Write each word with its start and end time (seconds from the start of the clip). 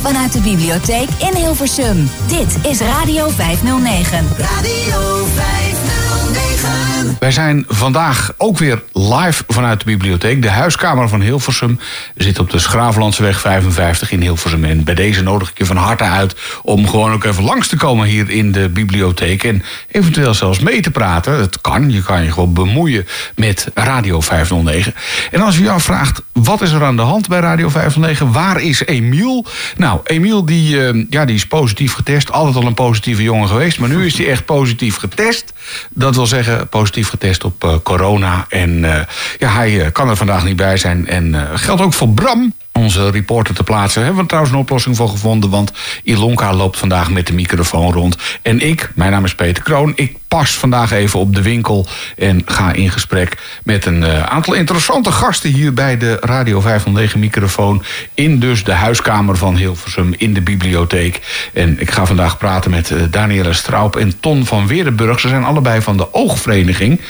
vanuit 0.00 0.32
de 0.32 0.40
bibliotheek 0.40 1.08
in 1.18 1.34
Hilversum. 1.34 2.08
Dit 2.26 2.56
is 2.70 2.80
Radio 2.80 3.28
509. 3.28 4.26
Radio 4.38 5.26
509. 5.34 6.97
Wij 7.18 7.32
zijn 7.32 7.64
vandaag 7.68 8.34
ook 8.36 8.58
weer 8.58 8.82
live 8.92 9.44
vanuit 9.48 9.78
de 9.78 9.84
bibliotheek. 9.84 10.42
De 10.42 10.50
huiskamer 10.50 11.08
van 11.08 11.20
Hilversum 11.20 11.80
zit 12.14 12.38
op 12.38 12.50
de 12.50 12.58
Schravenlandseweg 12.58 13.40
55 13.40 14.10
in 14.10 14.20
Hilversum. 14.20 14.64
En 14.64 14.84
bij 14.84 14.94
deze 14.94 15.22
nodig 15.22 15.50
ik 15.50 15.58
je 15.58 15.64
van 15.64 15.76
harte 15.76 16.04
uit 16.04 16.34
om 16.62 16.88
gewoon 16.88 17.12
ook 17.12 17.24
even 17.24 17.44
langs 17.44 17.68
te 17.68 17.76
komen 17.76 18.06
hier 18.06 18.30
in 18.30 18.52
de 18.52 18.68
bibliotheek. 18.68 19.44
En 19.44 19.62
eventueel 19.90 20.34
zelfs 20.34 20.58
mee 20.58 20.80
te 20.80 20.90
praten. 20.90 21.40
Het 21.40 21.60
kan, 21.60 21.90
je 21.90 22.02
kan 22.02 22.24
je 22.24 22.32
gewoon 22.32 22.52
bemoeien 22.52 23.06
met 23.34 23.70
Radio 23.74 24.20
509. 24.20 24.94
En 25.30 25.40
als 25.40 25.56
u 25.56 25.62
jou 25.62 25.80
vraagt, 25.80 26.22
wat 26.32 26.62
is 26.62 26.70
er 26.70 26.84
aan 26.84 26.96
de 26.96 27.02
hand 27.02 27.28
bij 27.28 27.40
Radio 27.40 27.68
509? 27.68 28.32
Waar 28.32 28.60
is 28.60 28.84
Emiel? 28.84 29.46
Nou, 29.76 30.00
Emiel 30.04 30.44
die, 30.44 30.86
eh, 30.86 31.04
ja, 31.10 31.24
die 31.24 31.36
is 31.36 31.46
positief 31.46 31.92
getest. 31.92 32.32
Altijd 32.32 32.56
al 32.56 32.66
een 32.66 32.74
positieve 32.74 33.22
jongen 33.22 33.48
geweest. 33.48 33.78
Maar 33.78 33.88
nu 33.88 34.06
is 34.06 34.18
hij 34.18 34.28
echt 34.28 34.44
positief 34.44 34.96
getest. 34.96 35.52
Dat 35.90 36.14
wil 36.14 36.26
zeggen, 36.26 36.68
positief 36.68 36.97
getest 37.06 37.44
op 37.44 37.64
eh, 37.64 37.74
corona. 37.82 38.46
En 38.48 38.84
eh, 38.84 39.00
ja, 39.38 39.48
hij 39.48 39.84
eh, 39.84 39.92
kan 39.92 40.08
er 40.08 40.16
vandaag 40.16 40.44
niet 40.44 40.56
bij 40.56 40.76
zijn. 40.76 41.06
En 41.06 41.48
geldt 41.54 41.82
ook 41.82 41.92
voor 41.92 42.08
Bram. 42.08 42.52
Onze 42.72 43.10
reporter 43.10 43.54
te 43.54 43.62
plaatsen. 43.62 44.02
Hebben 44.02 44.20
we 44.20 44.26
trouwens 44.26 44.54
een 44.54 44.60
oplossing 44.60 44.96
voor 44.96 45.08
gevonden. 45.08 45.50
Want 45.50 45.72
Ilonka 46.02 46.54
loopt 46.54 46.78
vandaag 46.78 47.10
met 47.10 47.26
de 47.26 47.32
microfoon 47.32 47.92
rond. 47.92 48.16
En 48.42 48.60
ik, 48.60 48.90
mijn 48.94 49.10
naam 49.10 49.24
is 49.24 49.34
Peter 49.34 49.62
Kroon. 49.62 49.92
Ik 49.94 50.16
pas 50.28 50.56
vandaag 50.56 50.90
even 50.90 51.18
op 51.18 51.34
de 51.34 51.42
winkel. 51.42 51.86
En 52.16 52.42
ga 52.44 52.72
in 52.72 52.90
gesprek 52.90 53.60
met 53.64 53.86
een 53.86 54.04
eh, 54.04 54.22
aantal 54.22 54.54
interessante 54.54 55.12
gasten 55.12 55.50
hier 55.50 55.74
bij 55.74 55.96
de 55.96 56.16
Radio 56.20 56.60
509 56.60 57.20
microfoon. 57.20 57.82
In 58.14 58.38
dus 58.38 58.64
de 58.64 58.72
huiskamer 58.72 59.36
van 59.36 59.56
Hilversum 59.56 60.14
in 60.16 60.34
de 60.34 60.40
bibliotheek. 60.40 61.20
En 61.52 61.80
ik 61.80 61.90
ga 61.90 62.06
vandaag 62.06 62.38
praten 62.38 62.70
met 62.70 62.90
eh, 62.90 63.02
Daniela 63.10 63.52
Straup 63.52 63.96
en 63.96 64.20
Ton 64.20 64.46
van 64.46 64.66
Weerdenburg. 64.66 65.20
Ze 65.20 65.28
zijn 65.28 65.44
allebei 65.44 65.82
van 65.82 65.96
de 65.96 66.14
Oogvereniging. 66.14 67.00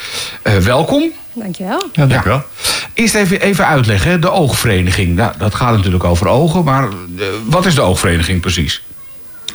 Eh, 0.43 0.57
welkom. 0.57 1.13
Dankjewel. 1.39 1.89
Ja, 1.93 2.07
dank 2.07 2.25
wel. 2.25 2.43
Eerst 2.95 3.15
even, 3.15 3.41
even 3.41 3.67
uitleggen, 3.67 4.11
hè, 4.11 4.19
de 4.19 4.31
oogvereniging. 4.31 5.15
Nou, 5.17 5.33
dat 5.39 5.55
gaat 5.55 5.77
natuurlijk 5.77 6.05
over 6.05 6.27
ogen, 6.29 6.65
maar 6.65 6.83
eh, 6.89 7.25
wat 7.45 7.67
is 7.67 7.75
de 7.75 7.81
oogvereniging 7.81 8.41
precies? 8.41 8.83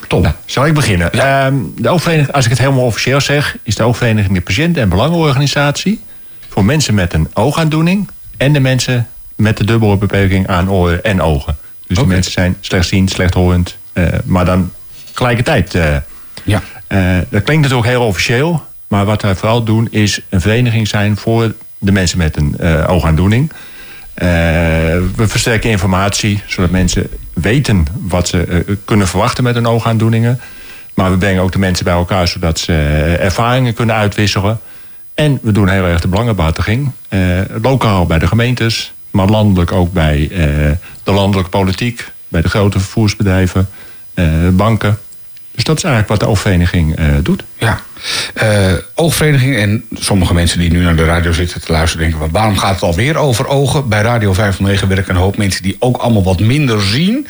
Tom. 0.08 0.26
Zal 0.44 0.66
ik 0.66 0.74
beginnen? 0.74 1.12
Ehm, 1.12 1.54
de 1.76 1.88
oogvereniging, 1.88 2.34
als 2.34 2.44
ik 2.44 2.50
het 2.50 2.60
helemaal 2.60 2.84
officieel 2.84 3.20
zeg, 3.20 3.56
is 3.62 3.74
de 3.74 3.82
oogvereniging 3.82 4.34
de 4.34 4.40
patiënten- 4.40 4.82
en 4.82 4.88
belangenorganisatie 4.88 6.00
voor 6.48 6.64
mensen 6.64 6.94
met 6.94 7.12
een 7.14 7.28
oogaandoening 7.34 8.08
en 8.36 8.52
de 8.52 8.60
mensen 8.60 9.08
met 9.36 9.56
de 9.56 9.64
dubbele 9.64 9.96
beperking 9.96 10.46
aan 10.48 10.70
oren 10.70 11.04
en 11.04 11.22
ogen. 11.22 11.56
Dus 11.86 11.98
die 11.98 12.06
mensen 12.06 12.32
zijn 12.32 12.56
slechtziend, 12.60 13.10
slechthorend, 13.10 13.76
eh 13.92 14.04
maar 14.24 14.44
dan 14.44 14.70
tegelijkertijd. 15.12 15.74
eh, 15.74 15.96
Ja. 16.44 16.62
eh, 16.86 16.98
dat 17.30 17.42
klinkt 17.42 17.62
natuurlijk 17.62 17.88
heel 17.88 18.06
officieel, 18.06 18.62
maar 18.88 19.04
wat 19.04 19.22
wij 19.22 19.34
vooral 19.36 19.62
doen 19.64 19.88
is 19.90 20.20
een 20.28 20.40
vereniging 20.40 20.88
zijn 20.88 21.16
voor 21.16 21.54
de 21.84 21.92
mensen 21.92 22.18
met 22.18 22.36
een 22.36 22.58
eh, 22.58 22.84
oogaandoening. 22.88 23.52
Eh, 24.14 24.26
we 25.16 25.28
versterken 25.28 25.70
informatie, 25.70 26.42
zodat 26.46 26.70
mensen 26.70 27.08
weten 27.32 27.86
wat 28.00 28.28
ze 28.28 28.44
eh, 28.44 28.76
kunnen 28.84 29.08
verwachten 29.08 29.44
met 29.44 29.54
hun 29.54 29.66
oogaandoeningen. 29.66 30.40
Maar 30.94 31.10
we 31.10 31.18
brengen 31.18 31.42
ook 31.42 31.52
de 31.52 31.58
mensen 31.58 31.84
bij 31.84 31.94
elkaar, 31.94 32.28
zodat 32.28 32.58
ze 32.58 32.72
ervaringen 33.20 33.74
kunnen 33.74 33.94
uitwisselen. 33.94 34.60
En 35.14 35.38
we 35.42 35.52
doen 35.52 35.68
heel 35.68 35.84
erg 35.84 36.00
de 36.00 36.08
belangenbehartiging. 36.08 36.90
eh, 37.08 37.20
lokaal 37.62 38.06
bij 38.06 38.18
de 38.18 38.26
gemeentes, 38.26 38.92
maar 39.10 39.28
landelijk 39.28 39.72
ook 39.72 39.92
bij 39.92 40.28
de 41.02 41.12
landelijke 41.12 41.50
politiek, 41.50 42.08
bij 42.28 42.42
de 42.42 42.48
grote 42.48 42.78
vervoersbedrijven, 42.78 43.68
banken. 44.52 44.98
Dus 45.54 45.64
dat 45.64 45.76
is 45.76 45.82
eigenlijk 45.82 46.12
wat 46.12 46.20
de 46.20 46.26
oogvereniging 46.26 46.96
eh, 46.96 47.06
doet. 47.22 47.44
Ja. 47.58 47.80
Eh, 48.34 48.72
oogvereniging 48.94 49.56
en 49.56 49.84
sommige 49.92 50.34
mensen 50.34 50.58
die 50.58 50.70
nu 50.70 50.82
naar 50.82 50.96
de 50.96 51.04
radio 51.04 51.32
zitten 51.32 51.60
te 51.60 51.72
luisteren... 51.72 52.02
denken, 52.02 52.18
van, 52.18 52.30
waarom 52.30 52.58
gaat 52.58 52.74
het 52.74 52.82
alweer 52.82 53.16
over 53.16 53.46
ogen? 53.46 53.88
Bij 53.88 54.02
Radio 54.02 54.32
509 54.32 54.88
werken 54.88 55.14
een 55.14 55.20
hoop 55.20 55.36
mensen 55.36 55.62
die 55.62 55.76
ook 55.78 55.96
allemaal 55.96 56.22
wat 56.22 56.40
minder 56.40 56.80
zien. 56.80 57.26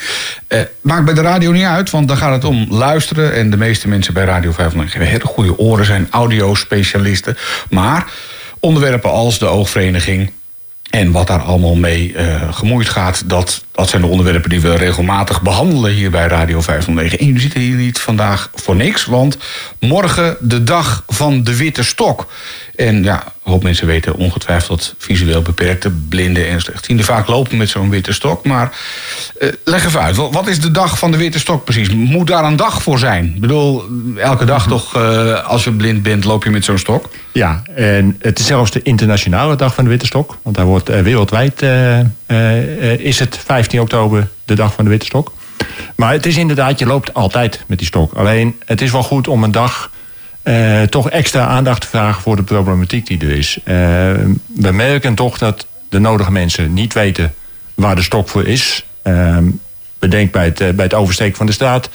Eh, 0.47 0.61
maakt 0.81 1.05
bij 1.05 1.15
de 1.15 1.21
radio 1.21 1.51
niet 1.51 1.65
uit, 1.65 1.91
want 1.91 2.09
dan 2.09 2.17
gaat 2.17 2.33
het 2.33 2.45
om 2.45 2.67
luisteren. 2.71 3.35
En 3.35 3.51
de 3.51 3.57
meeste 3.57 3.89
mensen 3.89 4.15
bij 4.15 4.25
Radio 4.25 4.53
509 4.53 4.99
hebben 5.01 5.21
hele 5.21 5.35
goede 5.35 5.59
oren... 5.59 5.85
zijn 5.85 6.07
audiospecialisten. 6.11 7.37
Maar 7.71 8.07
onderwerpen 8.61 9.11
als 9.11 9.39
de 9.39 9.47
oogvereniging... 9.47 10.31
En 10.95 11.13
wat 11.13 11.27
daar 11.27 11.43
allemaal 11.43 11.75
mee 11.75 12.15
eh, 12.15 12.55
gemoeid 12.55 12.89
gaat, 12.89 13.23
dat, 13.27 13.65
dat 13.73 13.89
zijn 13.89 14.03
de 14.03 14.09
onderwerpen 14.09 14.51
die 14.51 14.61
we 14.61 14.77
regelmatig 14.77 15.43
behandelen 15.43 15.93
hier 15.93 16.11
bij 16.11 16.27
Radio 16.27 16.61
509. 16.61 17.19
En 17.19 17.27
jullie 17.27 17.41
zitten 17.41 17.61
hier 17.61 17.77
niet 17.77 17.99
vandaag 17.99 18.51
voor 18.55 18.77
niks, 18.77 19.05
want 19.05 19.37
morgen 19.81 20.37
de 20.41 20.65
dag 20.65 21.05
van 21.07 21.45
de 21.45 21.57
witte 21.57 21.83
stok. 21.83 22.27
En 22.77 23.03
ja, 23.03 23.25
een 23.25 23.53
hoop 23.53 23.63
mensen 23.63 23.87
weten 23.87 24.15
ongetwijfeld 24.17 24.95
visueel 24.99 25.43
beperkte, 25.43 25.91
blinden 25.91 26.49
en 26.49 26.61
slechtzienden 26.61 27.05
vaak 27.05 27.27
lopen 27.27 27.57
met 27.57 27.69
zo'n 27.69 27.91
witte 27.91 28.13
stok. 28.13 28.45
Maar 28.45 28.77
eh, 29.39 29.49
leg 29.65 29.85
even 29.85 30.01
uit, 30.01 30.17
wat 30.17 30.47
is 30.47 30.61
de 30.61 30.71
dag 30.71 30.99
van 30.99 31.11
de 31.11 31.17
witte 31.17 31.39
stok 31.39 31.65
precies? 31.65 31.91
Moet 31.91 32.27
daar 32.27 32.45
een 32.45 32.57
dag 32.57 32.83
voor 32.83 32.99
zijn? 32.99 33.33
Ik 33.35 33.41
bedoel, 33.41 33.85
elke 34.17 34.45
dag 34.45 34.67
toch, 34.69 34.97
eh, 34.97 35.45
als 35.45 35.65
je 35.65 35.73
blind 35.73 36.03
bent, 36.03 36.25
loop 36.25 36.45
je 36.45 36.51
met 36.51 36.65
zo'n 36.65 36.79
stok? 36.79 37.09
Ja, 37.33 37.63
en 37.75 38.17
het 38.19 38.39
is 38.39 38.47
zelfs 38.47 38.71
de 38.71 38.83
internationale 38.83 39.57
dag 39.57 39.75
van 39.75 39.85
de 39.85 39.91
Witte 39.91 40.07
Stok. 40.07 40.39
Want 40.43 40.57
daar 40.57 40.67
wordt 40.67 40.89
eh, 40.89 41.01
wereldwijd 41.01 41.63
is 42.99 43.19
het 43.19 43.39
15 43.45 43.81
oktober 43.81 44.29
de 44.45 44.55
dag 44.55 44.75
van 44.75 44.85
de 44.85 44.91
Witte 44.91 45.07
Stok. 45.07 45.33
Maar 45.97 46.13
het 46.13 46.27
is 46.27 46.37
inderdaad, 46.37 46.79
je 46.79 46.87
loopt 46.87 47.15
altijd 47.15 47.65
met 47.67 47.79
die 47.79 47.87
stok. 47.87 48.13
Alleen 48.13 48.57
het 48.65 48.81
is 48.81 48.91
wel 48.91 49.03
goed 49.03 49.29
om 49.29 49.45
een 49.45 49.53
dag 49.53 49.91
eh, 50.45 50.83
toch 50.83 51.11
extra 51.11 51.47
aandacht 51.47 51.87
vragen 51.87 52.23
voor 52.23 52.37
de 52.37 52.43
problematiek 52.43 53.07
die 53.07 53.21
er 53.21 53.31
is. 53.31 53.59
Eh, 53.65 53.75
we 54.47 54.73
merken 54.73 55.15
toch 55.15 55.39
dat 55.39 55.67
de 55.89 55.99
nodige 55.99 56.33
mensen 56.33 56.73
niet 56.73 56.93
weten 56.93 57.35
waar 57.75 57.97
de 57.97 58.03
stok 58.03 58.29
voor 58.29 58.47
is. 58.47 58.87
Eh, 59.03 59.39
bedenk 59.99 60.33
bij 60.33 60.45
het, 60.45 60.59
bij 60.59 60.85
het 60.85 60.95
oversteken 60.95 61.37
van 61.37 61.47
de 61.47 61.53
straat. 61.53 61.91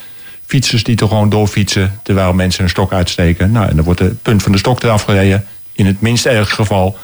Fietsers 0.45 0.83
die 0.83 0.95
toch 0.95 1.09
gewoon 1.09 1.29
doorfietsen 1.29 1.99
terwijl 2.03 2.33
mensen 2.33 2.63
een 2.63 2.69
stok 2.69 2.93
uitsteken. 2.93 3.51
Nou, 3.51 3.69
en 3.69 3.75
dan 3.75 3.85
wordt 3.85 3.99
het 3.99 4.21
punt 4.21 4.43
van 4.43 4.51
de 4.51 4.57
stok 4.57 4.83
eraf 4.83 5.03
gereden. 5.03 5.45
In 5.71 5.85
het 5.85 6.01
minst 6.01 6.25
erg 6.25 6.55
geval. 6.55 6.97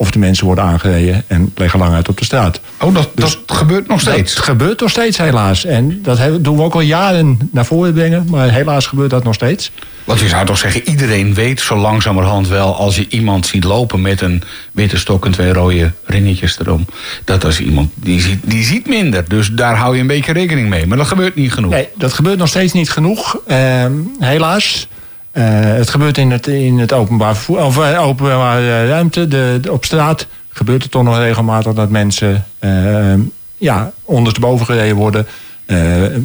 Of 0.00 0.10
de 0.10 0.18
mensen 0.18 0.46
worden 0.46 0.64
aangereden 0.64 1.24
en 1.26 1.52
liggen 1.54 1.78
lang 1.78 1.94
uit 1.94 2.08
op 2.08 2.18
de 2.18 2.24
straat. 2.24 2.60
Oh, 2.80 2.94
dat, 2.94 3.10
dat 3.14 3.38
gebeurt 3.46 3.88
nog 3.88 4.00
steeds? 4.00 4.34
Dat 4.34 4.44
gebeurt 4.44 4.80
nog 4.80 4.90
steeds 4.90 5.18
helaas. 5.18 5.64
En 5.64 6.02
dat 6.02 6.18
doen 6.40 6.56
we 6.56 6.62
ook 6.62 6.74
al 6.74 6.80
jaren 6.80 7.50
naar 7.52 7.64
voren 7.64 7.92
brengen. 7.92 8.26
Maar 8.30 8.50
helaas 8.50 8.86
gebeurt 8.86 9.10
dat 9.10 9.24
nog 9.24 9.34
steeds. 9.34 9.70
Want 10.04 10.20
je 10.20 10.28
zou 10.28 10.46
toch 10.46 10.58
zeggen, 10.58 10.88
iedereen 10.88 11.34
weet 11.34 11.60
zo 11.60 11.76
langzamerhand 11.76 12.48
wel... 12.48 12.76
als 12.76 12.96
je 12.96 13.06
iemand 13.08 13.46
ziet 13.46 13.64
lopen 13.64 14.00
met 14.00 14.20
een 14.20 14.42
witte 14.72 14.98
stok 14.98 15.24
en 15.24 15.32
twee 15.32 15.52
rode 15.52 15.92
ringetjes 16.04 16.58
erom... 16.58 16.84
dat 17.24 17.44
als 17.44 17.60
iemand, 17.60 17.90
die 17.94 18.20
ziet, 18.20 18.38
die 18.44 18.64
ziet 18.64 18.86
minder. 18.86 19.28
Dus 19.28 19.50
daar 19.52 19.76
hou 19.76 19.94
je 19.94 20.00
een 20.00 20.06
beetje 20.06 20.32
rekening 20.32 20.68
mee. 20.68 20.86
Maar 20.86 20.98
dat 20.98 21.06
gebeurt 21.06 21.34
niet 21.34 21.52
genoeg. 21.52 21.70
Nee, 21.70 21.88
dat 21.96 22.12
gebeurt 22.12 22.38
nog 22.38 22.48
steeds 22.48 22.72
niet 22.72 22.90
genoeg. 22.90 23.40
Ehm, 23.46 23.92
helaas. 24.18 24.88
Eh, 25.38 25.44
het 25.60 25.90
gebeurt 25.90 26.18
in 26.18 26.30
het, 26.30 26.46
in 26.46 26.78
het 26.78 26.92
openbaar 26.92 27.34
vervoer, 27.34 27.64
of 27.64 27.78
eh, 27.78 28.02
openbare 28.06 28.88
ruimte, 28.88 29.28
de, 29.28 29.58
de- 29.60 29.72
op 29.72 29.84
straat. 29.84 30.26
Gebeurt 30.48 30.82
het 30.82 30.90
toch 30.90 31.02
nog 31.02 31.18
regelmatig 31.18 31.72
dat 31.72 31.90
mensen 31.90 32.44
ehm, 32.58 33.20
ja, 33.56 33.92
ondersteboven 34.04 34.66
gereden 34.66 34.96
worden. 34.96 35.26
Eh, 35.66 35.78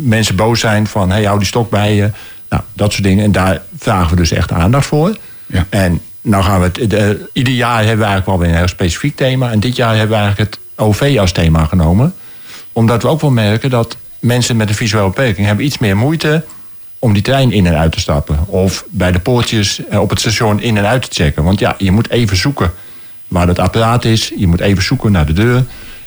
mensen 0.04 0.36
boos 0.36 0.60
zijn 0.60 0.88
van, 0.88 1.10
hey, 1.12 1.24
hou 1.24 1.38
die 1.38 1.48
stok 1.48 1.70
bij 1.70 1.96
je. 1.96 2.10
Nou, 2.50 2.62
dat 2.74 2.92
soort 2.92 3.04
dingen. 3.04 3.24
En 3.24 3.32
daar 3.32 3.62
vragen 3.78 4.10
we 4.10 4.16
dus 4.16 4.32
echt 4.32 4.52
aandacht 4.52 4.86
voor. 4.86 5.18
Ja. 5.46 5.66
En 5.70 6.02
nou 6.22 6.44
gaan 6.44 6.60
we 6.60 6.66
het, 6.66 6.90
de- 6.90 7.30
ieder 7.34 7.54
jaar 7.54 7.78
hebben 7.78 7.98
we 7.98 8.04
eigenlijk 8.12 8.26
wel 8.26 8.40
weer 8.40 8.50
een 8.50 8.56
heel 8.58 8.68
specifiek 8.68 9.16
thema. 9.16 9.52
En 9.52 9.60
dit 9.60 9.76
jaar 9.76 9.96
hebben 9.96 10.18
we 10.18 10.24
eigenlijk 10.24 10.52
het 10.56 10.60
OV 10.76 11.16
als 11.20 11.32
thema 11.32 11.66
genomen. 11.66 12.14
Omdat 12.72 13.02
we 13.04 13.08
ook 13.10 13.22
wel 13.22 13.32
merken 13.32 13.70
dat 13.70 13.98
mensen 14.20 14.56
met 14.58 14.70
een 14.70 14.76
visuele 14.76 15.08
beperking 15.08 15.48
hebben 15.48 15.66
iets 15.66 15.78
meer 15.78 15.98
moeite 15.98 16.44
om 17.04 17.14
die 17.14 17.22
trein 17.22 17.52
in 17.52 17.66
en 17.66 17.78
uit 17.78 17.92
te 17.92 18.00
stappen. 18.00 18.40
Of 18.46 18.86
bij 18.90 19.12
de 19.12 19.20
poortjes 19.20 19.86
eh, 19.86 20.00
op 20.00 20.10
het 20.10 20.20
station 20.20 20.62
in 20.62 20.78
en 20.78 20.86
uit 20.86 21.02
te 21.02 21.24
checken. 21.24 21.44
Want 21.44 21.60
ja, 21.60 21.76
je 21.78 21.92
moet 21.92 22.10
even 22.10 22.38
zoeken 22.38 22.72
waar 23.28 23.46
dat 23.46 23.60
apparaat 23.60 24.06
is. 24.06 24.32
Je 24.38 24.48
moet 24.48 24.60
even 24.60 24.84
zoeken 24.84 25.12
naar 25.12 25.26
de 25.26 25.34
deur. 25.34 25.66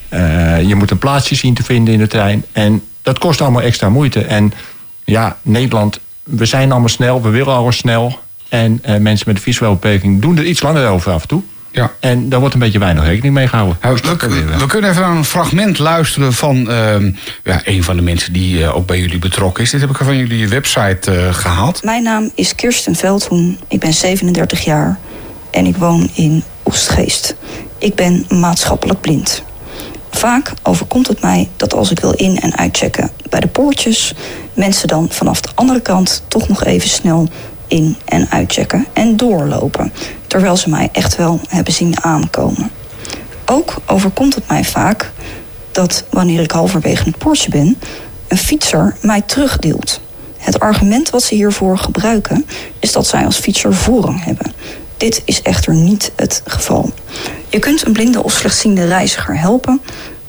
Eh, 0.08 0.62
je 0.62 0.74
moet 0.74 0.90
een 0.90 0.98
plaatsje 0.98 1.34
zien 1.34 1.54
te 1.54 1.62
vinden 1.62 1.94
in 1.94 2.00
de 2.00 2.06
trein. 2.06 2.44
En 2.52 2.82
dat 3.02 3.18
kost 3.18 3.40
allemaal 3.40 3.62
extra 3.62 3.88
moeite. 3.88 4.20
En 4.20 4.52
ja, 5.04 5.36
Nederland, 5.42 6.00
we 6.22 6.44
zijn 6.44 6.70
allemaal 6.70 6.88
snel. 6.88 7.22
We 7.22 7.28
willen 7.28 7.54
alles 7.54 7.76
snel. 7.76 8.18
En 8.48 8.78
eh, 8.82 8.96
mensen 8.96 9.24
met 9.26 9.36
een 9.36 9.42
visuele 9.42 9.74
beperking 9.74 10.22
doen 10.22 10.38
er 10.38 10.44
iets 10.44 10.62
langer 10.62 10.88
over 10.88 11.12
af 11.12 11.22
en 11.22 11.28
toe. 11.28 11.42
Ja. 11.76 11.92
En 12.00 12.28
daar 12.28 12.40
wordt 12.40 12.54
een 12.54 12.60
beetje 12.60 12.78
weinig 12.78 13.04
rekening 13.04 13.34
mee 13.34 13.48
gehouden. 13.48 13.76
We, 13.80 14.58
we 14.58 14.66
kunnen 14.66 14.90
even 14.90 15.02
naar 15.02 15.16
een 15.16 15.24
fragment 15.24 15.78
luisteren 15.78 16.32
van 16.32 16.70
ehm, 16.70 17.10
ja, 17.44 17.60
een 17.64 17.82
van 17.84 17.96
de 17.96 18.02
mensen 18.02 18.32
die 18.32 18.62
eh, 18.62 18.76
ook 18.76 18.86
bij 18.86 18.98
jullie 19.00 19.18
betrokken 19.18 19.62
is. 19.62 19.70
Dit 19.70 19.80
heb 19.80 19.90
ik 19.90 19.96
van 19.96 20.16
jullie 20.16 20.48
website 20.48 21.10
eh, 21.10 21.34
gehaald. 21.34 21.82
Mijn 21.82 22.02
naam 22.02 22.30
is 22.34 22.54
Kirsten 22.54 22.94
Veldhoen. 22.94 23.58
Ik 23.68 23.80
ben 23.80 23.94
37 23.94 24.64
jaar 24.64 24.98
en 25.50 25.66
ik 25.66 25.76
woon 25.76 26.10
in 26.14 26.42
Oestgeest. 26.64 27.36
Ik 27.78 27.94
ben 27.94 28.24
maatschappelijk 28.28 29.00
blind. 29.00 29.42
Vaak 30.10 30.52
overkomt 30.62 31.08
het 31.08 31.20
mij 31.20 31.48
dat 31.56 31.74
als 31.74 31.90
ik 31.90 32.00
wil 32.00 32.12
in- 32.12 32.40
en 32.40 32.56
uitchecken 32.56 33.10
bij 33.28 33.40
de 33.40 33.46
poortjes 33.48 34.14
mensen 34.54 34.88
dan 34.88 35.08
vanaf 35.10 35.40
de 35.40 35.48
andere 35.54 35.80
kant 35.80 36.22
toch 36.28 36.48
nog 36.48 36.64
even 36.64 36.88
snel 36.88 37.28
in- 37.66 37.96
en 38.04 38.30
uitchecken 38.30 38.86
en 38.92 39.16
doorlopen. 39.16 39.92
Terwijl 40.26 40.56
ze 40.56 40.68
mij 40.68 40.88
echt 40.92 41.16
wel 41.16 41.40
hebben 41.48 41.72
zien 41.72 42.02
aankomen. 42.02 42.70
Ook 43.44 43.74
overkomt 43.86 44.34
het 44.34 44.48
mij 44.48 44.64
vaak 44.64 45.12
dat 45.72 46.04
wanneer 46.10 46.40
ik 46.40 46.50
halverwege 46.50 47.04
het 47.04 47.18
poortje 47.18 47.50
ben, 47.50 47.78
een 48.28 48.38
fietser 48.38 48.96
mij 49.00 49.20
terugdeelt. 49.20 50.00
Het 50.36 50.60
argument 50.60 51.10
wat 51.10 51.22
ze 51.22 51.34
hiervoor 51.34 51.78
gebruiken 51.78 52.46
is 52.78 52.92
dat 52.92 53.06
zij 53.06 53.24
als 53.24 53.38
fietser 53.38 53.74
voorrang 53.74 54.24
hebben. 54.24 54.52
Dit 54.96 55.22
is 55.24 55.42
echter 55.42 55.74
niet 55.74 56.12
het 56.16 56.42
geval. 56.46 56.92
Je 57.48 57.58
kunt 57.58 57.86
een 57.86 57.92
blinde 57.92 58.22
of 58.22 58.32
slechtziende 58.32 58.86
reiziger 58.86 59.38
helpen 59.38 59.80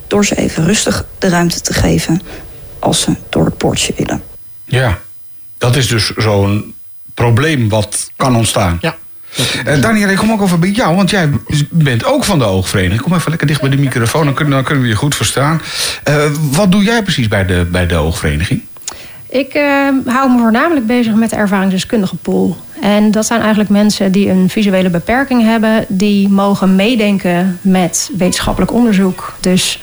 door 0.08 0.26
ze 0.26 0.36
even 0.38 0.66
rustig 0.66 1.06
de 1.20 1.30
ruimte 1.30 1.62
te 1.62 1.74
geven 1.74 2.22
als 2.80 3.02
ze 3.02 3.16
door 3.30 3.46
het 3.46 3.58
poortje 3.58 3.94
willen. 3.98 4.24
Ja, 4.66 5.00
dat 5.58 5.76
is 5.76 5.88
dus 5.88 6.14
zo'n 6.16 6.74
probleem 7.18 7.70
wat 7.70 8.12
kan 8.16 8.36
ontstaan. 8.36 8.78
Ja. 8.82 8.96
Uh, 9.68 9.82
Daniel, 9.82 10.10
ik 10.10 10.18
kom 10.18 10.32
ook 10.32 10.42
over 10.42 10.60
bij 10.60 10.70
jou, 10.70 10.96
want 10.96 11.10
jij 11.10 11.30
bent 11.70 12.06
ook 12.06 12.24
van 12.24 12.40
de 12.40 12.46
oogvereniging. 12.46 13.02
Kom 13.02 13.14
even 13.14 13.30
lekker 13.30 13.48
dicht 13.48 13.62
bij 13.62 13.70
de 13.70 13.78
microfoon, 13.78 14.26
dan 14.26 14.34
kunnen, 14.34 14.54
dan 14.54 14.64
kunnen 14.64 14.84
we 14.84 14.90
je 14.90 14.96
goed 14.96 15.16
verstaan. 15.16 15.62
Uh, 16.10 16.16
wat 16.52 16.72
doe 16.72 16.84
jij 16.84 17.04
precies 17.04 17.28
bij 17.28 17.46
de, 17.46 17.68
bij 17.72 17.88
de 17.88 17.96
oogvereniging? 17.96 18.62
Ik 19.30 19.56
uh, 19.56 19.64
hou 20.06 20.32
me 20.32 20.38
voornamelijk 20.40 20.88
bezig 20.88 21.14
met 21.14 21.30
de 21.30 21.36
ervaringsdeskundige 21.36 22.16
pool. 22.16 22.58
En 22.82 23.12
dat 23.12 23.26
zijn 23.26 23.40
eigenlijk 23.40 23.70
mensen 23.70 24.12
die 24.12 24.30
een 24.30 24.50
visuele 24.50 24.90
beperking 24.90 25.44
hebben, 25.44 25.86
die 25.88 26.30
mogen 26.30 26.76
meedenken 26.76 27.60
met 27.62 28.10
wetenschappelijk 28.18 28.74
onderzoek. 28.74 29.34
Dus 29.40 29.82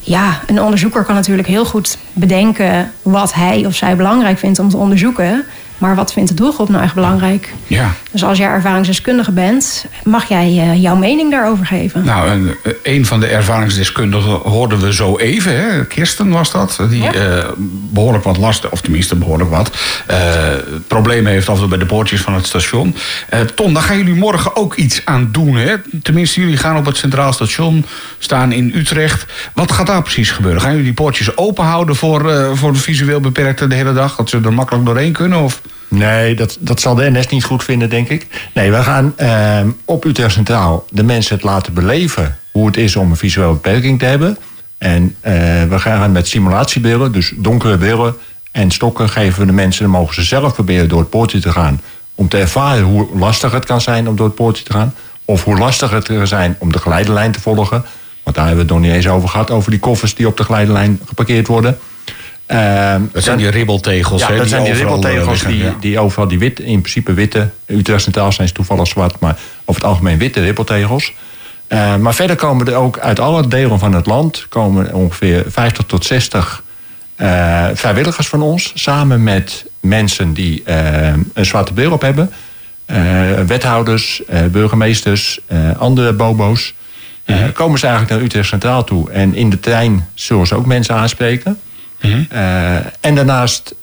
ja, 0.00 0.40
een 0.46 0.62
onderzoeker 0.62 1.04
kan 1.04 1.14
natuurlijk 1.14 1.48
heel 1.48 1.64
goed 1.64 1.98
bedenken 2.12 2.92
wat 3.02 3.34
hij 3.34 3.66
of 3.66 3.74
zij 3.74 3.96
belangrijk 3.96 4.38
vindt 4.38 4.58
om 4.58 4.68
te 4.68 4.76
onderzoeken. 4.76 5.44
Maar 5.82 5.94
wat 5.94 6.12
vindt 6.12 6.28
de 6.28 6.34
doelgroep 6.36 6.68
nou 6.68 6.82
echt 6.82 6.94
belangrijk? 6.94 7.54
Ja. 7.66 7.90
Dus 8.12 8.24
als 8.24 8.38
jij 8.38 8.48
ervaringsdeskundige 8.48 9.32
bent, 9.32 9.86
mag 10.04 10.28
jij 10.28 10.48
uh, 10.48 10.82
jouw 10.82 10.96
mening 10.96 11.30
daarover 11.30 11.66
geven. 11.66 12.04
Nou, 12.04 12.30
een, 12.30 12.54
een 12.82 13.06
van 13.06 13.20
de 13.20 13.26
ervaringsdeskundigen 13.26 14.30
hoorden 14.30 14.80
we 14.80 14.92
zo 14.92 15.18
even. 15.18 15.56
Hè? 15.56 15.86
Kirsten 15.86 16.30
was 16.30 16.50
dat. 16.50 16.78
Die 16.88 17.02
ja. 17.02 17.14
uh, 17.14 17.44
behoorlijk 17.92 18.24
wat 18.24 18.36
last, 18.36 18.68
of 18.68 18.80
tenminste 18.80 19.16
behoorlijk 19.16 19.50
wat, 19.50 19.76
uh, 20.10 20.16
problemen 20.86 21.32
heeft 21.32 21.48
af 21.48 21.68
bij 21.68 21.78
de 21.78 21.86
poortjes 21.86 22.20
van 22.20 22.34
het 22.34 22.46
station. 22.46 22.94
Ton, 23.54 23.74
daar 23.74 23.82
gaan 23.82 23.96
jullie 23.96 24.14
morgen 24.14 24.56
ook 24.56 24.74
iets 24.74 25.02
aan 25.04 25.28
doen. 25.32 25.56
Hè? 25.56 25.74
Tenminste, 26.02 26.40
jullie 26.40 26.56
gaan 26.56 26.76
op 26.76 26.86
het 26.86 26.96
Centraal 26.96 27.32
Station 27.32 27.84
staan 28.18 28.52
in 28.52 28.72
Utrecht. 28.74 29.26
Wat 29.54 29.72
gaat 29.72 29.86
daar 29.86 30.02
precies 30.02 30.30
gebeuren? 30.30 30.60
Gaan 30.60 30.70
jullie 30.70 30.84
die 30.84 30.94
poortjes 30.94 31.36
open 31.36 31.64
houden 31.64 31.96
voor, 31.96 32.50
voor 32.56 32.72
de 32.72 32.78
visueel 32.78 33.20
beperkten 33.20 33.68
de 33.68 33.74
hele 33.74 33.92
dag? 33.92 34.16
Dat 34.16 34.28
ze 34.28 34.40
er 34.44 34.52
makkelijk 34.52 34.86
doorheen 34.86 35.12
kunnen? 35.12 35.38
Of? 35.38 35.60
Nee, 35.94 36.34
dat, 36.34 36.56
dat 36.60 36.80
zal 36.80 36.94
de 36.94 37.10
NS 37.10 37.26
niet 37.26 37.44
goed 37.44 37.64
vinden, 37.64 37.90
denk 37.90 38.08
ik. 38.08 38.26
Nee, 38.54 38.70
we 38.70 38.82
gaan 38.82 39.14
uh, 39.18 39.60
op 39.84 40.04
Utrecht 40.04 40.32
Centraal 40.32 40.86
de 40.90 41.02
mensen 41.02 41.34
het 41.34 41.44
laten 41.44 41.74
beleven... 41.74 42.38
hoe 42.52 42.66
het 42.66 42.76
is 42.76 42.96
om 42.96 43.10
een 43.10 43.16
visuele 43.16 43.52
beperking 43.52 43.98
te 43.98 44.04
hebben. 44.04 44.38
En 44.78 45.02
uh, 45.02 45.32
we 45.64 45.78
gaan 45.78 46.12
met 46.12 46.28
simulatiebeelden, 46.28 47.12
dus 47.12 47.32
donkere 47.36 47.76
beelden 47.76 48.14
en 48.50 48.70
stokken... 48.70 49.08
geven 49.08 49.40
we 49.40 49.46
de 49.46 49.52
mensen, 49.52 49.82
dan 49.82 49.92
mogen 49.92 50.14
ze 50.14 50.22
zelf 50.22 50.54
proberen 50.54 50.88
door 50.88 51.00
het 51.00 51.10
poortje 51.10 51.40
te 51.40 51.52
gaan... 51.52 51.80
om 52.14 52.28
te 52.28 52.38
ervaren 52.38 52.84
hoe 52.84 53.18
lastig 53.18 53.52
het 53.52 53.64
kan 53.64 53.80
zijn 53.80 54.08
om 54.08 54.16
door 54.16 54.26
het 54.26 54.34
poortje 54.34 54.64
te 54.64 54.72
gaan... 54.72 54.94
of 55.24 55.44
hoe 55.44 55.58
lastig 55.58 55.90
het 55.90 56.06
kan 56.06 56.26
zijn 56.26 56.56
om 56.58 56.72
de 56.72 56.78
geleidelijn 56.78 57.32
te 57.32 57.40
volgen. 57.40 57.84
Want 58.22 58.36
daar 58.36 58.46
hebben 58.46 58.66
we 58.66 58.72
het 58.72 58.80
nog 58.82 58.90
niet 58.90 58.96
eens 58.96 59.14
over 59.14 59.28
gehad... 59.28 59.50
over 59.50 59.70
die 59.70 59.80
koffers 59.80 60.14
die 60.14 60.26
op 60.26 60.36
de 60.36 60.44
geleidelijn 60.44 61.00
geparkeerd 61.06 61.46
worden... 61.46 61.78
Uh, 62.48 62.94
dat 63.12 63.22
zijn 63.22 63.38
die 63.38 63.48
ribbeltegels. 63.48 64.20
Ja, 64.20 64.28
dat 64.28 64.38
die 64.38 64.48
zijn 64.48 64.62
die 64.62 64.72
overal, 64.72 64.94
ribbeltegels 64.94 65.42
die, 65.44 65.62
ja. 65.62 65.76
die 65.80 65.98
overal 65.98 66.28
die 66.28 66.38
wit, 66.38 66.60
in 66.60 66.80
principe 66.80 67.12
witte. 67.12 67.48
Utrecht 67.66 68.02
Centraal 68.02 68.32
zijn 68.32 68.48
ze 68.48 68.54
toevallig 68.54 68.86
zwart, 68.86 69.20
maar 69.20 69.38
over 69.64 69.80
het 69.82 69.90
algemeen 69.90 70.18
witte 70.18 70.40
ribbeltegels. 70.40 71.12
Uh, 71.68 71.96
maar 71.96 72.14
verder 72.14 72.36
komen 72.36 72.66
er 72.66 72.74
ook 72.74 72.98
uit 72.98 73.20
alle 73.20 73.48
delen 73.48 73.78
van 73.78 73.94
het 73.94 74.06
land 74.06 74.46
komen 74.48 74.94
ongeveer 74.94 75.44
50 75.48 75.84
tot 75.86 76.04
60 76.04 76.62
uh, 77.16 77.66
vrijwilligers 77.74 78.28
van 78.28 78.42
ons, 78.42 78.72
samen 78.74 79.22
met 79.22 79.66
mensen 79.80 80.32
die 80.32 80.62
uh, 80.66 81.06
een 81.34 81.46
zwarte 81.46 81.72
bril 81.72 81.92
op 81.92 82.00
hebben, 82.00 82.32
wethouders, 83.46 84.22
burgemeesters, 84.50 85.40
andere 85.78 86.12
bobo's. 86.12 86.74
Komen 87.52 87.78
ze 87.78 87.86
eigenlijk 87.86 88.14
naar 88.14 88.24
Utrecht 88.24 88.48
Centraal 88.48 88.84
toe 88.84 89.10
en 89.10 89.34
in 89.34 89.50
de 89.50 89.60
trein 89.60 90.08
zullen 90.14 90.46
ze 90.46 90.54
ook 90.54 90.66
mensen 90.66 90.94
aanspreken. 90.94 91.58
Mhm. 92.02 92.24
Uh, 92.32 92.74
en 93.00 93.14
daarnaast 93.14 93.74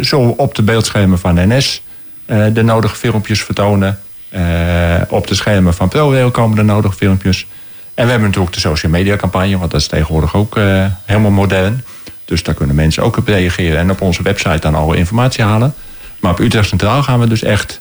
zullen 0.00 0.26
we 0.26 0.36
op 0.36 0.54
de 0.54 0.62
beeldschermen 0.62 1.18
van 1.18 1.34
NS 1.34 1.82
uh, 2.26 2.46
de 2.52 2.62
nodige 2.62 2.96
filmpjes 2.96 3.42
vertonen. 3.42 3.98
op 5.08 5.26
de 5.26 5.34
schermen 5.34 5.74
van 5.74 5.88
ProRail 5.88 6.30
komen 6.30 6.56
de 6.56 6.62
nodige 6.62 6.96
filmpjes. 6.96 7.46
En 7.94 8.04
we 8.04 8.10
hebben 8.10 8.28
natuurlijk 8.28 8.54
de 8.54 8.60
social 8.60 8.92
media 8.92 9.16
campagne, 9.16 9.58
want 9.58 9.70
dat 9.70 9.80
is 9.80 9.86
tegenwoordig 9.86 10.34
ook 10.34 10.58
helemaal 11.04 11.30
modern. 11.30 11.84
Dus 12.24 12.42
daar 12.42 12.54
kunnen 12.54 12.76
mensen 12.76 13.02
ook 13.02 13.16
op 13.16 13.26
reageren 13.26 13.78
en 13.78 13.90
op 13.90 14.00
onze 14.00 14.22
website 14.22 14.58
dan 14.60 14.74
alle 14.74 14.96
informatie 14.96 15.44
halen. 15.44 15.74
Maar 16.20 16.30
op 16.30 16.38
Utrecht 16.38 16.68
Centraal 16.68 17.02
gaan 17.02 17.20
we 17.20 17.26
dus 17.26 17.42
echt 17.42 17.80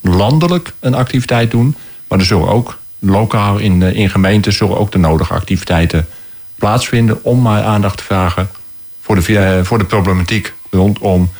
landelijk 0.00 0.72
een 0.80 0.94
activiteit 0.94 1.50
doen. 1.50 1.76
Maar 2.08 2.18
er 2.18 2.24
zullen 2.24 2.48
ook 2.48 2.78
lokaal 2.98 3.58
in, 3.58 3.82
in 3.82 4.10
gemeenten 4.10 4.52
zullen 4.52 4.78
ook 4.78 4.92
de 4.92 4.98
nodige 4.98 5.34
activiteiten 5.34 6.06
plaatsvinden 6.58 7.24
om 7.24 7.42
maar 7.42 7.62
aandacht 7.62 7.96
te 7.96 8.04
vragen 8.04 8.50
voor 9.00 9.14
de, 9.14 9.60
voor 9.64 9.78
de 9.78 9.84
problematiek 9.84 10.54
rondom 10.70 11.30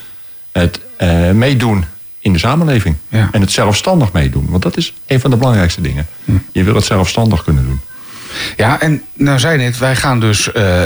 het 0.53 0.81
uh, 0.99 1.31
meedoen 1.31 1.85
in 2.19 2.33
de 2.33 2.39
samenleving. 2.39 2.97
Ja. 3.09 3.29
En 3.33 3.41
het 3.41 3.53
zelfstandig 3.53 4.13
meedoen. 4.13 4.47
Want 4.51 4.63
dat 4.63 4.77
is 4.77 4.95
een 5.07 5.21
van 5.21 5.31
de 5.31 5.37
belangrijkste 5.37 5.81
dingen. 5.81 6.07
Hm. 6.25 6.33
Je 6.53 6.65
wil 6.65 6.75
het 6.75 6.85
zelfstandig 6.85 7.45
kunnen 7.45 7.65
doen. 7.65 7.81
Ja, 8.57 8.81
en 8.81 9.03
nou 9.15 9.39
zei 9.39 9.57
net, 9.57 9.79
wij 9.79 9.97
gaan 9.97 10.21
dus 10.21 10.51
uh, 10.57 10.83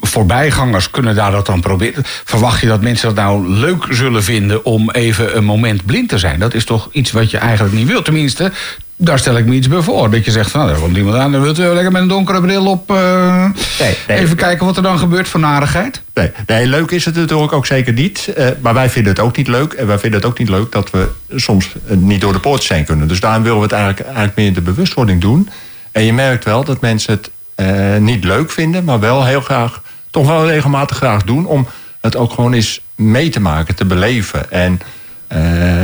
voorbijgangers 0.00 0.90
kunnen 0.90 1.14
daar 1.14 1.30
dat 1.30 1.46
dan 1.46 1.60
proberen. 1.60 2.02
Verwacht 2.24 2.60
je 2.60 2.66
dat 2.66 2.82
mensen 2.82 3.14
dat 3.14 3.24
nou 3.24 3.48
leuk 3.48 3.86
zullen 3.90 4.22
vinden 4.22 4.64
om 4.64 4.90
even 4.90 5.36
een 5.36 5.44
moment 5.44 5.84
blind 5.84 6.08
te 6.08 6.18
zijn? 6.18 6.38
Dat 6.38 6.54
is 6.54 6.64
toch 6.64 6.88
iets 6.92 7.10
wat 7.10 7.30
je 7.30 7.38
eigenlijk 7.38 7.74
niet 7.74 7.86
wilt. 7.86 8.04
Tenminste, 8.04 8.52
daar 8.96 9.18
stel 9.18 9.36
ik 9.36 9.46
me 9.46 9.54
iets 9.54 9.68
bij 9.68 9.80
voor. 9.80 10.10
Dat 10.10 10.24
je 10.24 10.30
zegt 10.30 10.50
van, 10.50 10.60
nou, 10.60 10.72
daar 10.72 10.82
komt 10.82 10.96
iemand 10.96 11.16
aan, 11.16 11.32
dan 11.32 11.42
wilt 11.42 11.58
u 11.58 11.62
lekker 11.62 11.92
met 11.92 12.02
een 12.02 12.08
donkere 12.08 12.40
bril 12.40 12.66
op. 12.66 12.90
Uh, 12.90 13.44
nee, 13.78 13.96
nee, 14.08 14.18
even 14.18 14.36
kijken 14.36 14.66
wat 14.66 14.76
er 14.76 14.82
dan 14.82 14.98
gebeurt 14.98 15.28
voor 15.28 15.40
narigheid. 15.40 16.02
Nee, 16.14 16.30
nee, 16.46 16.66
leuk 16.66 16.90
is 16.90 17.04
het 17.04 17.14
natuurlijk 17.14 17.52
ook 17.52 17.66
zeker 17.66 17.92
niet. 17.92 18.34
Uh, 18.38 18.46
maar 18.60 18.74
wij 18.74 18.90
vinden 18.90 19.12
het 19.12 19.22
ook 19.22 19.36
niet 19.36 19.48
leuk. 19.48 19.72
En 19.72 19.86
wij 19.86 19.98
vinden 19.98 20.20
het 20.20 20.28
ook 20.28 20.38
niet 20.38 20.48
leuk 20.48 20.72
dat 20.72 20.90
we 20.90 21.08
soms 21.34 21.72
niet 21.88 22.20
door 22.20 22.32
de 22.32 22.38
poort 22.38 22.62
zijn 22.62 22.84
kunnen. 22.84 23.08
Dus 23.08 23.20
daarom 23.20 23.42
willen 23.42 23.58
we 23.58 23.64
het 23.64 23.72
eigenlijk, 23.72 24.04
eigenlijk 24.04 24.36
meer 24.36 24.52
de 24.52 24.60
bewustwording 24.60 25.20
doen. 25.20 25.48
En 25.92 26.02
je 26.02 26.12
merkt 26.12 26.44
wel 26.44 26.64
dat 26.64 26.80
mensen 26.80 27.12
het 27.12 27.30
uh, 27.56 27.96
niet 27.96 28.24
leuk 28.24 28.50
vinden, 28.50 28.84
maar 28.84 29.00
wel 29.00 29.24
heel 29.24 29.40
graag, 29.40 29.82
toch 30.10 30.26
wel 30.26 30.46
regelmatig 30.46 30.96
graag 30.96 31.22
doen. 31.22 31.46
Om 31.46 31.66
het 32.00 32.16
ook 32.16 32.32
gewoon 32.32 32.52
eens 32.52 32.80
mee 32.94 33.28
te 33.28 33.40
maken, 33.40 33.74
te 33.74 33.84
beleven. 33.84 34.50
En 34.50 34.72
uh, 34.72 35.38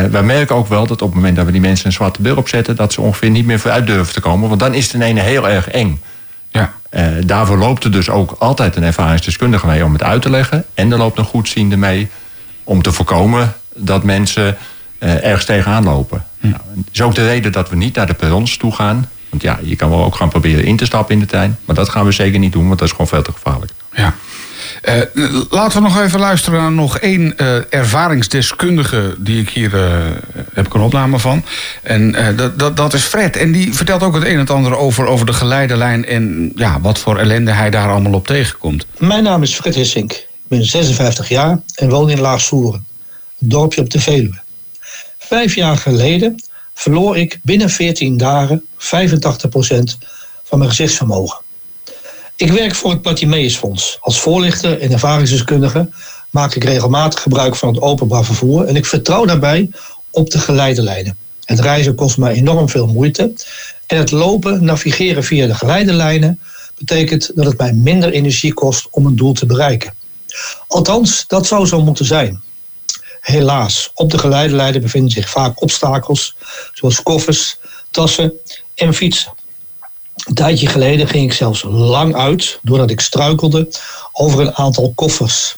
wij 0.04 0.22
merken 0.22 0.56
ook 0.56 0.68
wel 0.68 0.86
dat 0.86 1.02
op 1.02 1.08
het 1.08 1.16
moment 1.16 1.36
dat 1.36 1.46
we 1.46 1.52
die 1.52 1.60
mensen 1.60 1.86
een 1.86 1.92
zwarte 1.92 2.20
bril 2.20 2.36
opzetten, 2.36 2.76
dat 2.76 2.92
ze 2.92 3.00
ongeveer 3.00 3.30
niet 3.30 3.46
meer 3.46 3.58
vooruit 3.58 3.86
durven 3.86 4.14
te 4.14 4.20
komen. 4.20 4.48
Want 4.48 4.60
dan 4.60 4.74
is 4.74 4.84
het 4.84 4.94
in 4.94 5.02
ene 5.02 5.20
heel 5.20 5.48
erg 5.48 5.68
eng. 5.68 6.02
Ja. 6.50 6.72
Uh, 6.90 7.06
daarvoor 7.26 7.58
loopt 7.58 7.84
er 7.84 7.92
dus 7.92 8.10
ook 8.10 8.36
altijd 8.38 8.76
een 8.76 8.82
ervaringsdeskundige 8.82 9.66
mee 9.66 9.84
om 9.84 9.92
het 9.92 10.02
uit 10.02 10.22
te 10.22 10.30
leggen. 10.30 10.64
En 10.74 10.92
er 10.92 10.98
loopt 10.98 11.18
een 11.18 11.24
goedziende 11.24 11.76
mee 11.76 12.08
om 12.64 12.82
te 12.82 12.92
voorkomen 12.92 13.54
dat 13.76 14.02
mensen 14.02 14.56
ergens 14.98 15.44
tegenaan 15.44 15.84
lopen. 15.84 16.24
Hm. 16.40 16.48
Nou, 16.48 16.62
dat 16.74 16.84
is 16.92 17.00
ook 17.00 17.14
de 17.14 17.26
reden 17.26 17.52
dat 17.52 17.70
we 17.70 17.76
niet 17.76 17.94
naar 17.94 18.06
de 18.06 18.14
perrons 18.14 18.56
toe 18.56 18.74
gaan. 18.74 19.08
Want 19.28 19.42
ja, 19.42 19.58
je 19.62 19.76
kan 19.76 19.90
wel 19.90 20.04
ook 20.04 20.14
gaan 20.14 20.28
proberen 20.28 20.64
in 20.64 20.76
te 20.76 20.84
stappen 20.84 21.14
in 21.14 21.20
de 21.20 21.26
trein. 21.26 21.58
Maar 21.64 21.76
dat 21.76 21.88
gaan 21.88 22.04
we 22.04 22.12
zeker 22.12 22.38
niet 22.38 22.52
doen, 22.52 22.66
want 22.66 22.78
dat 22.78 22.88
is 22.88 22.92
gewoon 22.92 23.08
veel 23.08 23.22
te 23.22 23.32
gevaarlijk. 23.32 23.72
Ja. 23.94 24.14
Uh, 24.82 24.94
laten 25.50 25.82
we 25.82 25.88
nog 25.88 26.00
even 26.00 26.20
luisteren 26.20 26.60
naar 26.60 26.72
nog 26.72 26.98
één 26.98 27.34
uh, 27.36 27.74
ervaringsdeskundige 27.74 29.14
die 29.18 29.40
ik 29.40 29.48
hier 29.48 29.74
uh, 29.74 30.06
heb 30.52 30.66
ik 30.66 30.74
een 30.74 30.80
opname 30.80 31.18
van. 31.18 31.44
En 31.82 32.36
dat, 32.36 32.58
dat, 32.58 32.76
dat 32.76 32.94
is 32.94 33.02
Fred. 33.02 33.36
En 33.36 33.52
die 33.52 33.74
vertelt 33.74 34.02
ook 34.02 34.14
het 34.14 34.24
een 34.24 34.32
en 34.32 34.38
het 34.38 34.50
ander 34.50 34.76
over, 34.76 35.06
over 35.06 35.26
de 35.26 35.32
geleidelijn 35.32 36.04
en 36.04 36.52
ja, 36.54 36.80
wat 36.80 36.98
voor 36.98 37.18
ellende 37.18 37.50
hij 37.50 37.70
daar 37.70 37.90
allemaal 37.90 38.12
op 38.12 38.26
tegenkomt. 38.26 38.86
Mijn 38.98 39.22
naam 39.22 39.42
is 39.42 39.54
Fred 39.54 39.74
Hissink. 39.74 40.12
Ik 40.12 40.26
ben 40.48 40.64
56 40.64 41.28
jaar 41.28 41.60
en 41.74 41.88
woon 41.88 42.10
in 42.10 42.20
Laagsoeren, 42.20 42.86
een 43.40 43.48
dorpje 43.48 43.80
op 43.80 43.90
de 43.90 44.00
Veluwe. 44.00 44.40
Vijf 45.18 45.54
jaar 45.54 45.76
geleden 45.76 46.42
verloor 46.78 47.16
ik 47.16 47.40
binnen 47.42 47.70
14 47.70 48.16
dagen 48.16 48.64
85% 48.78 48.78
van 50.44 50.58
mijn 50.58 50.70
gezichtsvermogen. 50.70 51.40
Ik 52.36 52.52
werk 52.52 52.74
voor 52.74 52.90
het 52.90 53.02
Bartimeusfonds. 53.02 53.98
Als 54.00 54.20
voorlichter 54.20 54.80
en 54.80 54.92
ervaringsdeskundige 54.92 55.88
maak 56.30 56.54
ik 56.54 56.64
regelmatig 56.64 57.22
gebruik 57.22 57.56
van 57.56 57.68
het 57.68 57.82
openbaar 57.82 58.24
vervoer 58.24 58.64
en 58.64 58.76
ik 58.76 58.86
vertrouw 58.86 59.24
daarbij 59.24 59.70
op 60.10 60.30
de 60.30 60.38
geleidelijnen. 60.38 61.16
Het 61.44 61.60
reizen 61.60 61.94
kost 61.94 62.18
mij 62.18 62.34
enorm 62.34 62.68
veel 62.68 62.86
moeite 62.86 63.32
en 63.86 63.98
het 63.98 64.10
lopen, 64.10 64.64
navigeren 64.64 65.24
via 65.24 65.46
de 65.46 65.54
geleidelijnen 65.54 66.40
betekent 66.78 67.30
dat 67.34 67.46
het 67.46 67.58
mij 67.58 67.72
minder 67.72 68.12
energie 68.12 68.54
kost 68.54 68.88
om 68.90 69.06
een 69.06 69.16
doel 69.16 69.32
te 69.32 69.46
bereiken. 69.46 69.94
Althans, 70.66 71.24
dat 71.26 71.46
zou 71.46 71.66
zo 71.66 71.82
moeten 71.82 72.04
zijn. 72.04 72.42
Helaas, 73.28 73.90
op 73.94 74.10
de 74.10 74.18
geleidelijnen 74.18 74.80
bevinden 74.80 75.10
zich 75.10 75.28
vaak 75.30 75.62
obstakels, 75.62 76.36
zoals 76.72 77.02
koffers, 77.02 77.58
tassen 77.90 78.32
en 78.74 78.94
fietsen. 78.94 79.32
Een 80.16 80.34
tijdje 80.34 80.66
geleden 80.66 81.08
ging 81.08 81.24
ik 81.24 81.32
zelfs 81.32 81.62
lang 81.66 82.14
uit, 82.14 82.58
doordat 82.62 82.90
ik 82.90 83.00
struikelde 83.00 83.68
over 84.12 84.40
een 84.40 84.54
aantal 84.54 84.92
koffers. 84.94 85.56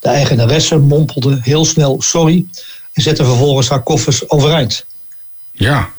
De 0.00 0.08
eigenaresse 0.08 0.78
mompelde 0.78 1.38
heel 1.42 1.64
snel 1.64 2.02
sorry 2.02 2.46
en 2.92 3.02
zette 3.02 3.24
vervolgens 3.24 3.68
haar 3.68 3.82
koffers 3.82 4.30
overeind. 4.30 4.86
Ja, 5.52 5.90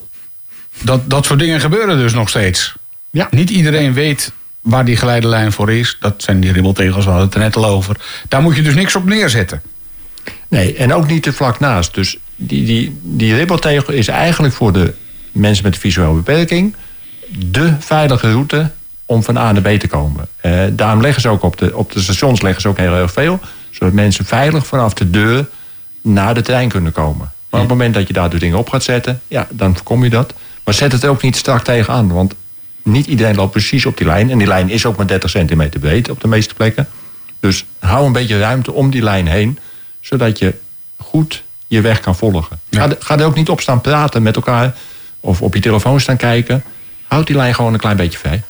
dat, 0.83 1.09
dat 1.09 1.25
soort 1.25 1.39
dingen 1.39 1.59
gebeuren 1.59 1.97
dus 1.97 2.13
nog 2.13 2.29
steeds. 2.29 2.73
Ja. 3.09 3.27
Niet 3.31 3.49
iedereen 3.49 3.93
weet 3.93 4.31
waar 4.61 4.85
die 4.85 4.97
geleidelijn 4.97 5.51
voor 5.51 5.71
is. 5.71 5.97
Dat 5.99 6.23
zijn 6.23 6.39
die 6.39 6.51
ribbeltegels, 6.51 7.05
we 7.05 7.09
hadden 7.09 7.27
het 7.27 7.37
er 7.37 7.43
net 7.43 7.55
al 7.55 7.65
over. 7.65 7.97
Daar 8.27 8.41
moet 8.41 8.55
je 8.55 8.61
dus 8.61 8.75
niks 8.75 8.95
op 8.95 9.05
neerzetten. 9.05 9.61
Nee, 10.47 10.75
en 10.75 10.93
ook 10.93 11.07
niet 11.07 11.23
te 11.23 11.33
vlak 11.33 11.59
naast. 11.59 11.93
Dus 11.93 12.17
die, 12.35 12.65
die, 12.65 12.99
die 13.01 13.35
ribbeltegel 13.35 13.93
is 13.93 14.07
eigenlijk 14.07 14.53
voor 14.53 14.73
de 14.73 14.93
mensen 15.31 15.63
met 15.63 15.77
visuele 15.77 16.13
beperking 16.13 16.75
de 17.29 17.73
veilige 17.79 18.31
route 18.31 18.71
om 19.05 19.23
van 19.23 19.37
A 19.37 19.51
naar 19.51 19.61
B 19.61 19.79
te 19.79 19.87
komen. 19.87 20.27
Eh, 20.37 20.61
daarom 20.71 21.01
leggen 21.01 21.21
ze 21.21 21.29
ook 21.29 21.43
op 21.43 21.57
de, 21.57 21.77
op 21.77 21.91
de 21.91 22.01
stations 22.01 22.41
leggen 22.41 22.61
ze 22.61 22.67
ook 22.67 22.77
heel 22.77 22.93
erg 22.93 23.11
veel, 23.11 23.39
zodat 23.69 23.93
mensen 23.93 24.25
veilig 24.25 24.67
vanaf 24.67 24.93
de 24.93 25.09
deur 25.09 25.49
naar 26.01 26.33
de 26.33 26.41
trein 26.41 26.69
kunnen 26.69 26.91
komen. 26.91 27.31
Maar 27.49 27.61
op 27.61 27.69
het 27.69 27.77
moment 27.77 27.93
dat 27.93 28.07
je 28.07 28.13
daar 28.13 28.29
dus 28.29 28.39
dingen 28.39 28.57
op 28.57 28.69
gaat 28.69 28.83
zetten, 28.83 29.21
ja, 29.27 29.47
dan 29.49 29.75
voorkom 29.75 30.03
je 30.03 30.09
dat. 30.09 30.33
Maar 30.63 30.73
zet 30.73 30.91
het 30.91 31.05
ook 31.05 31.21
niet 31.21 31.35
strak 31.35 31.63
tegenaan, 31.63 32.13
want 32.13 32.33
niet 32.83 33.07
iedereen 33.07 33.35
loopt 33.35 33.51
precies 33.51 33.85
op 33.85 33.97
die 33.97 34.07
lijn. 34.07 34.29
En 34.29 34.37
die 34.37 34.47
lijn 34.47 34.69
is 34.69 34.85
ook 34.85 34.97
maar 34.97 35.07
30 35.07 35.29
centimeter 35.29 35.79
breed 35.79 36.09
op 36.09 36.21
de 36.21 36.27
meeste 36.27 36.53
plekken. 36.53 36.87
Dus 37.39 37.65
hou 37.79 38.05
een 38.05 38.11
beetje 38.11 38.39
ruimte 38.39 38.71
om 38.71 38.89
die 38.89 39.03
lijn 39.03 39.27
heen, 39.27 39.59
zodat 40.07 40.39
je 40.39 40.53
goed 40.97 41.43
je 41.67 41.81
weg 41.81 41.99
kan 41.99 42.15
volgen. 42.15 42.59
Ja. 42.69 42.79
Ga, 42.81 42.89
er- 42.89 42.97
ga 42.99 43.17
er 43.19 43.25
ook 43.25 43.35
niet 43.35 43.49
op 43.49 43.61
staan 43.61 43.81
praten 43.81 44.23
met 44.23 44.35
elkaar 44.35 44.73
of 45.19 45.41
op 45.41 45.53
je 45.53 45.59
telefoon 45.61 45.99
staan 45.99 46.17
kijken. 46.17 46.63
Houd 47.07 47.27
die 47.27 47.35
lijn 47.35 47.55
gewoon 47.55 47.73
een 47.73 47.79
klein 47.79 47.97
beetje 47.97 48.17
vrij. 48.19 48.43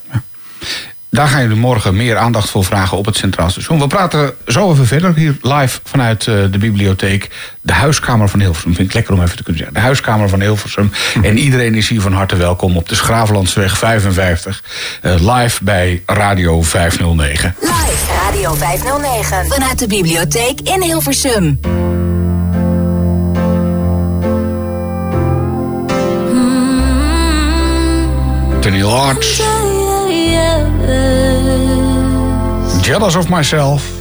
Daar 1.09 1.27
gaan 1.27 1.41
jullie 1.41 1.57
morgen 1.57 1.95
meer 1.95 2.17
aandacht 2.17 2.49
voor 2.49 2.63
vragen 2.65 2.97
op 2.97 3.05
het 3.05 3.15
Centraal 3.15 3.49
Station. 3.49 3.79
We 3.79 3.87
praten 3.87 4.33
zo 4.47 4.71
even 4.71 4.85
verder 4.87 5.15
hier 5.15 5.37
live 5.41 5.79
vanuit 5.83 6.27
eh, 6.27 6.35
de 6.51 6.57
bibliotheek. 6.57 7.29
De 7.61 7.73
huiskamer 7.73 8.29
van 8.29 8.39
Hilversum. 8.39 8.75
Vind 8.75 8.87
ik 8.87 8.93
lekker 8.93 9.13
om 9.13 9.21
even 9.21 9.35
te 9.37 9.43
kunnen 9.43 9.57
zeggen. 9.61 9.77
De 9.79 9.83
huiskamer 9.85 10.29
van 10.29 10.41
Hilversum. 10.41 10.91
En 11.21 11.37
iedereen 11.37 11.75
is 11.75 11.89
hier 11.89 12.01
van 12.01 12.13
harte 12.13 12.35
welkom 12.35 12.77
op 12.77 12.89
de 12.89 12.95
Schravenlandsweg 12.95 13.77
55. 13.77 14.63
eh, 15.01 15.35
live 15.37 15.63
bij 15.63 16.03
Radio 16.05 16.61
509. 16.61 17.55
Live 17.61 17.96
Radio 18.27 18.53
509. 18.53 19.47
Vanuit 19.47 19.79
de 19.79 19.87
bibliotheek 19.87 20.61
in 20.61 20.81
Hilversum. 20.81 21.59
Tony 28.59 28.83
Arts. 28.83 29.41
Jealous 32.81 33.15
of 33.15 33.29
Myself. 33.29 33.96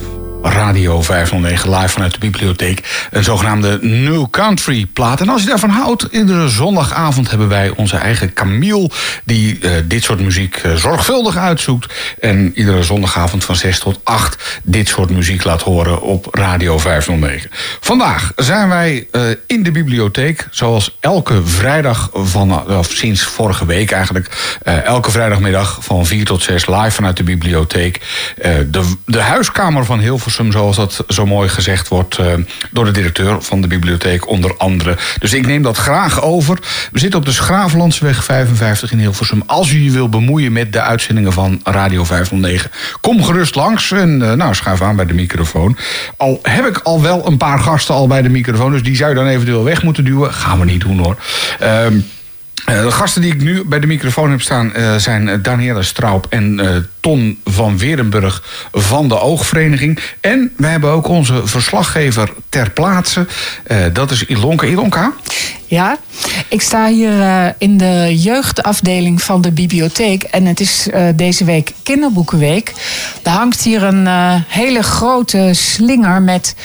Radio 0.49 1.01
509 1.01 1.69
live 1.75 1.89
vanuit 1.89 2.13
de 2.13 2.19
bibliotheek. 2.19 3.07
Een 3.11 3.23
zogenaamde 3.23 3.79
New 3.81 4.29
Country 4.29 4.85
plaat. 4.85 5.21
En 5.21 5.29
als 5.29 5.41
je 5.41 5.47
daarvan 5.47 5.69
houdt, 5.69 6.07
iedere 6.11 6.49
zondagavond 6.49 7.29
hebben 7.29 7.47
wij 7.47 7.73
onze 7.75 7.97
eigen 7.97 8.33
Camille... 8.33 8.89
die 9.25 9.59
eh, 9.59 9.71
dit 9.85 10.03
soort 10.03 10.19
muziek 10.19 10.55
eh, 10.55 10.73
zorgvuldig 10.73 11.37
uitzoekt. 11.37 11.93
En 12.19 12.51
iedere 12.55 12.83
zondagavond 12.83 13.43
van 13.43 13.55
6 13.55 13.79
tot 13.79 13.99
8 14.03 14.59
dit 14.63 14.87
soort 14.87 15.09
muziek 15.09 15.43
laat 15.43 15.61
horen 15.61 16.01
op 16.01 16.27
Radio 16.31 16.77
509. 16.77 17.49
Vandaag 17.79 18.31
zijn 18.35 18.69
wij 18.69 19.07
eh, 19.11 19.21
in 19.47 19.63
de 19.63 19.71
bibliotheek, 19.71 20.47
zoals 20.51 20.97
elke 20.99 21.45
vrijdag 21.45 22.09
van, 22.13 22.67
of 22.77 22.91
sinds 22.91 23.23
vorige 23.23 23.65
week 23.65 23.91
eigenlijk, 23.91 24.57
elke 24.83 25.11
vrijdagmiddag 25.11 25.77
van 25.81 26.05
4 26.05 26.25
tot 26.25 26.43
6 26.43 26.67
live 26.67 26.91
vanuit 26.91 27.17
de 27.17 27.23
bibliotheek. 27.23 28.01
De, 28.71 28.93
de 29.05 29.21
huiskamer 29.21 29.85
van 29.85 29.99
Hilversum, 29.99 30.36
zoals 30.51 30.75
dat 30.75 31.03
zo 31.07 31.25
mooi 31.25 31.49
gezegd 31.49 31.87
wordt 31.87 32.17
eh, 32.17 32.33
door 32.71 32.85
de 32.85 32.91
directeur 32.91 33.41
van 33.41 33.61
de 33.61 33.67
bibliotheek 33.67 34.27
onder 34.27 34.57
andere. 34.57 34.97
Dus 35.19 35.33
ik 35.33 35.45
neem 35.45 35.61
dat 35.61 35.77
graag 35.77 36.21
over. 36.21 36.59
We 36.91 36.99
zitten 36.99 37.19
op 37.19 37.25
de 37.25 37.31
Schravenlandsweg 37.31 38.23
55 38.23 38.91
in 38.91 38.99
Hilversum. 38.99 39.43
Als 39.45 39.71
u 39.71 39.83
je 39.83 39.91
wil 39.91 40.09
bemoeien 40.09 40.51
met 40.51 40.73
de 40.73 40.81
uitzendingen 40.81 41.33
van 41.33 41.61
Radio 41.63 42.03
509, 42.03 42.71
kom 43.01 43.23
gerust 43.23 43.55
langs 43.55 43.91
en 43.91 44.21
eh, 44.21 44.33
nou, 44.33 44.55
schuif 44.55 44.81
aan 44.81 44.95
bij 44.95 45.05
de 45.05 45.13
microfoon. 45.13 45.77
Al 46.17 46.39
heb 46.41 46.65
ik 46.65 46.77
al 46.77 47.01
wel 47.01 47.27
een 47.27 47.37
paar 47.37 47.59
gasten 47.59 47.95
al 47.95 48.07
bij 48.07 48.21
de 48.21 48.29
microfoon, 48.29 48.71
dus 48.71 48.83
die 48.83 48.95
zou 48.95 49.09
je 49.09 49.15
dan 49.15 49.27
eventueel 49.27 49.63
weg 49.63 49.83
moeten 49.83 50.03
duwen. 50.03 50.33
Gaan 50.33 50.59
we 50.59 50.65
niet 50.65 50.81
doen 50.81 50.97
hoor. 50.97 51.17
Ehm, 51.59 51.93
eh, 51.93 52.16
de 52.65 52.91
gasten 52.91 53.21
die 53.21 53.33
ik 53.33 53.41
nu 53.41 53.63
bij 53.65 53.79
de 53.79 53.87
microfoon 53.87 54.31
heb 54.31 54.41
staan 54.41 54.73
eh, 54.73 54.95
zijn 54.95 55.29
eh, 55.29 55.37
Danielle 55.41 55.83
Straub 55.83 56.25
en 56.29 56.59
eh, 56.59 56.75
Ton 56.99 57.39
van 57.45 57.77
Werenburg 57.77 58.43
van 58.71 59.07
de 59.07 59.19
Oogvereniging. 59.19 59.99
En 60.21 60.53
we 60.57 60.67
hebben 60.67 60.89
ook 60.89 61.07
onze 61.07 61.47
verslaggever 61.47 62.29
ter 62.49 62.71
plaatse. 62.71 63.25
Eh, 63.63 63.77
dat 63.93 64.11
is 64.11 64.25
Ilonka. 64.25 64.65
Ilonka? 64.65 65.13
Ja, 65.65 65.97
ik 66.47 66.61
sta 66.61 66.87
hier 66.87 67.21
eh, 67.21 67.45
in 67.57 67.77
de 67.77 68.15
jeugdafdeling 68.17 69.21
van 69.21 69.41
de 69.41 69.51
bibliotheek. 69.51 70.23
En 70.23 70.45
het 70.45 70.59
is 70.59 70.89
eh, 70.89 71.07
deze 71.15 71.45
week 71.45 71.71
kinderboekenweek. 71.83 72.73
Er 73.23 73.31
hangt 73.31 73.61
hier 73.61 73.83
een 73.83 74.07
eh, 74.07 74.33
hele 74.47 74.83
grote 74.83 75.49
slinger 75.51 76.21
met 76.21 76.55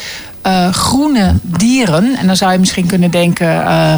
eh, 0.41 0.73
groene 0.73 1.33
dieren. 1.41 2.15
En 2.17 2.27
dan 2.27 2.35
zou 2.35 2.51
je 2.51 2.59
misschien 2.59 2.87
kunnen 2.87 3.11
denken: 3.11 3.65
eh, 3.65 3.95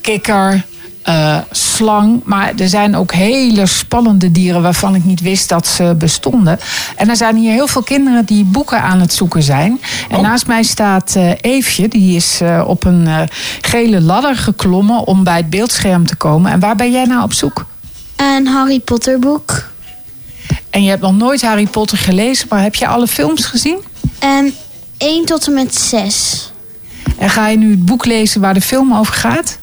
kikker. 0.00 0.64
Eh, 1.02 1.38
slang, 1.50 2.20
maar 2.24 2.52
er 2.56 2.68
zijn 2.68 2.96
ook 2.96 3.12
hele 3.12 3.66
spannende 3.66 4.32
dieren 4.32 4.62
waarvan 4.62 4.94
ik 4.94 5.04
niet 5.04 5.20
wist 5.20 5.48
dat 5.48 5.66
ze 5.66 5.94
bestonden. 5.98 6.58
En 6.96 7.08
er 7.08 7.16
zijn 7.16 7.36
hier 7.36 7.52
heel 7.52 7.66
veel 7.66 7.82
kinderen 7.82 8.24
die 8.24 8.44
boeken 8.44 8.82
aan 8.82 9.00
het 9.00 9.12
zoeken 9.12 9.42
zijn. 9.42 9.80
En 10.08 10.22
naast 10.22 10.46
mij 10.46 10.62
staat 10.62 11.16
eh, 11.16 11.30
Eefje, 11.40 11.88
die 11.88 12.16
is 12.16 12.40
eh, 12.40 12.64
op 12.66 12.84
een 12.84 13.06
eh, 13.06 13.22
gele 13.60 14.00
ladder 14.00 14.36
geklommen 14.36 15.06
om 15.06 15.24
bij 15.24 15.36
het 15.36 15.50
beeldscherm 15.50 16.06
te 16.06 16.16
komen. 16.16 16.52
En 16.52 16.60
waar 16.60 16.76
ben 16.76 16.90
jij 16.90 17.04
nou 17.04 17.22
op 17.22 17.32
zoek? 17.32 17.66
Een 18.16 18.46
Harry 18.46 18.80
Potter 18.80 19.18
boek. 19.18 19.68
En 20.70 20.82
je 20.82 20.88
hebt 20.88 21.02
nog 21.02 21.16
nooit 21.16 21.42
Harry 21.42 21.66
Potter 21.66 21.98
gelezen, 21.98 22.46
maar 22.50 22.62
heb 22.62 22.74
je 22.74 22.86
alle 22.86 23.06
films 23.06 23.44
gezien? 23.44 23.78
En 24.18 24.54
1 24.96 25.24
tot 25.24 25.46
en 25.46 25.54
met 25.54 25.74
6. 25.74 26.52
En 27.18 27.30
ga 27.30 27.48
je 27.48 27.56
nu 27.56 27.70
het 27.70 27.84
boek 27.84 28.04
lezen 28.04 28.40
waar 28.40 28.54
de 28.54 28.60
film 28.60 28.94
over 28.94 29.14
gaat? 29.14 29.58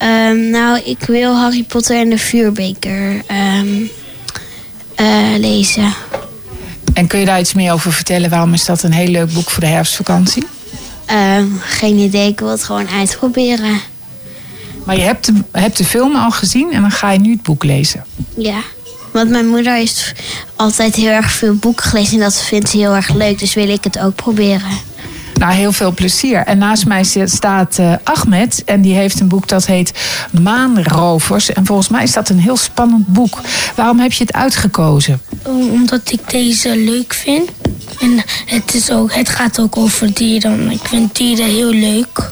Ehm, 0.00 0.50
nou, 0.50 0.80
ik 0.84 1.04
wil 1.06 1.36
Harry 1.36 1.62
Potter 1.62 1.96
en 1.96 2.10
de 2.10 2.18
vuurbeker 2.18 3.22
ehm, 3.26 3.82
eh, 4.94 5.38
lezen. 5.38 5.94
En 6.94 7.06
kun 7.06 7.18
je 7.18 7.24
daar 7.24 7.40
iets 7.40 7.54
meer 7.54 7.72
over 7.72 7.92
vertellen? 7.92 8.30
Waarom 8.30 8.52
is 8.52 8.64
dat 8.64 8.82
een 8.82 8.92
heel 8.92 9.08
leuk 9.08 9.32
boek 9.32 9.50
voor 9.50 9.62
de 9.62 9.68
herfstvakantie? 9.68 10.46
Ehm, 11.06 11.46
geen 11.60 11.98
idee, 11.98 12.28
ik 12.28 12.38
wil 12.38 12.48
het 12.48 12.64
gewoon 12.64 12.88
uitproberen. 12.88 13.80
Maar 14.84 14.96
je 14.96 15.02
hebt 15.02 15.26
de, 15.26 15.42
hebt 15.52 15.76
de 15.76 15.84
film 15.84 16.16
al 16.16 16.30
gezien 16.30 16.72
en 16.72 16.80
dan 16.80 16.90
ga 16.90 17.10
je 17.10 17.18
nu 17.18 17.32
het 17.32 17.42
boek 17.42 17.64
lezen. 17.64 18.04
Ja. 18.36 18.60
Want 19.12 19.30
mijn 19.30 19.48
moeder 19.48 19.74
heeft 19.74 20.12
altijd 20.56 20.94
heel 20.94 21.10
erg 21.10 21.32
veel 21.32 21.54
boeken 21.54 21.84
gelezen 21.84 22.14
en 22.14 22.20
dat 22.20 22.42
vindt 22.42 22.68
ze 22.68 22.76
heel 22.76 22.94
erg 22.94 23.14
leuk. 23.14 23.38
Dus 23.38 23.54
wil 23.54 23.68
ik 23.68 23.84
het 23.84 23.98
ook 23.98 24.14
proberen. 24.14 24.70
Nou, 25.40 25.52
heel 25.52 25.72
veel 25.72 25.92
plezier. 25.92 26.38
En 26.38 26.58
naast 26.58 26.86
mij 26.86 27.04
staat 27.24 27.78
eh, 27.78 27.92
Ahmed. 28.04 28.62
En 28.64 28.80
die 28.80 28.94
heeft 28.94 29.20
een 29.20 29.28
boek 29.28 29.48
dat 29.48 29.66
heet 29.66 29.92
Maanrovers. 30.42 31.52
En 31.52 31.66
volgens 31.66 31.88
mij 31.88 32.02
is 32.02 32.12
dat 32.12 32.28
een 32.28 32.38
heel 32.38 32.56
spannend 32.56 33.06
boek. 33.06 33.40
Waarom 33.74 33.98
heb 33.98 34.12
je 34.12 34.24
het 34.24 34.32
uitgekozen? 34.32 35.20
Omdat 35.70 36.12
ik 36.12 36.30
deze 36.30 36.76
leuk 36.76 37.14
vind. 37.14 37.50
En 38.00 38.22
het, 38.46 38.74
is 38.74 38.90
ook, 38.90 39.14
het 39.14 39.28
gaat 39.28 39.60
ook 39.60 39.76
over 39.76 40.14
dieren. 40.14 40.70
Ik 40.70 40.84
vind 40.84 41.16
dieren 41.16 41.46
heel 41.46 41.70
leuk. 41.70 42.30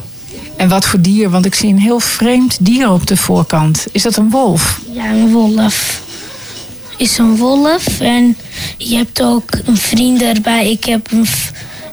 En 0.57 0.69
wat 0.69 0.87
voor 0.87 1.01
dier? 1.01 1.31
Want 1.31 1.45
ik 1.45 1.55
zie 1.55 1.69
een 1.69 1.79
heel 1.79 2.01
vreemd 2.01 2.57
dier 2.61 2.91
op 2.91 3.07
de 3.07 3.17
voorkant. 3.17 3.87
Is 3.93 4.03
dat 4.03 4.17
een 4.17 4.31
wolf? 4.31 4.81
Ja, 4.93 5.11
een 5.11 5.33
wolf. 5.33 6.03
Is 6.97 7.19
een 7.19 7.37
wolf. 7.37 8.01
En 8.01 8.37
je 8.77 8.97
hebt 8.97 9.23
ook 9.23 9.51
een 9.65 9.77
vriend 9.77 10.23
erbij. 10.23 10.71
Ik 10.71 10.85
heb, 10.85 11.13
een, 11.13 11.27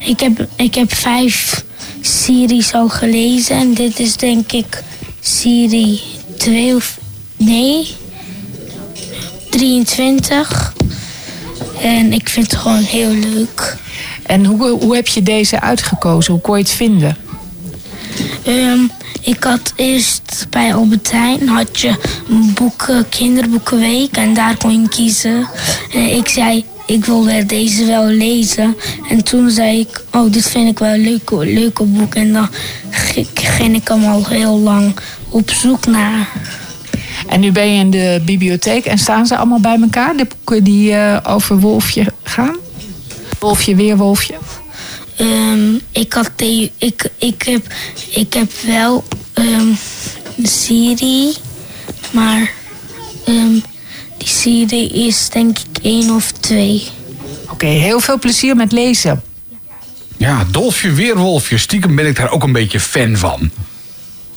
ik 0.06 0.20
heb, 0.20 0.48
ik 0.56 0.76
heb 0.76 0.94
vijf 0.94 1.64
series 2.02 2.74
al 2.74 2.90
gelezen. 2.90 3.56
En 3.56 3.74
dit 3.74 4.00
is 4.00 4.18
denk 4.18 4.52
ik 4.52 4.84
serie 5.20 6.02
2 6.38 6.76
of... 6.76 6.98
Nee. 7.38 7.88
23. 9.50 10.74
En 11.82 12.14
ik 12.14 12.30
vind 12.30 12.52
het 12.52 12.60
gewoon 12.60 12.84
heel 12.84 13.12
leuk. 13.12 13.78
En 14.26 14.46
hoe, 14.46 14.70
hoe 14.70 14.96
heb 14.96 15.08
je 15.08 15.24
deze 15.24 15.62
uitgekozen? 15.62 16.34
Hoe 16.34 16.42
kon 16.42 16.58
je 16.58 16.64
het 16.64 16.72
vinden? 16.72 17.18
Ehm, 18.44 18.80
ik 19.22 19.44
had 19.44 19.74
eerst 19.76 20.48
bij 20.50 20.76
Albertijn 20.76 21.48
had 21.50 21.80
je 21.80 21.96
een 22.30 22.54
boek, 22.54 22.86
eh, 22.90 22.98
kinderboekenweek 23.10 24.18
en 24.18 24.34
daar 24.34 24.58
kon 24.58 24.82
je 24.82 24.90
kiezen. 24.90 25.48
En 25.94 26.16
ik 26.16 26.28
zei 26.28 26.66
ik 26.86 27.06
wilde 27.06 27.46
deze 27.46 27.86
wel 27.86 28.06
lezen. 28.06 28.76
En 29.10 29.24
toen 29.24 29.50
zei 29.50 29.80
ik, 29.80 30.04
oh, 30.12 30.32
dit 30.32 30.48
vind 30.48 30.70
ik 30.70 30.80
wel 30.80 30.94
een 30.94 31.04
leuke, 31.04 31.46
leuke 31.46 31.84
boek. 31.84 32.16
En 32.16 32.34
dan 32.34 32.50
ging 33.34 33.76
ik 33.76 33.88
hem 33.88 34.04
al 34.06 34.26
heel 34.26 34.60
lang 34.60 34.96
op 35.30 35.52
zoek 35.52 35.86
naar. 35.86 36.30
En 37.28 37.40
nu 37.40 37.52
ben 37.52 37.74
je 37.74 37.80
in 37.80 37.90
de 37.90 38.22
bibliotheek 38.26 38.86
en 38.86 38.98
staan 38.98 39.26
ze 39.26 39.38
allemaal 39.38 39.60
bij 39.60 39.78
elkaar, 39.82 40.18
de 40.18 40.28
boeken 40.36 40.64
die 40.64 40.94
eh, 40.94 41.34
over 41.34 41.60
Wolfje 41.60 42.06
gaan? 42.24 42.56
Wolfje, 43.40 43.76
Weerwolfje. 43.76 44.36
Ehm, 45.16 45.76
ik, 45.92 46.14
had 46.14 46.32
de, 46.36 46.72
ik, 46.78 47.10
ik, 47.18 47.42
heb, 47.42 47.74
ik 48.10 48.34
heb 48.34 48.52
wel 48.66 49.04
ehm, 49.34 49.74
de 50.36 50.48
serie, 50.48 51.34
maar 52.12 52.52
ehm, 54.26 54.44
die 54.44 54.68
serie 54.68 55.08
is 55.08 55.30
denk 55.30 55.58
ik 55.60 55.84
één 55.84 56.10
of 56.10 56.32
twee. 56.32 56.88
Oké, 57.50 57.66
heel 57.66 58.00
veel 58.00 58.20
plezier 58.20 58.56
met 58.56 58.72
lezen. 58.72 59.22
Ja, 60.18 60.46
Dolfje 60.52 60.92
Weerwolfje. 60.92 61.58
Stiekem 61.58 61.96
ben 61.96 62.06
ik 62.06 62.16
daar 62.16 62.32
ook 62.32 62.44
een 62.44 62.52
beetje 62.52 62.80
fan 62.80 63.18
van. 63.18 63.52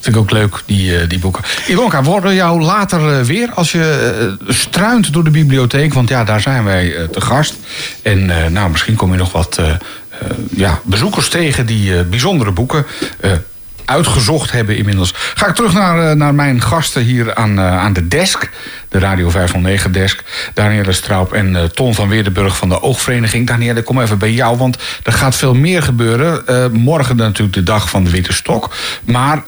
Vind 0.00 0.16
ik 0.16 0.22
ook 0.22 0.30
leuk, 0.30 0.62
die, 0.66 0.98
eh, 0.98 1.08
die 1.08 1.18
boeken. 1.18 1.44
Ilonka, 1.66 2.02
we 2.02 2.08
horen 2.08 2.34
jou 2.34 2.60
later 2.60 3.18
eh, 3.18 3.24
weer 3.24 3.50
als 3.54 3.72
je 3.72 4.36
eh, 4.48 4.54
struint 4.54 5.12
door 5.12 5.24
de 5.24 5.30
bibliotheek. 5.30 5.94
Want 5.94 6.08
ja, 6.08 6.24
daar 6.24 6.40
zijn 6.40 6.64
wij 6.64 7.08
te 7.10 7.20
gast. 7.20 7.54
En 8.02 8.30
eh, 8.30 8.50
nou, 8.50 8.70
misschien 8.70 8.94
kom 8.94 9.12
je 9.12 9.18
nog 9.18 9.32
wat 9.32 9.58
ja, 10.50 10.80
bezoekers 10.84 11.28
tegen 11.28 11.66
die 11.66 11.98
eh, 11.98 12.04
bijzondere 12.04 12.50
boeken 12.50 12.86
eh, 13.20 13.32
uitgezocht 13.88 14.52
hebben 14.52 14.76
inmiddels. 14.76 15.14
Ga 15.14 15.46
ik 15.46 15.54
terug 15.54 15.72
naar, 15.72 16.10
eh, 16.10 16.16
naar 16.16 16.34
mijn 16.34 16.62
gasten 16.62 17.02
hier 17.02 17.34
aan, 17.34 17.58
eh, 17.58 17.78
aan 17.78 17.92
de 17.92 18.08
desk. 18.08 18.50
De 18.88 18.98
Radio 18.98 19.30
509 19.30 19.92
desk. 19.92 20.24
Danielle 20.54 20.92
Straub 20.92 21.32
en 21.32 21.56
eh, 21.56 21.64
Ton 21.64 21.94
van 21.94 22.08
Weerdenburg 22.08 22.56
van 22.56 22.68
de 22.68 22.82
Oogvereniging. 22.82 23.46
Danielle, 23.46 23.82
kom 23.82 24.00
even 24.00 24.18
bij 24.18 24.32
jou, 24.32 24.56
want 24.56 24.76
er 25.02 25.12
gaat 25.12 25.36
veel 25.36 25.54
meer 25.54 25.82
gebeuren. 25.82 26.72
Morgen 26.72 27.16
natuurlijk 27.16 27.56
de 27.56 27.62
dag 27.62 27.90
van 27.90 28.04
de 28.04 28.10
Witte 28.10 28.32
Stok. 28.32 28.74
Maar 29.04 29.42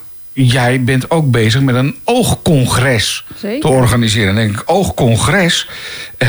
jij 0.46 0.84
bent 0.84 1.10
ook 1.10 1.30
bezig 1.30 1.60
met 1.60 1.74
een 1.74 1.94
oogcongres 2.04 3.24
Zeker. 3.36 3.60
te 3.60 3.68
organiseren. 3.68 4.34
Dan 4.34 4.44
denk 4.44 4.60
ik, 4.60 4.62
oogcongres. 4.66 5.68
eh, 6.18 6.28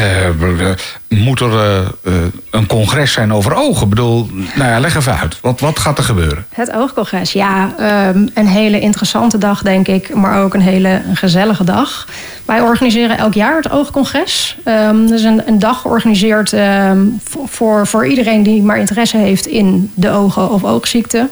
moet 1.08 1.40
er 1.40 1.54
eh, 1.54 1.78
eh, 1.80 2.14
een 2.52 2.68
congres 2.68 3.12
zijn 3.12 3.34
over 3.34 3.56
ogen? 3.56 3.84
Ik 3.84 3.90
bedoel, 3.90 4.30
nou 4.56 4.70
ja, 4.70 4.80
leg 4.80 4.96
even 4.96 5.18
uit. 5.18 5.38
Wat, 5.42 5.60
wat 5.60 5.80
gaat 5.80 5.98
er 5.98 6.04
gebeuren? 6.04 6.46
Het 6.50 6.72
oogcongres, 6.72 7.32
ja, 7.32 7.74
ehm, 7.78 8.28
een 8.34 8.48
hele 8.48 8.80
interessante 8.80 9.38
dag 9.38 9.62
denk 9.62 9.88
ik, 9.88 10.16
maar 10.16 10.44
ook 10.44 10.54
een 10.54 10.62
hele 10.62 11.02
gezellige 11.14 11.64
dag. 11.64 12.08
Wij 12.46 12.62
organiseren 12.62 13.18
elk 13.18 13.34
jaar 13.34 13.56
het 13.56 13.72
oogcongres. 13.72 14.58
Ehm 14.64 15.02
dat 15.02 15.20
is 15.20 15.24
een, 15.24 15.48
een 15.48 15.60
dag 15.60 15.82
georganiseerd 15.82 16.54
ehm, 16.54 17.00
voor, 17.46 17.88
voor 17.88 18.08
iedereen 18.08 18.44
die 18.44 18.62
maar 18.64 18.78
interesse 18.78 19.18
heeft 19.18 19.46
in 19.46 19.92
de 19.94 20.10
ogen 20.10 20.50
of 20.50 20.64
oogziekten. 20.64 21.30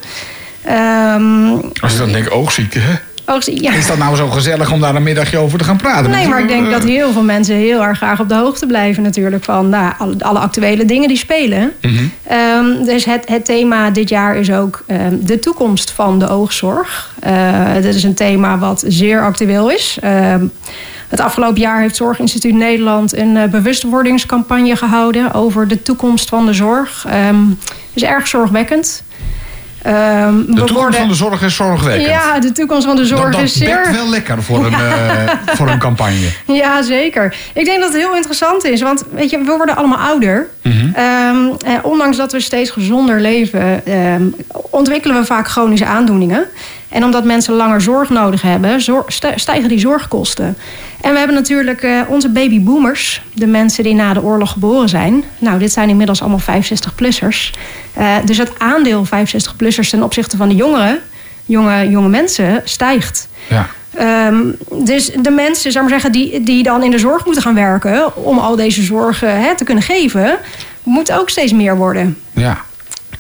Ehm, 0.64 1.52
Als 1.82 1.92
je 1.92 1.98
dan 1.98 2.12
denkt, 2.12 2.32
oogziekte, 2.32 2.80
hè? 2.80 2.94
ja. 3.44 3.74
Is 3.74 3.88
dat 3.88 3.98
nou 3.98 4.16
zo 4.16 4.28
gezellig 4.28 4.72
om 4.72 4.80
daar 4.80 4.96
een 4.96 5.04
middagje 5.04 5.38
over 5.38 5.58
te 5.58 5.64
gaan 5.64 5.78
praten? 5.78 6.12
Nee, 6.12 6.28
maar 6.28 6.42
ik 6.42 6.48
denk 6.48 6.72
dat 6.72 6.84
heel 6.84 7.12
veel 7.12 7.24
mensen 7.24 7.56
heel 7.56 7.84
erg 7.84 7.98
graag 7.98 8.20
op 8.20 8.30
de 8.30 8.36
hoogte 8.36 8.66
blijven 8.66 9.04
natuurlijk 9.04 9.44
van 9.44 9.70
nou, 9.70 9.94
alle, 10.20 10.40
actuele 10.40 10.86
dingen 10.86 11.08
die 11.08 11.18
spelen. 11.18 11.72
Mhm. 11.82 11.94
Ehm, 12.24 12.84
dus 12.84 13.06
het, 13.06 13.28
het 13.28 13.46
thema 13.46 13.90
dit 13.90 14.10
jaar 14.10 14.36
is 14.36 14.52
ook 14.52 14.84
ehm, 14.88 15.16
de 15.20 15.40
toekomst 15.40 15.92
van 15.92 16.20
de 16.20 16.30
oogzorg. 16.30 17.14
Eh 17.20 17.74
dat 17.74 17.94
is 17.94 18.04
een 18.04 18.14
thema 18.14 18.58
wat 18.58 18.84
zeer 18.88 19.22
actueel 19.22 19.72
is. 19.72 19.98
Het 21.10 21.20
afgelopen 21.20 21.62
jaar 21.62 21.82
heeft 21.82 21.96
Zorginstituut 21.96 22.54
Nederland 22.54 23.16
een 23.16 23.38
eh, 23.38 23.50
bewustwordingscampagne 23.50 24.76
gehouden 24.76 25.34
over 25.34 25.68
de 25.68 25.82
toekomst 25.82 26.30
van 26.30 26.46
de 26.46 26.54
zorg. 26.54 27.06
Ehm 27.08 27.36
is 27.94 28.04
erg 28.04 28.28
zorgwekkend. 28.28 29.04
Ehm, 29.82 30.38
De 30.38 30.46
toekomst 30.46 30.72
worden- 30.74 31.00
van 31.00 31.08
de 31.08 31.14
zorg 31.14 31.42
is 31.42 31.56
zorgwekkend. 31.56 32.08
Ja, 32.10 32.40
de 32.40 32.52
toekomst 32.52 32.86
van 32.86 32.96
de 32.96 33.06
zorg 33.06 33.22
dat 33.24 33.32
dat 33.32 33.42
is 33.42 33.54
zeer... 33.58 33.82
bekt 33.82 33.96
wel 33.96 34.10
lekker 34.10 34.44
voor 34.44 34.66
een, 34.66 34.74
eh, 34.90 35.30
voor 35.46 35.70
een 35.70 35.80
campagne. 35.80 36.28
Ja, 36.46 36.82
zeker. 36.82 37.36
Ik 37.54 37.66
denk 37.66 37.80
dat 37.82 37.94
het 37.94 38.02
heel 38.02 38.16
interessant 38.16 38.64
is. 38.64 38.82
Want 38.82 39.04
weet 39.12 39.30
je, 39.30 39.38
we 39.38 39.56
worden 39.58 39.76
allemaal 39.76 39.98
ouder. 40.08 40.48
Eh, 40.94 41.30
ondanks 41.82 42.18
dat 42.18 42.32
we 42.32 42.40
steeds 42.40 42.70
gezonder 42.70 43.22
leven, 43.22 43.86
ehm, 43.86 44.24
ontwikkelen 44.70 45.16
we 45.20 45.26
vaak 45.26 45.48
chronische 45.48 45.86
aandoeningen. 45.86 46.46
En 46.90 47.04
omdat 47.04 47.24
mensen 47.24 47.54
langer 47.54 47.82
zorg 47.82 48.10
nodig 48.10 48.42
hebben, 48.42 48.82
zor- 48.82 49.06
stijgen 49.36 49.70
die 49.70 49.80
zorgkosten. 49.80 50.58
En 51.02 51.12
we 51.12 51.18
hebben 51.18 51.36
natuurlijk 51.36 51.84
eh, 51.84 52.02
onze 52.08 52.30
babyboomers, 52.30 53.22
de 53.34 53.48
mensen 53.48 53.84
die 53.84 53.94
na 53.94 54.14
de 54.14 54.24
oorlog 54.24 54.52
geboren 54.52 54.90
zijn. 54.90 55.24
Nou, 55.38 55.60
dit 55.60 55.72
zijn 55.72 55.90
inmiddels 55.90 56.22
allemaal 56.22 56.40
65-plussers. 56.40 57.54
Eh, 57.94 58.16
dus 58.26 58.38
het 58.38 58.52
aandeel 58.60 59.06
65-plussers 59.06 59.90
ten 59.90 60.04
opzichte 60.04 60.38
van 60.38 60.50
de 60.50 60.56
jongeren, 60.56 61.00
jonge, 61.46 61.90
jonge 61.90 62.10
mensen, 62.10 62.62
stijgt. 62.64 63.28
Ja. 63.48 63.68
Ehm, 63.94 64.38
dus 64.74 65.12
de 65.22 65.32
mensen, 65.32 65.72
zou 65.72 65.84
maar 65.84 65.94
zeggen, 65.94 66.12
die, 66.12 66.44
die 66.44 66.64
dan 66.64 66.84
in 66.84 66.92
de 66.92 67.00
zorg 67.00 67.26
moeten 67.26 67.44
gaan 67.44 67.56
werken 67.56 68.16
om 68.16 68.40
al 68.40 68.56
deze 68.56 68.82
zorgen 68.82 69.42
hè, 69.42 69.56
te 69.56 69.64
kunnen 69.64 69.84
geven, 69.84 70.38
moet 70.84 71.12
ook 71.12 71.30
steeds 71.30 71.52
meer 71.52 71.78
worden. 71.78 72.18
Ja. 72.34 72.58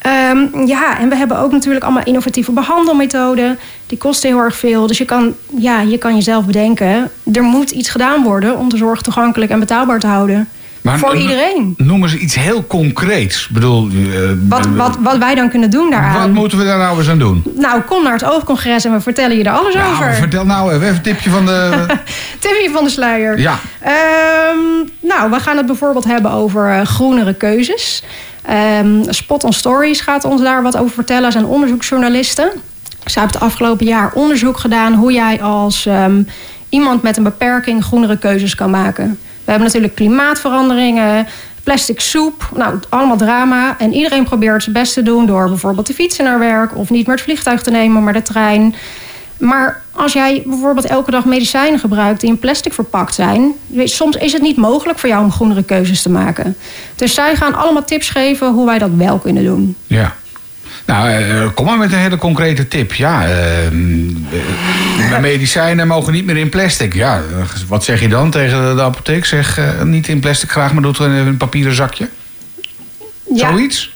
Ehm, 0.01 0.65
ja, 0.65 0.99
en 0.99 1.09
we 1.09 1.15
hebben 1.15 1.39
ook 1.39 1.51
natuurlijk 1.51 1.83
allemaal 1.85 2.03
innovatieve 2.03 2.51
behandelmethoden. 2.51 3.59
Die 3.87 3.97
kosten 3.97 4.29
heel 4.29 4.39
erg 4.39 4.55
veel. 4.55 4.87
Dus 4.87 4.97
je 4.97 5.05
kan, 5.05 5.33
ja, 5.57 5.81
je 5.81 5.97
kan 5.97 6.15
jezelf 6.15 6.45
bedenken, 6.45 7.11
er 7.33 7.43
moet 7.43 7.71
iets 7.71 7.89
gedaan 7.89 8.23
worden 8.23 8.57
om 8.57 8.69
de 8.69 8.77
zorg 8.77 9.01
toegankelijk 9.01 9.51
en 9.51 9.59
betaalbaar 9.59 9.99
te 9.99 10.07
houden. 10.07 10.47
voor 10.83 11.15
iedereen. 11.15 11.73
Noemen 11.77 12.09
ze 12.09 12.17
iets 12.17 12.35
heel 12.35 12.67
concreets. 12.67 13.47
Bedoel, 13.47 13.87
eh, 13.87 14.19
Wat, 14.47 14.65
wat, 14.75 14.97
wat 14.99 15.17
wij 15.17 15.35
dan 15.35 15.49
kunnen 15.49 15.69
doen 15.69 15.83
wat 15.83 15.91
daaraan. 15.91 16.31
moeten 16.31 16.57
we 16.57 16.63
daar 16.63 16.77
nou 16.77 16.97
eens 16.97 17.09
aan 17.09 17.19
doen? 17.19 17.43
Nou, 17.55 17.81
kom 17.81 18.03
naar 18.03 18.13
het 18.13 18.23
oogcongres 18.23 18.85
en 18.85 18.91
we 18.93 19.01
vertellen 19.01 19.37
je 19.37 19.43
er 19.43 19.51
alles 19.51 19.73
Nou, 19.75 19.93
over. 19.93 20.13
vertel 20.13 20.45
nou 20.45 20.73
even 20.73 20.87
een 20.87 21.01
tipje 21.01 21.29
van 21.29 21.45
de... 21.45 21.85
Tipje 22.39 22.69
van 22.73 22.83
de 22.83 22.89
sluier. 22.89 23.39
Ja. 23.39 23.59
Ehm, 23.81 24.57
nou, 24.99 25.29
we 25.31 25.39
gaan 25.39 25.57
het 25.57 25.65
bijvoorbeeld 25.65 26.05
hebben 26.05 26.31
over 26.31 26.69
eh, 26.71 26.85
groenere 26.85 27.33
keuzes. 27.33 28.03
Ehm, 28.41 29.03
Spot 29.09 29.43
on 29.43 29.53
Stories 29.53 30.01
gaat 30.01 30.25
ons 30.25 30.41
daar 30.41 30.63
wat 30.63 30.77
over 30.77 30.93
vertellen. 30.93 31.31
Zijn 31.31 31.45
onderzoeksjournalisten. 31.45 32.51
Zij 33.05 33.21
hebben 33.21 33.41
het 33.41 33.49
afgelopen 33.49 33.85
jaar 33.85 34.11
onderzoek 34.13 34.57
gedaan 34.57 34.93
hoe 34.93 35.11
jij 35.11 35.41
als 35.41 35.85
ehm, 35.85 36.23
iemand 36.69 37.01
met 37.01 37.17
een 37.17 37.23
beperking 37.23 37.83
groenere 37.83 38.17
keuzes 38.17 38.55
kan 38.55 38.69
maken. 38.69 39.19
We 39.43 39.51
hebben 39.51 39.65
natuurlijk 39.65 39.95
klimaatveranderingen, 39.95 41.27
plastic 41.63 41.99
soep, 41.99 42.49
nou 42.55 42.79
allemaal 42.89 43.17
drama. 43.17 43.75
En 43.77 43.93
iedereen 43.93 44.23
probeert 44.23 44.63
zijn 44.63 44.75
best 44.75 44.93
te 44.93 45.03
doen 45.03 45.25
door 45.25 45.47
bijvoorbeeld 45.47 45.85
te 45.85 45.93
fietsen 45.93 46.25
naar 46.25 46.39
werk 46.39 46.77
of 46.77 46.89
niet 46.89 47.07
meer 47.07 47.15
het 47.15 47.25
vliegtuig 47.25 47.61
te 47.61 47.71
nemen, 47.71 48.03
maar 48.03 48.13
de 48.13 48.21
trein. 48.21 48.75
Maar 49.39 49.81
als 49.91 50.13
jij 50.13 50.43
bijvoorbeeld 50.45 50.85
elke 50.85 51.11
dag 51.11 51.25
medicijnen 51.25 51.79
gebruikt 51.79 52.21
die 52.21 52.29
in 52.29 52.39
plastic 52.39 52.73
verpakt 52.73 53.15
zijn, 53.15 53.51
weet- 53.67 53.89
soms 53.89 54.15
is 54.15 54.33
het 54.33 54.41
niet 54.41 54.57
mogelijk 54.57 54.99
voor 54.99 55.09
jou 55.09 55.23
om 55.23 55.31
groenere 55.31 55.63
keuzes 55.63 56.01
te 56.01 56.09
maken. 56.09 56.55
Dus 56.95 57.13
zij 57.13 57.35
gaan 57.35 57.53
allemaal 57.53 57.85
tips 57.85 58.09
geven 58.09 58.53
hoe 58.53 58.65
wij 58.65 58.77
dat 58.77 58.89
wel 58.97 59.17
kunnen 59.17 59.43
doen. 59.43 59.75
Ja. 59.87 60.15
Nou, 60.85 61.09
eh, 61.09 61.47
kom 61.53 61.65
maar 61.65 61.77
met 61.77 61.91
een 61.91 61.97
hele 61.97 62.17
concrete 62.17 62.67
tip. 62.67 62.93
Ja, 62.93 63.27
eh, 63.27 65.19
medicijnen 65.21 65.87
mogen 65.87 66.13
niet 66.13 66.25
meer 66.25 66.37
in 66.37 66.49
plastic. 66.49 66.93
Ja, 66.93 67.21
wat 67.67 67.83
zeg 67.83 68.01
je 68.01 68.07
dan 68.07 68.31
tegen 68.31 68.75
de 68.75 68.81
apotheek? 68.81 69.25
Zeg 69.25 69.59
niet 69.83 70.07
in 70.07 70.19
plastic 70.19 70.51
graag, 70.51 70.73
maar 70.73 70.81
doe 70.81 70.91
het 70.91 71.01
in 71.01 71.11
een 71.11 71.37
papieren 71.37 71.75
zakje. 71.75 72.09
Ja, 73.35 73.49
Zoiets? 73.49 73.95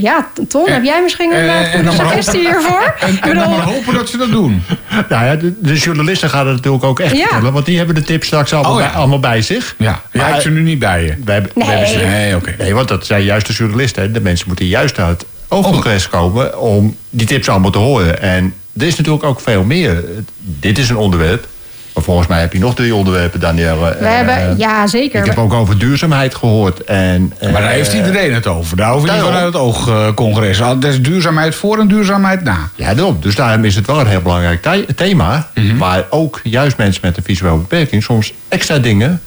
Ja 0.00 0.28
Ton, 0.48 0.68
heb 0.70 0.84
jij 0.84 1.02
misschien 1.02 1.32
een 1.32 1.38
Eh, 1.38 1.44
uh, 1.46 1.60
en 1.60 1.66
goede 1.70 1.84
dan 1.84 1.96
maar 1.96 2.06
suggestie 2.06 2.44
hopen- 2.46 2.60
hiervoor? 2.60 2.94
En, 3.08 3.20
en 3.20 3.34
dan 3.34 3.50
maar 3.50 3.60
hopen 3.60 3.94
dat 3.94 4.08
ze 4.08 4.16
dat 4.16 4.30
doen. 4.30 4.62
Nou 5.08 5.24
ja, 5.24 5.36
de, 5.36 5.52
de 5.58 5.74
journalisten 5.74 6.30
gaan 6.30 6.46
het 6.46 6.56
natuurlijk 6.56 6.84
ook 6.84 7.00
echt 7.00 7.16
Ja. 7.16 7.22
vertellen. 7.26 7.52
Want 7.52 7.66
die 7.66 7.76
hebben 7.76 7.94
de 7.94 8.02
tips 8.02 8.26
straks 8.26 8.52
allemaal, 8.52 8.72
Oh 8.74 8.80
ja. 8.80 8.86
bij, 8.86 8.96
allemaal 8.96 9.20
bij 9.20 9.42
zich. 9.42 9.74
Ja, 9.78 10.02
jij 10.12 10.22
Maar- 10.22 10.30
hebt 10.30 10.42
ze 10.42 10.50
nu 10.50 10.60
niet 10.62 10.78
bij 10.78 11.02
je. 11.04 11.14
Wij, 11.24 11.34
hebben- 11.34 11.52
Nee. 11.54 11.66
wij 11.66 11.76
hebben 11.78 11.98
ze- 12.00 12.06
Nee, 12.06 12.36
oké. 12.36 12.54
nee, 12.58 12.74
want 12.74 12.88
dat 12.88 13.06
zijn 13.06 13.22
juist 13.24 13.46
de 13.46 13.52
journalisten. 13.52 14.02
hè. 14.02 14.10
De 14.10 14.20
mensen 14.20 14.46
moeten 14.48 14.66
juist 14.66 14.96
naar 14.96 15.08
het 15.08 15.24
oogcongres 15.48 16.08
komen 16.08 16.58
om 16.60 16.96
die 17.10 17.26
tips 17.26 17.48
allemaal 17.48 17.70
te 17.70 17.78
horen. 17.78 18.20
En 18.22 18.54
er 18.78 18.86
is 18.86 18.96
natuurlijk 18.96 19.24
ook 19.24 19.40
veel 19.40 19.62
meer. 19.64 20.04
Dit 20.38 20.78
is 20.78 20.88
een 20.88 20.96
onderwerp. 20.96 21.46
Maar 21.94 22.04
volgens 22.04 22.26
mij 22.28 22.40
heb 22.40 22.52
je 22.52 22.58
nog 22.58 22.74
drie 22.74 22.94
onderwerpen, 22.94 23.40
Danielle. 23.40 23.96
We 23.98 24.06
hebben, 24.06 24.58
ja, 24.58 24.86
zeker. 24.86 25.20
Ik 25.20 25.26
heb 25.26 25.38
ook 25.38 25.52
over 25.52 25.78
duurzaamheid 25.78 26.34
gehoord. 26.34 26.84
En, 26.84 27.32
Maar 27.42 27.52
daar 27.52 27.62
eh, 27.62 27.68
heeft 27.68 27.92
iedereen 27.92 28.34
het 28.34 28.46
over. 28.46 28.76
Daar 28.76 28.92
hoef 28.92 29.04
je 29.04 29.10
niet 29.12 29.20
vanuit 29.20 29.44
het 29.44 29.56
oogcongres. 29.56 30.58
Er 30.60 30.84
is 30.84 31.02
duurzaamheid 31.02 31.54
voor 31.54 31.78
en 31.78 31.88
duurzaamheid 31.88 32.42
na. 32.44 32.70
Ja, 32.74 32.94
daarom. 32.94 33.16
Dus 33.20 33.34
daarom 33.34 33.64
is 33.64 33.74
het 33.74 33.86
wel 33.86 34.00
een 34.00 34.06
heel 34.06 34.20
belangrijk 34.20 34.62
the- 34.62 34.94
thema. 34.94 35.48
Mhm. 35.54 35.76
Waar 35.76 36.04
ook 36.10 36.40
juist 36.42 36.76
mensen 36.76 37.00
met 37.04 37.16
een 37.16 37.22
visuele 37.22 37.56
beperking 37.56 38.02
soms 38.02 38.32
extra 38.48 38.78
dingen 38.78 39.20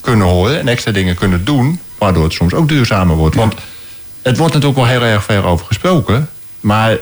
kunnen 0.00 0.26
horen 0.26 0.58
en 0.60 0.68
extra 0.68 0.92
dingen 0.92 1.14
kunnen 1.14 1.44
doen. 1.44 1.80
Waardoor 1.98 2.24
het 2.24 2.32
soms 2.32 2.54
ook 2.54 2.68
duurzamer 2.68 3.16
wordt. 3.16 3.34
Want 3.36 3.54
het 4.22 4.36
wordt 4.36 4.52
natuurlijk 4.54 4.80
wel 4.80 4.90
heel 4.90 5.02
erg 5.02 5.24
ver 5.24 5.44
over 5.44 5.66
gesproken. 5.66 6.28
Maar 6.60 6.96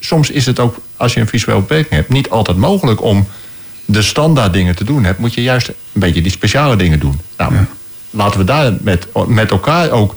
soms 0.00 0.30
is 0.30 0.46
het 0.46 0.58
ook, 0.60 0.76
als 0.96 1.14
je 1.14 1.20
een 1.20 1.28
visuele 1.28 1.60
beperking 1.60 1.94
hebt, 1.94 2.08
niet 2.08 2.30
altijd 2.30 2.56
mogelijk 2.56 3.02
om 3.02 3.26
de 3.86 4.02
standaard 4.02 4.52
dingen 4.52 4.76
te 4.76 4.84
doen. 4.84 5.04
Hebt, 5.04 5.18
moet 5.18 5.34
je 5.34 5.42
juist 5.42 5.68
een 5.68 5.74
beetje 5.92 6.22
die 6.22 6.30
speciale 6.30 6.76
dingen 6.76 6.98
doen. 6.98 7.20
Nou, 7.36 7.52
laten 8.10 8.38
we 8.38 8.44
daar 8.44 8.72
met, 8.80 9.06
met 9.26 9.50
elkaar 9.50 9.90
ook 9.90 10.14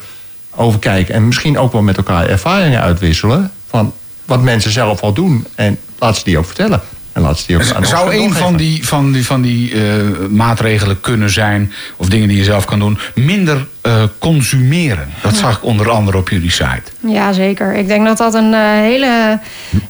over 0.56 0.80
kijken. 0.80 1.14
En 1.14 1.28
misschien 1.28 1.58
ook 1.58 1.72
wel 1.72 1.82
met 1.82 1.98
elkaar 1.98 2.28
ervaringen 2.28 2.82
uitwisselen. 2.82 3.52
Van 3.68 3.94
wat 4.26 4.42
mensen 4.42 4.72
zelf 4.72 5.02
al 5.02 5.14
doen. 5.14 5.46
En 5.56 5.80
laat 6.00 6.18
ze 6.18 6.24
die 6.24 6.38
ook 6.38 6.46
vertellen. 6.46 6.82
En 7.14 7.22
laat 7.22 7.40
ze 7.40 7.48
die 7.48 7.56
ook 7.56 7.62
aan 7.72 7.78
ons 7.78 7.90
Zou 7.90 8.06
een 8.14 8.18
doorgeven. 8.18 8.42
van 8.42 8.56
die, 8.58 8.88
van 8.88 9.12
die, 9.12 9.26
van 9.26 9.42
die 9.42 9.74
eh, 9.74 9.82
maatregelen 10.30 11.02
kunnen 11.02 11.30
zijn, 11.30 11.74
of 11.96 12.08
dingen 12.10 12.28
die 12.28 12.38
je 12.38 12.44
zelf 12.44 12.66
kan 12.66 12.80
doen, 12.80 12.98
minder 13.16 13.68
eh, 13.82 14.04
consumeren? 14.20 15.08
Dat 15.22 15.36
zag 15.36 15.58
ik 15.58 15.64
onder 15.64 15.90
andere 15.90 16.18
op 16.18 16.30
jullie 16.30 16.52
site. 16.52 16.82
Ja, 17.00 17.34
zeker. 17.34 17.76
Ik 17.76 17.88
denk 17.88 18.06
dat 18.06 18.18
dat 18.18 18.34
een 18.34 18.54
eh, 18.54 18.60
hele 18.62 19.40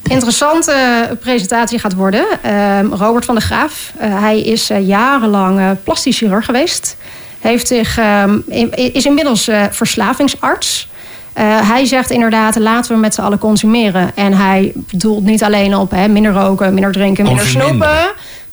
interessante 0.04 0.74
presentatie 1.20 1.80
gaat 1.80 1.94
worden. 1.94 2.26
Ehm, 2.44 2.86
Robert 2.86 3.26
van 3.26 3.36
der 3.36 3.44
Graaf, 3.44 3.92
eh, 3.98 4.20
hij 4.20 4.42
is 4.42 4.70
eh, 4.70 4.88
jarenlang 4.88 5.78
plastisch 5.84 6.18
chirurg 6.18 6.46
geweest. 6.46 6.98
Heeft 7.40 7.68
zich, 7.68 7.98
ehm, 7.98 8.38
in- 8.48 8.74
is 8.94 9.06
inmiddels 9.06 9.48
eh, 9.48 9.64
verslavingsarts. 9.72 10.89
Eh, 11.40 11.70
hij 11.70 11.86
zegt 11.86 12.10
inderdaad, 12.12 12.56
laten 12.56 12.92
we 12.94 12.98
met 13.00 13.14
z'n 13.14 13.22
allen 13.22 13.38
consumeren. 13.38 14.12
En 14.16 14.34
hij 14.34 14.72
bedoelt 14.76 15.24
niet 15.24 15.44
alleen 15.44 15.76
op 15.76 15.92
hè, 15.92 16.08
minder 16.08 16.32
roken, 16.34 16.74
minder 16.74 16.92
drinken, 16.92 17.24
minder 17.24 17.46
snoepen. 17.46 17.98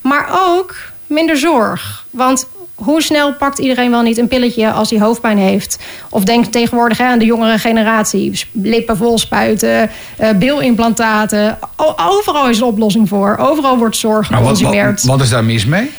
Maar 0.01 0.29
ook 0.47 0.75
minder 1.07 1.37
zorg. 1.37 2.05
Want 2.09 2.47
hoe 2.75 3.01
snel 3.01 3.33
pakt 3.33 3.59
iedereen 3.59 3.91
wel 3.91 4.01
niet 4.01 4.17
een 4.17 4.27
pilletje 4.27 4.71
als 4.71 4.89
hij 4.89 4.99
hoofdpijn 4.99 5.37
heeft? 5.37 5.77
Of 6.09 6.23
denk 6.23 6.45
tegenwoordig 6.45 6.97
hè, 6.97 7.05
aan 7.05 7.19
de 7.19 7.25
jongere 7.25 7.57
generatie. 7.59 8.45
Lippen 8.51 8.97
vol 8.97 9.17
spuiten, 9.17 9.89
eh, 10.17 10.29
bilimplantaten. 10.35 11.57
O- 11.75 11.95
overal 12.09 12.49
is 12.49 12.57
een 12.57 12.63
oplossing 12.65 13.07
voor. 13.07 13.37
Overal 13.39 13.77
wordt 13.77 13.97
zorg 13.97 14.29
Maar 14.29 14.39
wat, 14.43 14.49
wat, 14.49 14.57
geconsumeerd. 14.57 15.03
wat 15.05 15.21
is 15.21 15.29
daar 15.29 15.43
mis 15.43 15.65
mee? 15.65 15.91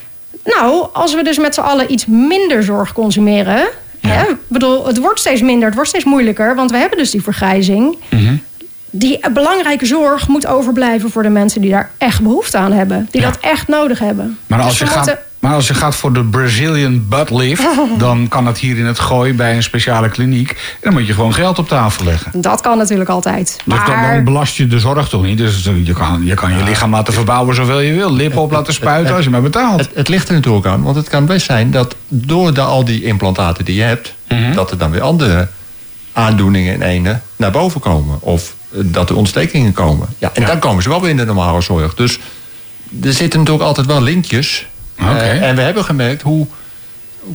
Nou, 0.44 0.87
als 0.92 1.14
we 1.14 1.22
dus 1.22 1.38
met 1.38 1.55
z'n 1.55 1.61
allen 1.61 1.92
iets 1.92 2.07
minder 2.07 2.62
zorg 2.62 2.92
consumeren. 2.92 3.68
Hè, 4.01 4.23
ik 4.23 4.37
bedoel, 4.49 4.87
het 4.87 4.99
wordt 4.99 5.21
steeds 5.21 5.41
minder, 5.43 5.65
het 5.65 5.75
wordt 5.75 5.89
steeds 5.91 6.05
moeilijker. 6.05 6.55
Want 6.55 6.71
we 6.71 6.77
hebben 6.77 6.99
dus 6.99 7.11
die 7.11 7.23
vergrijzing. 7.23 7.97
Mhm. 8.11 8.37
Die 8.91 9.31
belangrijke 9.33 9.87
zorg 9.87 10.29
moet 10.29 10.47
overblijven 10.47 11.11
voor 11.11 11.23
de 11.23 11.29
mensen 11.29 11.61
die 11.61 11.71
daar 11.71 11.91
echt 11.99 12.23
behoefte 12.23 12.57
aan 12.59 12.73
hebben. 12.73 13.09
Die 13.11 13.21
Ja. 13.21 13.27
dat 13.31 13.39
echt 13.41 13.69
nodig 13.69 13.99
hebben. 13.99 14.39
Maar 14.47 14.59
als, 14.61 14.69
Dus 14.69 14.79
je 14.79 14.85
we 14.85 14.91
gaat, 14.91 15.07
moeten- 15.07 15.23
maar 15.38 15.55
als 15.55 15.66
je 15.68 15.74
gaat 15.74 15.94
voor 15.94 16.12
de 16.12 16.24
Brazilian 16.24 17.09
butt 17.09 17.31
lift, 17.31 17.62
dan 17.98 18.29
kan 18.29 18.46
het 18.46 18.59
hier 18.59 18.79
in 18.79 18.87
het 18.87 18.98
gooi 18.98 19.35
bij 19.35 19.57
een 19.57 19.62
speciale 19.62 20.09
kliniek. 20.09 20.51
En 20.51 20.57
dan 20.81 20.92
moet 20.92 21.07
je 21.07 21.12
gewoon 21.12 21.35
geld 21.35 21.59
op 21.59 21.68
tafel 21.68 22.05
leggen. 22.05 22.40
Dat 22.40 22.61
kan 22.61 22.79
natuurlijk 22.79 23.11
altijd. 23.11 23.46
Dus 23.64 23.77
dan, 23.87 23.96
Maar 23.98 24.14
dan 24.14 24.24
belast 24.24 24.57
je 24.57 24.66
de 24.66 24.79
zorg 24.79 25.09
toch 25.09 25.22
niet? 25.22 25.38
Dus 25.38 25.64
je 25.85 25.92
kan 25.92 26.24
je, 26.24 26.35
kan 26.35 26.57
je 26.57 26.62
lichaam 26.64 26.90
laten 26.90 27.12
verbouwen 27.14 27.55
zoveel 27.55 27.81
je 27.81 27.92
wil. 27.92 28.12
Lippen 28.12 28.40
op 28.40 28.51
laten 28.51 28.74
spuiten 28.74 29.14
als 29.14 29.24
je 29.24 29.31
maar 29.31 29.42
betaalt. 29.42 29.81
Het, 29.81 29.90
het 29.94 30.09
ligt 30.09 30.29
er 30.29 30.35
natuurlijk 30.35 30.66
aan, 30.66 30.83
want 30.83 30.96
het 30.96 31.09
kan 31.09 31.27
best 31.27 31.46
zijn 31.46 31.70
dat 31.70 31.94
door 32.09 32.55
de, 32.55 32.61
al 32.61 32.85
die 32.85 33.05
implantaten 33.05 33.64
die 33.64 33.74
je 33.74 33.83
hebt, 33.83 34.16
Mhm. 34.29 34.53
dat 34.55 34.70
er 34.70 34.79
dan 34.79 34.90
weer 34.90 35.01
andere 35.01 35.48
aandoeningen 36.12 36.74
in 36.74 36.83
ene 36.83 37.20
naar 37.37 37.51
boven 37.51 37.81
komen. 37.81 38.16
Of 38.20 38.55
eh, 38.72 38.81
dat 38.85 39.11
er 39.11 39.16
ontstekingen 39.16 39.72
komen. 39.72 40.09
Ja, 40.18 40.31
en 40.35 40.44
dan 40.44 40.59
komen 40.59 40.83
ze 40.83 40.88
wel 40.88 41.01
weer 41.01 41.11
in 41.11 41.16
de 41.16 41.24
normale 41.24 41.61
zorg. 41.61 41.94
Dus 41.94 42.18
er 43.03 43.12
zitten 43.12 43.38
natuurlijk 43.38 43.66
altijd 43.66 43.87
wel 43.87 44.03
linkjes. 44.03 44.66
Eh, 44.99 45.43
en 45.49 45.57
we 45.57 45.63
hebben 45.63 45.85
gemerkt 45.85 46.23
hoe, 46.23 46.47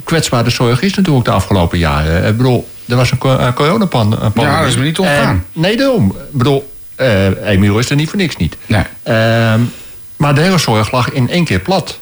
kwetsbaar 0.03 0.43
de 0.43 0.49
zorg 0.49 0.81
is 0.81 0.93
natuurlijk 0.93 1.25
de 1.25 1.31
afgelopen 1.31 1.77
jaren. 1.77 2.27
Ik 2.27 2.37
bedoel, 2.37 2.67
er 2.87 2.95
was 2.95 3.11
een, 3.11 3.17
co- 3.17 3.37
een 3.37 3.53
coronapandemie. 3.53 4.31
Ja, 4.41 4.59
dat 4.59 4.67
is 4.67 4.75
me 4.75 4.83
niet 4.83 4.99
ontgaan. 4.99 5.27
En- 5.35 5.45
Nee, 5.61 5.77
daarom. 5.77 6.09
Ik 6.09 6.37
bedoel, 6.37 6.73
eh 6.95 7.25
Emiel 7.49 7.79
is 7.79 7.89
er 7.89 7.95
niet 7.95 8.09
voor 8.09 8.17
niks 8.17 8.35
niet. 8.37 8.57
Nee. 8.65 8.83
Ehm, 9.03 9.59
maar 10.15 10.35
de 10.35 10.41
hele 10.41 10.57
zorg 10.57 10.91
lag 10.91 11.09
in 11.11 11.29
één 11.29 11.45
keer 11.45 11.59
plat. 11.59 11.99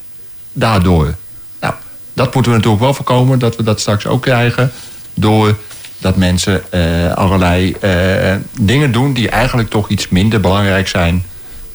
Daardoor. 0.54 1.16
Nou, 1.60 1.74
dat 2.14 2.34
moeten 2.34 2.52
we 2.52 2.58
natuurlijk 2.58 2.84
wel 2.84 2.94
voorkomen. 2.94 3.40
Dat 3.40 3.56
we 3.56 3.64
dat 3.64 3.80
straks 3.80 4.06
ook 4.08 4.22
krijgen. 4.22 4.72
Door 5.14 5.58
dat 5.98 6.16
mensen 6.16 6.72
eh, 6.72 7.14
allerlei 7.14 7.72
eh, 7.74 8.36
dingen 8.60 8.92
doen 8.92 9.14
die 9.14 9.30
eigenlijk 9.30 9.70
toch 9.70 9.90
iets 9.90 10.10
minder 10.10 10.40
belangrijk 10.42 10.88
zijn. 10.88 11.26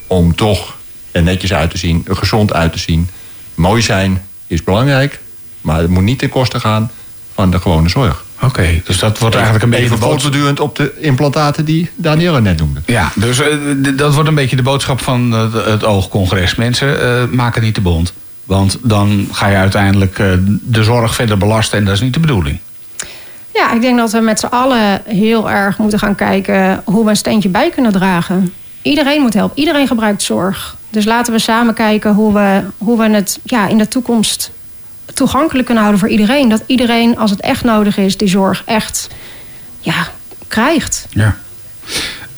Om 0.07 0.35
toch 0.35 0.77
er 1.13 1.23
netjes 1.23 1.53
uit 1.53 1.71
te 1.71 1.79
zien, 1.79 2.07
gezond 2.11 2.53
uit 2.53 2.73
te 2.73 2.79
zien. 2.79 3.09
Mooi 3.57 3.83
zijn 3.83 4.23
is 4.47 4.63
belangrijk. 4.63 5.21
Maar 5.61 5.79
het 5.79 5.91
moet 5.91 6.03
niet 6.03 6.19
ten 6.19 6.29
koste 6.29 6.61
gaan 6.61 6.91
van 7.35 7.51
de 7.51 7.61
gewone 7.61 7.89
zorg. 7.89 8.25
Oké, 8.43 8.81
dus 8.85 8.99
dat 8.99 9.19
wordt 9.19 9.35
eigenlijk 9.35 9.65
een 9.65 9.71
beetje 9.71 9.85
Even 9.85 9.99
voortbedurend 9.99 10.61
op 10.61 10.77
de 10.77 10.93
implantaten 11.01 11.65
die 11.65 11.91
Danielle 11.95 12.41
net 12.41 12.59
noemde. 12.59 12.81
Ja, 12.87 13.13
dus 13.15 13.41
eh, 13.41 13.49
dat 13.97 14.15
wordt 14.15 14.29
een 14.29 14.35
beetje 14.35 14.57
de 14.57 14.63
boodschap 14.63 15.01
van 15.01 15.33
het, 15.33 15.53
het 15.53 15.85
oogcongres. 15.85 16.55
Mensen, 16.55 17.01
eh 17.01 17.29
maken 17.31 17.63
niet 17.63 17.75
te 17.75 17.81
bond. 17.81 18.13
Want 18.45 18.79
dan 18.83 19.29
ga 19.33 19.49
je 19.49 19.57
uiteindelijk 19.57 20.19
eh, 20.19 20.33
de 20.63 20.85
zorg 20.85 21.15
verder 21.15 21.39
belasten 21.39 21.79
en 21.79 21.85
dat 21.85 21.95
is 21.95 22.01
niet 22.01 22.15
de 22.15 22.21
bedoeling. 22.21 22.59
ja, 23.55 23.73
ik 23.73 23.81
denk 23.81 23.99
dat 23.99 24.13
we 24.13 24.21
met 24.21 24.41
z'n 24.41 24.47
allen 24.47 25.03
heel 25.05 25.51
erg 25.51 25.79
moeten 25.79 25.99
gaan 25.99 26.15
kijken 26.15 26.83
hoe 26.85 27.05
we 27.05 27.11
een 27.11 27.17
steentje 27.17 27.49
bij 27.49 27.71
kunnen 27.71 27.93
dragen. 27.93 28.53
Iedereen 28.83 29.21
moet 29.21 29.35
helpen. 29.35 29.59
Iedereen 29.59 29.87
gebruikt 29.87 30.23
zorg. 30.23 30.77
Dus 30.97 31.05
laten 31.05 31.33
we 31.33 31.39
samen 31.39 31.75
kijken 31.75 32.15
hoe 32.15 32.33
we, 32.33 32.63
hoe 32.79 32.99
we 32.99 33.09
het 33.09 33.39
ja, 33.43 33.67
in 33.67 33.79
de 33.79 33.89
toekomst 33.89 34.51
toegankelijk 35.15 35.65
kunnen 35.65 35.85
houden 35.85 36.01
voor 36.01 36.13
iedereen. 36.13 36.49
Dat 36.49 36.63
iedereen, 36.67 37.19
als 37.19 37.31
het 37.31 37.41
echt 37.41 37.65
nodig 37.65 37.97
is, 37.97 38.17
die 38.17 38.29
zorg 38.29 38.63
echt 38.67 39.09
ja, 39.81 40.09
krijgt. 40.49 41.07
Ja. 41.11 41.37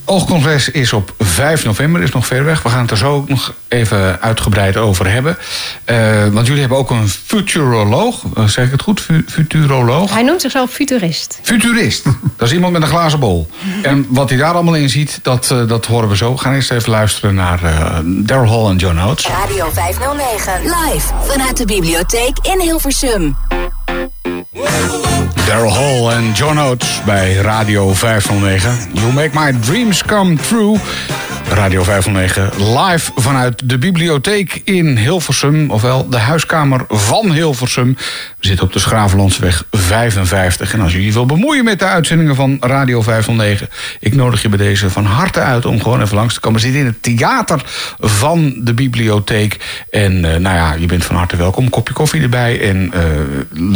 Oogcongres 0.09 0.69
is 0.71 0.93
op 0.93 1.13
5 1.19 1.65
november, 1.65 2.03
is 2.03 2.11
nog 2.13 2.27
ver 2.27 2.45
weg. 2.45 2.63
We 2.63 2.69
gaan 2.69 2.81
het 2.83 2.91
er 2.91 2.97
zo 2.97 3.15
ook 3.15 3.29
nog 3.29 3.55
even 3.69 4.21
uitgebreid 4.21 4.77
over 4.77 5.11
hebben. 5.11 5.39
Eh, 5.85 6.27
want 6.27 6.47
jullie 6.47 6.61
hebben 6.61 6.79
ook 6.79 6.91
een 6.91 7.09
futuroloog, 7.09 8.23
eh, 8.37 8.45
zeg 8.45 8.65
ik 8.65 8.71
het 8.71 8.83
goed? 8.83 9.01
Fu- 9.01 9.25
futuroloog? 9.29 10.13
Hij 10.13 10.23
noemt 10.23 10.41
zichzelf 10.41 10.71
futurist. 10.71 11.39
Futurist. 11.43 12.05
Dat 12.37 12.49
is 12.49 12.55
iemand 12.55 12.73
met 12.73 12.83
een 12.83 12.89
glazen 12.89 13.21
bol. 13.21 13.49
En 13.83 14.07
wat 14.09 14.29
hij 14.29 14.39
daar 14.39 14.53
allemaal 14.55 14.75
in 14.75 14.89
ziet, 14.91 15.19
dat, 15.23 15.51
eh, 15.51 15.67
dat 15.69 15.87
horen 15.87 16.09
we 16.09 16.17
zo. 16.17 16.33
We 16.33 16.39
gaan 16.39 16.55
eerst 16.55 16.71
even 16.71 16.91
luisteren 16.91 17.35
naar 17.35 17.65
eh 17.65 17.99
Daryl 18.05 18.51
Hall 18.51 18.71
en 18.71 18.77
John 18.77 18.99
Oates. 18.99 19.27
Radio 19.27 19.71
509. 19.73 20.61
Live 20.63 21.07
vanuit 21.27 21.57
de 21.57 21.65
bibliotheek 21.65 22.37
in 22.43 22.61
Hilversum. 22.61 23.37
Daryl 25.47 25.73
Hall 25.73 26.11
en 26.11 26.33
John 26.33 26.59
Oates 26.59 27.01
bij 27.05 27.35
Radio 27.35 27.95
509. 27.95 28.71
You 28.93 29.13
make 29.13 29.31
my 29.33 29.61
dreams 29.61 30.03
come 30.03 30.37
true. 30.37 30.79
Radio 31.49 31.83
509 31.83 32.51
live 32.57 33.13
vanuit 33.15 33.69
de 33.69 33.79
bibliotheek 33.79 34.61
in 34.65 34.97
Hilversum. 34.97 35.71
Ofwel 35.71 36.09
de 36.09 36.19
huiskamer 36.19 36.85
van 36.89 37.33
Hilversum. 37.33 37.97
We 38.41 38.47
zitten 38.47 38.67
op 38.67 38.73
de 38.73 38.79
Schravenlandsweg 38.79 39.65
55. 39.71 40.73
En 40.73 40.81
als 40.81 40.93
je 40.93 41.13
wil 41.13 41.27
bemoeien 41.27 41.65
met 41.65 41.79
de 41.79 41.85
uitzendingen 41.85 42.35
van 42.35 42.57
Radio 42.61 43.03
509... 43.03 43.69
ik 44.01 44.15
nodig 44.15 44.43
je 44.43 44.49
bij 44.49 44.59
deze 44.59 44.91
van 44.91 45.05
harte 45.05 45.41
uit 45.41 45.65
om 45.65 45.83
gewoon 45.83 46.03
even 46.03 46.17
langs 46.17 46.35
te 46.35 46.41
komen. 46.41 46.61
We 46.61 46.65
zitten 46.65 46.81
in 46.81 46.87
het 46.87 47.03
theater 47.03 47.63
van 47.99 48.55
de 48.57 48.75
bibliotheek. 48.75 49.85
En 49.91 50.25
eh, 50.25 50.41
nou 50.41 50.57
ja, 50.57 50.73
je 50.73 50.87
bent 50.87 51.05
van 51.05 51.17
harte 51.17 51.37
welkom. 51.37 51.71
Kopje 51.71 51.95
koffie 51.95 52.23
erbij 52.23 52.61
en 52.61 52.93
eh, 52.93 53.03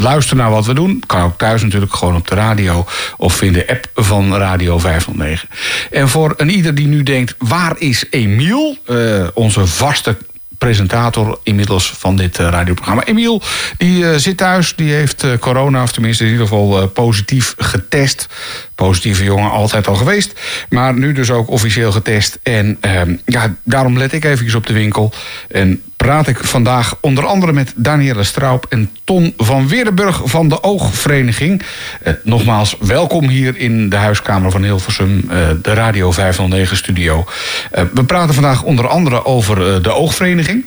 luister 0.03 0.37
naar 0.37 0.51
wat 0.51 0.66
we 0.66 0.75
doen. 0.75 1.03
Kan 1.07 1.22
ook 1.22 1.38
thuis 1.38 1.62
natuurlijk 1.62 1.94
gewoon 1.94 2.16
op 2.16 2.29
de 2.29 2.35
radio... 2.35 2.87
of 3.16 3.42
in 3.42 3.53
de 3.53 3.68
app 3.68 3.90
van 3.94 4.37
Radio 4.37 4.79
509. 4.79 5.48
En 5.90 6.09
voor 6.09 6.35
een 6.37 6.51
ieder 6.51 6.75
die 6.75 6.87
nu 6.87 7.03
denkt... 7.03 7.35
waar 7.38 7.75
is 7.79 8.05
Emiel? 8.11 8.77
Eh, 8.87 9.27
onze 9.35 9.66
vaste 9.66 10.16
presentator 10.62 11.38
inmiddels 11.42 11.92
van 11.98 12.16
dit 12.16 12.38
eh, 12.38 12.48
radioprogramma. 12.48 13.05
Emiel, 13.05 13.42
die 13.77 14.11
eh, 14.11 14.16
zit 14.16 14.37
thuis, 14.37 14.77
die 14.77 14.92
heeft 14.92 15.25
eh, 15.25 15.38
corona, 15.38 15.83
of 15.83 15.92
tenminste 15.92 16.25
in 16.25 16.31
ieder 16.31 16.46
geval 16.46 16.88
positief 16.88 17.55
getest. 17.59 18.27
Positieve 18.75 19.25
jongen, 19.25 19.51
altijd 19.51 19.87
al 19.87 19.94
geweest. 19.94 20.40
Maar 20.68 20.94
nu 20.94 21.12
dus 21.12 21.31
ook 21.31 21.51
officieel 21.51 21.92
getest. 21.92 22.38
En 22.42 22.79
ehm, 22.81 23.16
ja, 23.27 23.55
daarom 23.64 23.98
let 23.98 24.12
ik 24.12 24.25
eventjes 24.25 24.55
op 24.55 24.66
de 24.66 24.72
winkel. 24.72 25.12
En 25.48 25.83
praat 26.03 26.29
ik 26.29 26.38
vandaag 26.45 26.97
onder 27.01 27.27
andere 27.27 27.53
met 27.53 27.73
Danielle 27.77 28.25
Straub 28.25 28.67
en 28.69 28.91
Ton 29.05 29.35
van 29.37 29.69
Weerdenburg 29.69 30.21
van 30.25 30.49
de 30.49 30.62
Oogvereniging. 30.62 31.62
Eh, 32.03 32.12
nogmaals, 32.23 32.77
welkom 32.81 33.29
hier 33.29 33.57
in 33.57 33.88
de 33.88 33.97
huiskamer 33.97 34.51
van 34.51 34.62
Hilversum, 34.62 35.25
eh, 35.31 35.37
de 35.62 35.75
Radio 35.75 36.12
509 36.12 36.77
studio. 36.77 37.25
Eh, 37.71 37.85
we 37.95 38.05
praten 38.05 38.35
vandaag 38.35 38.62
onder 38.62 38.88
andere 38.88 39.25
over 39.25 39.75
eh, 39.75 39.83
de 39.83 39.93
Oogvereniging. 39.93 40.65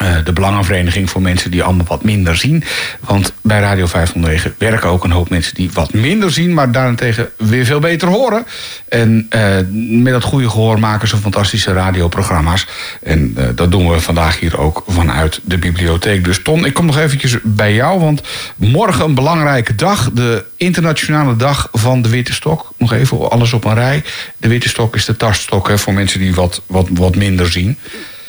Eh, 0.00 0.16
de 0.24 0.32
Belangenvereniging 0.32 1.10
voor 1.10 1.22
mensen 1.22 1.50
die 1.50 1.62
allemaal 1.62 1.86
wat 1.86 2.04
minder 2.04 2.36
zien. 2.36 2.64
Want 3.00 3.32
bij 3.42 3.60
Radio 3.60 3.86
509 3.86 4.54
werken 4.58 4.88
ook 4.88 5.04
een 5.04 5.10
hoop 5.10 5.30
mensen 5.30 5.54
die 5.54 5.70
wat 5.72 5.92
minder 5.92 6.30
zien, 6.30 6.54
maar 6.54 6.72
daarentegen 6.72 7.30
weer 7.36 7.64
veel 7.64 7.78
beter 7.78 8.08
horen. 8.08 8.46
En 8.88 9.26
eh, 9.28 9.56
met 10.02 10.12
dat 10.12 10.22
goede 10.22 10.50
gehoor 10.50 10.78
maken 10.78 11.08
ze 11.08 11.16
fantastische 11.16 11.72
radioprogramma's. 11.72 12.66
En 13.02 13.32
eh, 13.36 13.48
dat 13.54 13.70
doen 13.70 13.90
we 13.90 14.00
vandaag 14.00 14.40
hier 14.40 14.58
ook 14.58 14.84
vanuit 14.86 15.40
de 15.44 15.58
bibliotheek. 15.58 16.24
Dus 16.24 16.42
Ton, 16.42 16.64
ik 16.64 16.74
kom 16.74 16.86
nog 16.86 16.98
eventjes 16.98 17.36
bij 17.42 17.74
jou, 17.74 18.00
want 18.00 18.22
morgen 18.56 19.04
een 19.04 19.14
belangrijke 19.14 19.74
dag. 19.74 20.10
De 20.12 20.44
internationale 20.56 21.36
dag 21.36 21.68
van 21.72 22.02
de 22.02 22.08
witte 22.08 22.32
stok. 22.32 22.72
Nog 22.76 22.92
even 22.92 23.30
alles 23.30 23.52
op 23.52 23.64
een 23.64 23.74
rij. 23.74 24.02
De 24.36 24.48
witte 24.48 24.68
stok 24.68 24.94
is 24.94 25.04
de 25.04 25.16
taststok 25.16 25.68
hè, 25.68 25.78
voor 25.78 25.92
mensen 25.92 26.20
die 26.20 26.34
wat, 26.34 26.62
wat, 26.66 26.88
wat 26.92 27.16
minder 27.16 27.50
zien. 27.50 27.78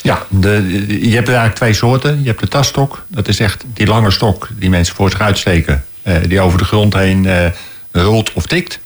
Ja, 0.02 0.26
de, 0.30 0.86
je 0.88 1.16
hebt 1.16 1.28
eigenlijk 1.28 1.56
twee 1.56 1.74
soorten. 1.74 2.22
Je 2.22 2.28
hebt 2.28 2.40
de 2.40 2.48
tasstok. 2.48 3.06
Dat 3.08 3.28
is 3.28 3.40
echt 3.40 3.64
die 3.74 3.88
lange 3.88 4.12
stok 4.12 4.50
die 4.54 4.70
mensen 4.70 4.96
voor 4.96 5.10
zich 5.10 5.22
uitsteken. 5.22 5.86
eh, 6.02 6.16
die 6.28 6.40
over 6.40 6.58
de 6.58 6.66
grond 6.66 6.94
heen 6.94 7.26
eh, 7.26 7.46
rolt 7.92 8.34
of 8.34 8.46
tikt. 8.46 8.80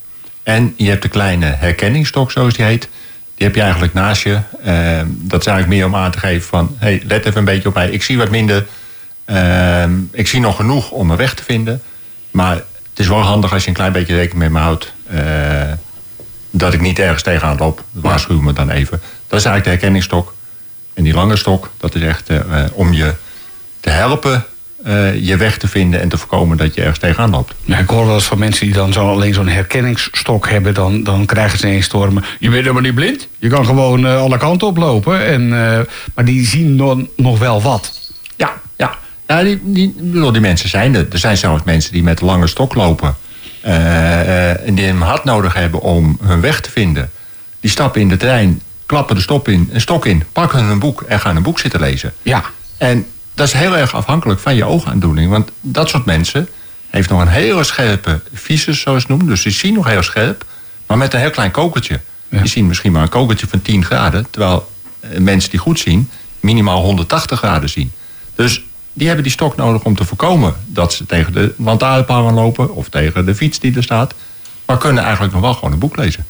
En 0.43 0.73
je 0.77 0.89
hebt 0.89 1.01
de 1.01 1.07
kleine 1.09 1.45
herkenningsstok, 1.45 2.31
zoals 2.31 2.53
die 2.53 2.65
heet. 2.65 2.89
Die 3.35 3.47
heb 3.47 3.55
je 3.55 3.61
eigenlijk 3.61 3.93
naast 3.93 4.23
je. 4.23 4.39
Eh, 4.63 5.01
dat 5.07 5.39
is 5.39 5.47
eigenlijk 5.47 5.67
meer 5.67 5.85
om 5.85 5.95
aan 5.95 6.11
te 6.11 6.19
geven 6.19 6.47
van... 6.47 6.75
hey, 6.79 7.01
let 7.07 7.25
even 7.25 7.37
een 7.37 7.45
beetje 7.45 7.67
op 7.69 7.73
mij. 7.73 7.89
Ik 7.89 8.03
zie 8.03 8.17
wat 8.17 8.29
minder. 8.29 8.65
Eh, 9.25 9.83
ik 10.11 10.27
zie 10.27 10.39
nog 10.39 10.55
genoeg 10.55 10.89
om 10.91 11.05
mijn 11.07 11.19
weg 11.19 11.33
te 11.33 11.43
vinden. 11.43 11.81
Maar 12.31 12.55
het 12.55 12.99
is 12.99 13.07
wel 13.07 13.19
handig 13.21 13.53
als 13.53 13.61
je 13.63 13.67
een 13.67 13.73
klein 13.75 13.91
beetje 13.91 14.15
rekening 14.15 14.43
met 14.43 14.51
me 14.51 14.59
houdt... 14.59 14.93
eh, 15.07 15.71
dat 16.51 16.73
ik 16.73 16.81
niet 16.81 16.99
ergens 16.99 17.23
tegenaan 17.23 17.57
loop. 17.57 17.83
Waarschuw 17.91 18.41
me 18.41 18.53
dan 18.53 18.69
even. 18.69 19.01
Dat 19.27 19.39
is 19.39 19.45
eigenlijk 19.45 19.63
de 19.63 19.69
herkenningsstok. 19.69 20.34
En 20.95 21.03
die 21.03 21.13
lange 21.13 21.35
stok, 21.35 21.71
dat 21.77 21.95
is 21.95 22.01
echt 22.01 22.29
eh, 22.29 22.37
eh, 22.37 22.69
om 22.73 22.93
je 22.93 23.13
te 23.79 23.89
helpen... 23.89 24.45
eh, 24.83 25.25
je 25.25 25.37
weg 25.37 25.57
te 25.57 25.67
vinden 25.67 26.01
en 26.01 26.09
te 26.09 26.17
voorkomen 26.17 26.57
dat 26.57 26.75
je 26.75 26.81
ergens 26.81 26.99
tegenaan 26.99 27.29
loopt. 27.29 27.53
Ja, 27.63 27.77
ik 27.77 27.89
hoor 27.89 28.05
wel 28.05 28.15
eens 28.15 28.23
van 28.23 28.39
mensen 28.39 28.65
die 28.65 28.75
dan 28.75 28.93
zo 28.93 29.09
alleen 29.09 29.33
zo'n 29.33 29.47
herkenningsstok 29.47 30.49
hebben, 30.49 30.73
dan, 30.73 31.03
dan 31.03 31.25
krijgen 31.25 31.59
ze 31.59 31.67
ineens 31.67 31.85
stormen. 31.85 32.23
Je 32.39 32.49
bent 32.49 32.61
helemaal 32.61 32.81
niet 32.81 32.95
blind. 32.95 33.27
Je 33.37 33.49
kan 33.49 33.65
gewoon 33.65 34.05
alle 34.05 34.37
kanten 34.37 34.67
oplopen. 34.67 35.25
En, 35.25 35.49
maar 36.13 36.25
die 36.25 36.45
zien 36.45 36.77
dan 36.77 37.09
nog 37.15 37.39
wel 37.39 37.61
wat. 37.61 38.11
Ja, 38.35 38.53
ja. 38.77 38.97
ja 39.27 39.43
die, 39.43 39.59
die, 39.63 39.93
bedoel, 39.97 40.31
die 40.31 40.41
mensen 40.41 40.69
zijn 40.69 40.95
er. 40.95 41.07
Er 41.11 41.19
zijn 41.19 41.37
zelfs 41.37 41.63
mensen 41.63 41.91
die 41.91 42.03
met 42.03 42.21
lange 42.21 42.47
stok 42.47 42.75
lopen. 42.75 43.15
en 43.61 44.75
die 44.75 44.85
hem 44.85 45.01
hard 45.01 45.23
nodig 45.23 45.53
hebben 45.53 45.81
om 45.81 46.17
hun 46.23 46.41
weg 46.41 46.61
te 46.61 46.71
vinden. 46.71 47.11
Die 47.59 47.69
stappen 47.69 48.01
in 48.01 48.09
de 48.09 48.17
trein, 48.17 48.61
klappen 48.85 49.15
de 49.15 49.21
stop 49.21 49.47
in, 49.47 49.69
een 49.71 49.81
stok 49.81 50.05
in, 50.05 50.23
pakken 50.31 50.63
een 50.63 50.79
boek 50.79 51.01
en 51.01 51.19
gaan 51.19 51.35
een 51.35 51.43
boek 51.43 51.59
zitten 51.59 51.79
lezen. 51.79 52.13
Ja. 52.21 52.43
En 52.77 53.05
dat 53.33 53.47
is 53.47 53.53
heel 53.53 53.77
erg 53.77 53.93
afhankelijk 53.93 54.39
van 54.39 54.55
je 54.55 54.65
oogaandoening. 54.65 55.29
Want 55.29 55.51
dat 55.61 55.89
soort 55.89 56.05
mensen 56.05 56.47
heeft 56.89 57.09
nog 57.09 57.21
een 57.21 57.27
hele 57.27 57.63
scherpe 57.63 58.21
visus, 58.33 58.79
zoals 58.79 59.01
het 59.01 59.07
noemt. 59.11 59.27
Dus 59.27 59.43
die 59.43 59.51
zien 59.51 59.73
nog 59.73 59.87
heel 59.87 60.03
scherp, 60.03 60.45
maar 60.85 60.97
met 60.97 61.13
een 61.13 61.19
heel 61.19 61.29
klein 61.29 61.51
kokertje. 61.51 61.99
Die 62.29 62.47
zien 62.47 62.67
misschien 62.67 62.91
maar 62.91 63.01
een 63.01 63.09
kokertje 63.09 63.47
van 63.47 63.61
10 63.61 63.85
graden. 63.85 64.27
Terwijl 64.29 64.71
eh, 64.99 65.19
mensen 65.19 65.49
die 65.49 65.59
goed 65.59 65.79
zien, 65.79 66.09
minimaal 66.39 66.81
180 66.81 67.37
graden 67.37 67.69
zien. 67.69 67.91
Dus 68.35 68.63
die 68.93 69.07
hebben 69.07 69.23
die 69.23 69.33
stok 69.33 69.55
nodig 69.55 69.83
om 69.83 69.95
te 69.95 70.05
voorkomen 70.05 70.55
dat 70.65 70.93
ze 70.93 71.05
tegen 71.05 71.33
de 71.33 71.53
lantaarnpaal 71.57 72.25
gaan 72.25 72.33
lopen 72.33 72.75
of 72.75 72.89
tegen 72.89 73.25
de 73.25 73.35
fiets 73.35 73.59
die 73.59 73.75
er 73.75 73.83
staat. 73.83 74.13
Maar 74.65 74.77
kunnen 74.77 75.03
eigenlijk 75.03 75.33
nog 75.33 75.41
wel 75.41 75.53
gewoon 75.53 75.71
een 75.71 75.79
boek 75.79 75.97
lezen. 75.97 76.25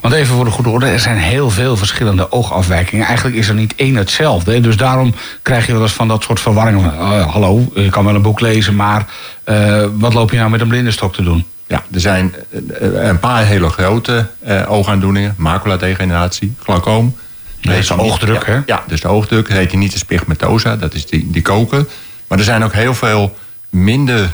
Want 0.00 0.14
even 0.14 0.34
voor 0.34 0.44
de 0.44 0.50
goede 0.50 0.70
orde, 0.70 0.86
er 0.86 1.00
zijn 1.00 1.16
heel 1.16 1.50
veel 1.50 1.76
verschillende 1.76 2.32
oogafwijkingen. 2.32 3.06
Eigenlijk 3.06 3.36
is 3.36 3.48
er 3.48 3.54
niet 3.54 3.74
één 3.74 3.94
hetzelfde. 3.94 4.52
hè. 4.52 4.60
Dus 4.60 4.76
daarom 4.76 5.14
krijg 5.42 5.66
je 5.66 5.72
wel 5.72 5.82
eens 5.82 5.92
van 5.92 6.08
dat 6.08 6.22
soort 6.22 6.40
verwarringen. 6.40 6.92
Eh, 6.92 7.32
hallo, 7.32 7.72
je 7.74 7.88
kan 7.88 8.04
wel 8.04 8.14
een 8.14 8.22
boek 8.22 8.40
lezen, 8.40 8.76
maar 8.76 9.06
eh, 9.44 9.84
wat 9.92 10.14
loop 10.14 10.30
je 10.30 10.36
nou 10.36 10.50
met 10.50 10.60
een 10.60 10.68
blindenstok 10.68 11.14
te 11.14 11.22
doen? 11.22 11.44
Ja, 11.66 11.82
er 11.92 12.00
zijn 12.00 12.34
eh, 12.50 13.08
een 13.08 13.18
paar 13.18 13.46
hele 13.46 13.68
grote 13.68 14.26
eh, 14.40 14.70
oogaandoeningen. 14.70 15.34
Maculadegeneratie, 15.36 16.54
glaucoom. 16.62 17.16
Dat 17.60 17.76
is 17.76 17.86
de 17.86 17.98
oogdruk, 17.98 18.46
hè? 18.46 18.58
Ja, 18.66 18.84
dus 18.86 19.00
de 19.00 19.08
oogdruk. 19.08 19.48
Retinitis 19.48 20.04
pigmentosa, 20.04 20.76
dat 20.76 20.94
is 20.94 21.06
die, 21.06 21.30
die 21.30 21.42
koker. 21.42 21.86
Maar 22.26 22.38
er 22.38 22.44
zijn 22.44 22.64
ook 22.64 22.72
heel 22.72 22.94
veel 22.94 23.36
minder 23.68 24.30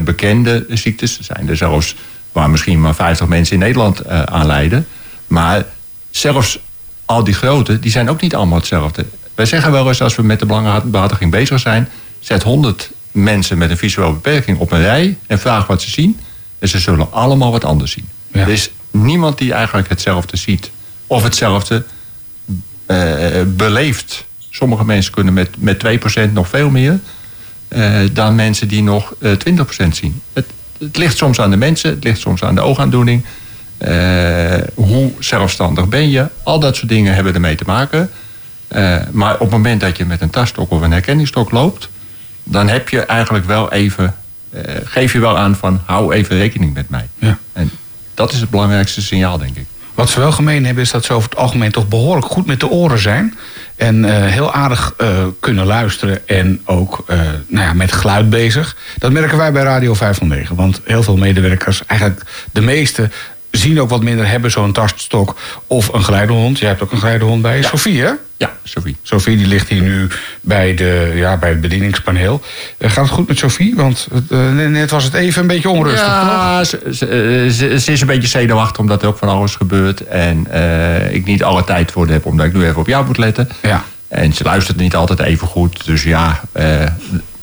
bekende 0.00 0.66
ziektes. 0.68 1.18
Er 1.18 1.24
zijn 1.24 1.48
er 1.48 1.56
zelfs 1.56 1.96
waar 2.34 2.50
misschien 2.50 2.80
maar 2.80 2.94
50 2.94 3.26
mensen 3.26 3.54
in 3.54 3.60
Nederland 3.60 4.00
eh, 4.00 4.22
aan 4.22 4.46
lijden. 4.46 4.86
Maar 5.26 5.64
zelfs 6.10 6.58
al 7.04 7.24
die 7.24 7.34
grote, 7.34 7.78
die 7.78 7.90
zijn 7.90 8.10
ook 8.10 8.20
niet 8.20 8.34
allemaal 8.34 8.58
hetzelfde. 8.58 9.06
Wij 9.34 9.46
zeggen 9.46 9.72
wel 9.72 9.88
eens 9.88 10.02
als 10.02 10.16
we 10.16 10.22
met 10.22 10.38
de 10.38 10.46
belangenbehartiging 10.46 11.30
bezig 11.30 11.60
zijn... 11.60 11.88
zet 12.20 12.42
100 12.42 12.90
mensen 13.12 13.58
met 13.58 13.70
een 13.70 13.76
visuele 13.76 14.12
beperking 14.12 14.58
op 14.58 14.72
een 14.72 14.80
rij... 14.80 15.18
en 15.26 15.38
vraag 15.38 15.66
wat 15.66 15.82
ze 15.82 15.90
zien. 15.90 16.20
En 16.58 16.68
ze 16.68 16.78
zullen 16.78 17.12
allemaal 17.12 17.50
wat 17.50 17.64
anders 17.64 17.92
zien. 17.92 18.08
Er 18.30 18.48
is 18.48 18.70
niemand 18.90 19.38
die 19.38 19.52
eigenlijk 19.52 19.88
hetzelfde 19.88 20.36
ziet. 20.36 20.70
Of 21.06 21.22
hetzelfde 21.22 21.84
eh, 22.86 23.42
beleeft. 23.46 24.24
Sommige 24.50 24.84
mensen 24.84 25.12
kunnen 25.12 25.34
met, 25.34 25.50
met 25.58 25.84
2% 26.28 26.32
nog 26.32 26.48
veel 26.48 26.70
meer... 26.70 27.00
eh, 27.68 28.00
dan 28.12 28.34
mensen 28.34 28.68
die 28.68 28.82
nog 28.82 29.14
eh 29.20 29.32
20% 29.86 29.88
zien. 29.88 30.22
Het, 30.32 30.46
het 30.84 30.96
ligt 30.96 31.16
soms 31.16 31.40
aan 31.40 31.50
de 31.50 31.56
mensen, 31.56 31.90
het 31.90 32.04
ligt 32.04 32.20
soms 32.20 32.42
aan 32.42 32.54
de 32.54 32.60
oogaandoening... 32.60 33.24
Eh, 33.78 34.58
hoe 34.74 35.12
zelfstandig 35.18 35.88
ben 35.88 36.10
je? 36.10 36.26
Al 36.42 36.60
dat 36.60 36.76
soort 36.76 36.88
dingen 36.88 37.14
hebben 37.14 37.34
ermee 37.34 37.54
te 37.54 37.64
maken. 37.66 38.10
Eh, 38.68 38.96
maar 39.10 39.34
op 39.34 39.40
het 39.40 39.50
moment 39.50 39.80
dat 39.80 39.96
je 39.96 40.04
met 40.04 40.20
een 40.20 40.30
taststok 40.30 40.70
of 40.70 40.80
een 40.80 40.92
herkenningsstok 40.92 41.50
loopt... 41.50 41.88
dan 42.44 42.68
heb 42.68 42.88
je 42.88 43.00
eigenlijk 43.00 43.44
wel 43.44 43.72
even... 43.72 44.14
eh, 44.50 44.60
geef 44.84 45.12
je 45.12 45.18
wel 45.18 45.38
aan 45.38 45.56
van 45.56 45.80
hou 45.84 46.14
even 46.14 46.36
rekening 46.36 46.74
met 46.74 46.88
mij. 46.88 47.08
Ja. 47.18 47.38
En 47.52 47.70
dat 48.14 48.32
is 48.32 48.40
het 48.40 48.50
belangrijkste 48.50 49.02
signaal, 49.02 49.38
denk 49.38 49.56
ik. 49.56 49.66
Wat 49.94 50.10
ze 50.10 50.20
wel 50.20 50.32
gemeen 50.32 50.64
hebben 50.64 50.82
is 50.82 50.90
dat 50.90 51.04
ze 51.04 51.12
over 51.12 51.30
het 51.30 51.38
algemeen 51.38 51.70
toch 51.70 51.88
behoorlijk 51.88 52.26
goed 52.26 52.46
met 52.46 52.60
de 52.60 52.68
oren 52.68 52.98
zijn. 52.98 53.34
En 53.76 54.04
eh, 54.04 54.32
heel 54.32 54.52
aardig 54.52 54.94
eh, 54.96 55.08
kunnen 55.40 55.66
luisteren 55.66 56.28
en 56.28 56.60
ook 56.64 57.04
eh, 57.06 57.18
nou 57.46 57.66
ja, 57.66 57.72
met 57.72 57.92
geluid 57.92 58.30
bezig. 58.30 58.76
Dat 58.98 59.12
merken 59.12 59.38
wij 59.38 59.52
bij 59.52 59.62
Radio 59.62 59.94
509. 59.94 60.56
Want 60.56 60.80
heel 60.84 61.02
veel 61.02 61.16
medewerkers, 61.16 61.86
eigenlijk 61.86 62.22
de 62.52 62.60
meeste, 62.60 63.10
zien 63.56 63.80
ook 63.80 63.88
wat 63.90 64.02
minder, 64.02 64.26
hebben 64.28 64.50
zo'n 64.50 64.72
taststok 64.72 65.34
of 65.66 65.88
een 65.92 66.04
geleidehond. 66.04 66.58
Jij 66.58 66.68
hebt 66.68 66.82
ook 66.82 66.92
een 66.92 66.98
geleidehond 66.98 67.42
bij 67.42 67.56
je. 67.56 67.62
Sophie, 67.62 68.02
hè? 68.02 68.10
Ja, 68.36 68.52
Sophie. 68.62 68.96
Sophie 69.02 69.36
die 69.36 69.46
ligt 69.46 69.68
hier 69.68 69.82
nu 69.82 70.08
bij, 70.40 70.74
de, 70.74 71.12
ja, 71.14 71.36
bij 71.36 71.48
het 71.48 71.60
bedieningspaneel. 71.60 72.40
Eh, 72.78 72.90
gaat 72.90 73.04
het 73.04 73.14
goed 73.14 73.28
met 73.28 73.38
Sophie? 73.38 73.74
Want 73.76 74.08
het, 74.12 74.30
eh, 74.30 74.50
net 74.68 74.90
was 74.90 75.04
het 75.04 75.14
even 75.14 75.40
een 75.40 75.46
beetje 75.46 75.68
onrustig, 75.68 76.04
toch? 76.06 76.14
Ja, 76.14 76.64
ze, 76.64 76.80
ze, 76.92 77.06
eh, 77.06 77.50
ze- 77.78 77.92
is 77.92 78.00
een 78.00 78.06
beetje 78.06 78.28
zenuwachtig 78.28 78.78
omdat 78.78 79.02
er 79.02 79.08
ook 79.08 79.18
van 79.18 79.28
alles 79.28 79.54
gebeurt. 79.56 80.00
En 80.06 80.46
ik 81.12 81.24
niet 81.24 81.42
alle 81.42 81.64
tijd 81.64 81.92
voor 81.92 82.08
heb 82.08 82.26
omdat 82.26 82.46
ik 82.46 82.52
nu 82.52 82.64
even 82.64 82.80
op 82.80 82.86
jou 82.86 83.06
moet 83.06 83.18
letten. 83.18 83.48
Ja. 83.62 83.84
En 84.08 84.32
ze 84.32 84.44
luistert 84.44 84.76
niet 84.76 84.94
altijd 84.94 85.20
even 85.20 85.46
goed. 85.46 85.84
Dus 85.86 86.02
ja, 86.02 86.40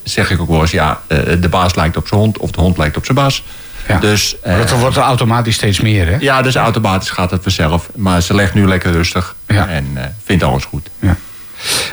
zeg 0.04 0.32
ik 0.32 0.42
ook 0.42 0.50
wel 0.50 0.62
eens, 0.62 0.72
ja, 0.72 1.02
de 1.40 1.50
baas 1.50 1.76
lijkt 1.76 1.98
op 1.98 2.08
zijn 2.08 2.20
hond 2.20 2.38
of 2.38 2.52
de 2.52 2.62
hond 2.62 2.78
lijkt 2.78 2.98
op 2.98 3.06
zijn 3.06 3.18
baas. 3.18 3.44
Ja. 3.88 4.00
Dus, 4.00 4.36
eh, 4.42 4.58
Maar 4.58 4.68
dat 4.68 4.80
wordt 4.80 4.96
er 4.96 5.02
automatisch 5.04 5.56
steeds 5.56 5.82
meer, 5.82 6.08
hè? 6.08 6.16
ja, 6.20 6.42
dus 6.42 6.56
automatisch 6.56 7.10
gaat 7.10 7.32
het 7.32 7.44
vanzelf. 7.44 7.90
Maar 7.96 8.22
ze 8.22 8.34
legt 8.34 8.54
nu 8.54 8.68
lekker 8.68 8.92
rustig 8.92 9.36
en 9.46 9.88
eh, 9.94 10.04
vindt 10.24 10.44
alles 10.44 10.64
goed. 10.66 10.90
Ja. 11.00 11.18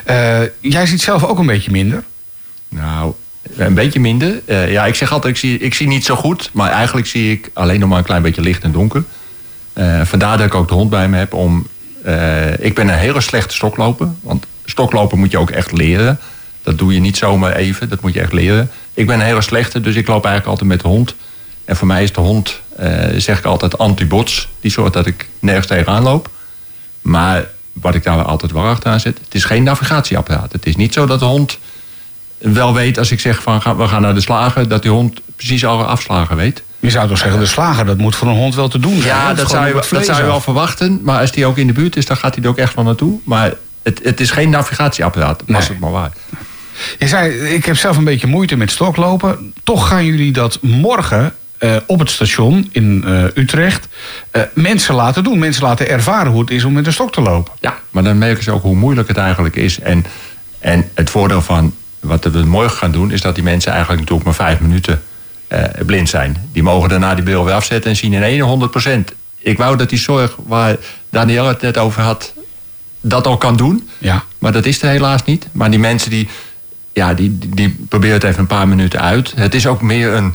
Eh, 0.05 0.49
jij 0.61 0.87
ziet 0.87 1.03
zelf 1.03 1.25
ook 1.25 1.39
een 1.39 1.47
beetje 1.47 1.71
minder. 1.71 2.05
Nou, 2.69 3.13
een 3.57 3.75
beetje 3.75 4.01
minder. 4.01 4.41
Eh, 4.45 4.71
ja, 4.71 4.87
ik 4.87 4.95
zeg 4.95 5.13
altijd, 5.13 5.35
ik 5.35 5.41
zie, 5.41 5.59
ik 5.59 5.75
zie 5.75 5.87
niet 5.87 6.05
zo 6.05 6.17
goed. 6.17 6.51
Maar 6.53 6.71
eigenlijk 6.71 7.07
zie 7.07 7.33
ik 7.33 7.51
alleen 7.53 7.81
nog 7.81 7.89
maar 7.89 7.99
een 7.99 8.05
klein 8.05 8.23
beetje 8.23 8.41
licht 8.41 8.63
en 8.63 8.73
donker. 8.73 9.05
Eh, 9.73 10.01
vandaar 10.05 10.37
dat 10.37 10.47
ik 10.47 10.55
ook 10.55 10.69
de 10.69 10.75
hond 10.75 10.91
bij 10.91 11.09
me 11.09 11.17
heb. 11.17 11.35
Om, 11.35 11.67
eh, 12.05 12.59
ik 12.59 12.75
ben 12.75 12.89
een 12.89 12.99
hele 12.99 13.21
slechte 13.21 13.55
stokloper. 13.55 14.09
Want 14.21 14.47
stoklopen 14.65 15.19
moet 15.19 15.31
je 15.31 15.39
ook 15.39 15.51
echt 15.51 15.73
leren. 15.73 16.19
Dat 16.63 16.79
doe 16.79 16.95
je 16.95 17.01
niet 17.01 17.17
zomaar 17.17 17.53
even. 17.53 17.89
Dat 17.89 18.01
moet 18.01 18.15
je 18.15 18.21
echt 18.21 18.33
leren. 18.33 18.71
Ik 18.95 19.07
ben 19.07 19.21
een 19.21 19.27
hele 19.27 19.43
slechte, 19.43 19.81
dus 19.81 19.95
ik 19.95 20.07
loop 20.07 20.25
eigenlijk 20.25 20.47
altijd 20.47 20.71
met 20.71 20.81
de 20.81 20.89
hond. 20.89 21.15
En 21.69 21.77
voor 21.77 21.87
mij 21.87 22.03
is 22.03 22.13
de 22.13 22.21
hond, 22.21 22.61
eh, 22.77 22.91
zeg 23.17 23.39
ik 23.39 23.45
altijd, 23.45 23.79
anti-bots. 23.79 24.49
Die 24.61 24.71
zorgt 24.71 24.93
dat 24.93 25.07
ik 25.07 25.29
nergens 25.39 25.67
tegenaan 25.67 26.03
loop. 26.03 26.31
Maar 27.03 27.49
wat 27.73 27.95
ik 27.95 28.03
daar 28.03 28.23
altijd 28.23 28.53
wel 28.53 28.65
achteraan 28.65 29.01
zet... 29.01 29.19
het 29.25 29.35
is 29.35 29.45
geen 29.45 29.63
navigatieapparaat. 29.63 30.53
Het 30.53 30.67
is 30.67 30.77
niet 30.77 30.93
zo 30.93 31.07
dat 31.07 31.19
de 31.19 31.25
hond 31.25 31.59
wel 32.39 32.75
weet 32.75 32.99
als 32.99 33.11
ik 33.11 33.21
zeg 33.21 33.43
van 33.43 33.77
we 33.77 33.89
gaan 33.89 34.03
naar 34.03 34.15
de 34.15 34.21
slager... 34.21 34.69
dat 34.69 34.83
die 34.83 34.91
hond 34.91 35.21
precies 35.37 35.65
alle 35.65 35.85
afslagen 35.85 36.37
weet. 36.37 36.63
Je 36.79 36.91
zou 36.91 37.09
toch 37.09 37.19
zeggen, 37.19 37.41
de 37.41 37.47
slager, 37.47 37.87
dat 37.87 37.99
moet 37.99 38.17
voor 38.17 38.29
een 38.29 38.35
hond 38.35 38.55
wel 38.55 38.69
te 38.69 38.79
doen 38.79 39.01
zijn. 39.01 39.17
Ja, 39.17 39.35
dat 39.35 39.51
zou, 39.51 39.67
je, 39.67 39.73
dat 39.73 40.05
zou 40.05 40.19
je 40.19 40.25
wel 40.25 40.41
verwachten. 40.41 41.01
Maar 41.03 41.21
als 41.21 41.33
die 41.33 41.47
ook 41.47 41.59
in 41.59 41.67
de 41.67 41.73
buurt 41.73 41.97
is, 41.97 42.07
dan 42.07 42.17
gaat 42.17 42.35
hij 42.35 42.45
er 42.45 42.51
ook 42.51 42.59
echt 42.59 42.73
van 42.73 42.85
naartoe. 42.85 43.19
Maar 43.25 43.55
het, 43.83 44.01
het 44.03 44.21
is 44.21 44.31
geen 44.31 44.51
navigatieapparaat, 44.51 45.43
was 45.47 45.69
het 45.69 45.79
maar 45.79 45.91
waar. 45.91 46.13
Je 46.99 47.09
zei, 47.09 47.33
ik 47.33 47.65
heb 47.65 47.77
zelf 47.77 47.97
een 47.97 48.05
beetje 48.05 48.27
moeite 48.27 48.57
met 48.57 48.71
stoklopen. 48.71 49.55
Toch 49.63 49.89
gaan 49.89 50.05
jullie 50.05 50.33
dat 50.33 50.59
morgen 50.63 51.35
eh, 51.59 51.77
op 51.87 51.99
het 51.99 52.11
station 52.11 52.69
in 52.73 53.05
eh, 53.05 53.25
Utrecht 53.35 53.89
eh, 54.31 54.43
mensen 54.55 54.95
laten 54.95 55.25
doen. 55.25 55.39
Mensen 55.39 55.63
laten 55.63 55.89
ervaren 55.89 56.33
hoe 56.33 56.41
het 56.41 56.51
is 56.51 56.65
om 56.65 56.73
met 56.73 56.87
een 56.87 56.93
stok 56.93 57.13
te 57.13 57.21
lopen. 57.21 57.53
Ja, 57.61 57.79
maar 57.91 58.03
dan 58.03 58.19
merken 58.19 58.45
ze 58.45 58.51
ook 58.51 58.63
hoe 58.63 58.77
moeilijk 58.77 59.09
het 59.09 59.17
eigenlijk 59.17 59.57
is. 59.57 59.81
En, 59.81 60.05
en 60.59 60.91
het 60.95 61.11
voordeel 61.11 61.43
van 61.43 61.75
wat 62.01 62.25
we 62.25 62.39
morgen 62.39 62.79
gaan 62.79 62.93
doen... 62.93 63.11
is 63.11 63.21
dat 63.21 63.35
die 63.35 63.45
mensen 63.45 63.73
eigenlijk 63.73 64.01
natuurlijk 64.01 64.27
maar 64.27 64.47
vijf 64.47 64.61
minuten 64.61 65.03
blind 65.87 66.09
zijn. 66.09 66.37
Die 66.53 66.63
mogen 66.63 66.89
daarna 66.89 67.15
die 67.15 67.25
bril 67.25 67.45
weer 67.45 67.55
afzetten 67.55 67.91
en 67.91 67.97
zien 67.97 68.13
in 68.13 68.23
één 68.23 68.71
100% 69.11 69.15
Ik 69.39 69.59
wou 69.59 69.77
dat 69.77 69.89
die 69.89 69.99
zorg 69.99 70.37
waar 70.47 70.77
Daniel 71.11 71.47
het 71.47 71.61
net 71.61 71.79
over 71.79 72.03
had... 72.03 72.33
dat 73.01 73.27
al 73.27 73.37
kan 73.37 73.57
doen. 73.57 73.89
Ja. 73.99 74.25
Maar 74.39 74.53
dat 74.53 74.67
is 74.67 74.83
er 74.83 74.89
helaas 74.89 75.25
niet. 75.25 75.49
Maar 75.53 75.71
die 75.71 75.79
mensen 75.79 76.11
die, 76.11 76.29
ja, 76.93 77.15
die, 77.15 77.39
die, 77.39 77.55
die 77.55 77.87
proberen 77.89 78.15
het 78.15 78.25
even 78.25 78.41
een 78.41 78.47
paar 78.47 78.69
minuten 78.69 79.01
uit. 79.01 79.33
Het 79.37 79.55
is 79.55 79.67
ook 79.67 79.83
meer 79.83 80.13
een 80.13 80.35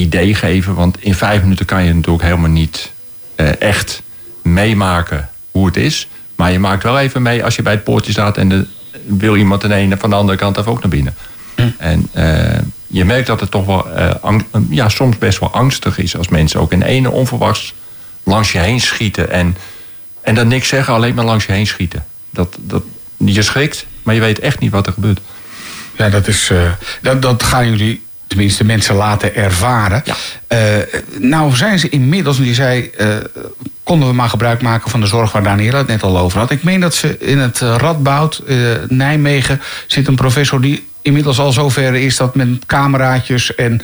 idee 0.00 0.34
geven. 0.34 0.74
Want 0.74 0.96
in 1.00 1.14
vijf 1.14 1.42
minuten 1.42 1.66
kan 1.66 1.84
je 1.84 1.94
natuurlijk 1.94 2.24
helemaal 2.24 2.50
niet 2.50 2.92
eh, 3.34 3.60
echt 3.60 4.02
meemaken 4.42 5.28
hoe 5.50 5.66
het 5.66 5.76
is. 5.76 6.08
Maar 6.34 6.52
je 6.52 6.58
maakt 6.58 6.82
wel 6.82 6.98
even 6.98 7.22
mee 7.22 7.44
als 7.44 7.56
je 7.56 7.62
bij 7.62 7.72
het 7.72 7.84
poortje 7.84 8.12
staat... 8.12 8.36
en 8.36 8.52
er 8.52 8.66
wil 9.06 9.36
iemand 9.36 9.60
de 9.60 9.74
ene 9.74 9.96
van 9.96 10.10
de 10.10 10.16
andere 10.16 10.38
kant 10.38 10.56
even 10.56 10.72
ook 10.72 10.80
naar 10.80 10.90
binnen. 10.90 11.14
En 11.78 12.08
eh, 12.12 12.58
je 12.86 13.04
merkt 13.04 13.26
dat 13.26 13.40
het 13.40 13.50
toch 13.50 13.66
wel 13.66 13.90
eh, 13.90 14.38
ja, 14.70 14.88
soms 14.88 15.18
best 15.18 15.38
wel 15.38 15.52
angstig 15.52 15.98
is... 15.98 16.16
als 16.16 16.28
mensen 16.28 16.60
ook 16.60 16.72
in 16.72 16.82
ene 16.82 17.10
onverwachts 17.10 17.74
langs 18.22 18.52
je 18.52 18.58
heen 18.58 18.80
schieten. 18.80 19.30
En, 19.30 19.56
en 20.20 20.34
dan 20.34 20.48
niks 20.48 20.68
zeggen, 20.68 20.94
alleen 20.94 21.14
maar 21.14 21.24
langs 21.24 21.46
je 21.46 21.52
heen 21.52 21.66
schieten. 21.66 22.04
Dat, 22.30 22.56
dat, 22.60 22.82
je 23.16 23.42
schrikt, 23.42 23.86
maar 24.02 24.14
je 24.14 24.20
weet 24.20 24.38
echt 24.38 24.58
niet 24.58 24.70
wat 24.70 24.86
er 24.86 24.92
gebeurt. 24.92 25.20
Ja, 25.96 26.08
dat, 26.08 26.28
is, 26.28 26.50
dat, 27.02 27.22
dat 27.22 27.42
gaan 27.42 27.70
jullie 27.70 28.05
tenminste 28.36 28.64
mensen 28.64 28.94
laten 28.94 29.34
ervaren. 29.34 30.02
Eh, 30.46 30.60
nou 31.18 31.56
zijn 31.56 31.78
ze 31.78 31.88
inmiddels, 31.88 32.38
die 32.38 32.54
zei, 32.54 32.90
eh, 32.96 33.08
konden 33.82 34.08
we 34.08 34.14
maar 34.14 34.28
gebruik 34.28 34.62
maken 34.62 34.90
van 34.90 35.00
de 35.00 35.06
zorg 35.06 35.32
waar 35.32 35.42
Daniel 35.42 35.74
het 35.74 35.86
net 35.86 36.02
al 36.02 36.18
over 36.18 36.38
had. 36.38 36.50
Ik 36.50 36.62
meen 36.62 36.80
dat 36.80 36.94
ze 36.94 37.16
in 37.18 37.38
het 37.38 37.58
Radboud, 37.58 38.42
Nijmegen, 38.88 39.60
zit 39.86 40.06
een 40.06 40.14
professor 40.14 40.60
die 40.60 40.86
inmiddels 41.02 41.38
al 41.38 41.52
zover 41.52 41.94
is 41.94 42.16
dat 42.16 42.34
met 42.34 42.66
cameraatjes 42.66 43.54
en 43.54 43.80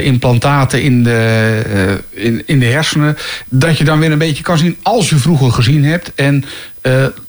implantaten 0.00 0.82
in 0.82 1.02
de, 1.02 2.00
in, 2.10 2.42
in 2.46 2.58
de 2.58 2.66
hersenen, 2.66 3.16
dat 3.48 3.78
je 3.78 3.84
dan 3.84 3.98
weer 3.98 4.12
een 4.12 4.18
beetje 4.18 4.42
kan 4.42 4.58
zien 4.58 4.76
als 4.82 5.08
je 5.08 5.16
vroeger 5.16 5.52
gezien 5.52 5.84
hebt 5.84 6.12
en 6.14 6.44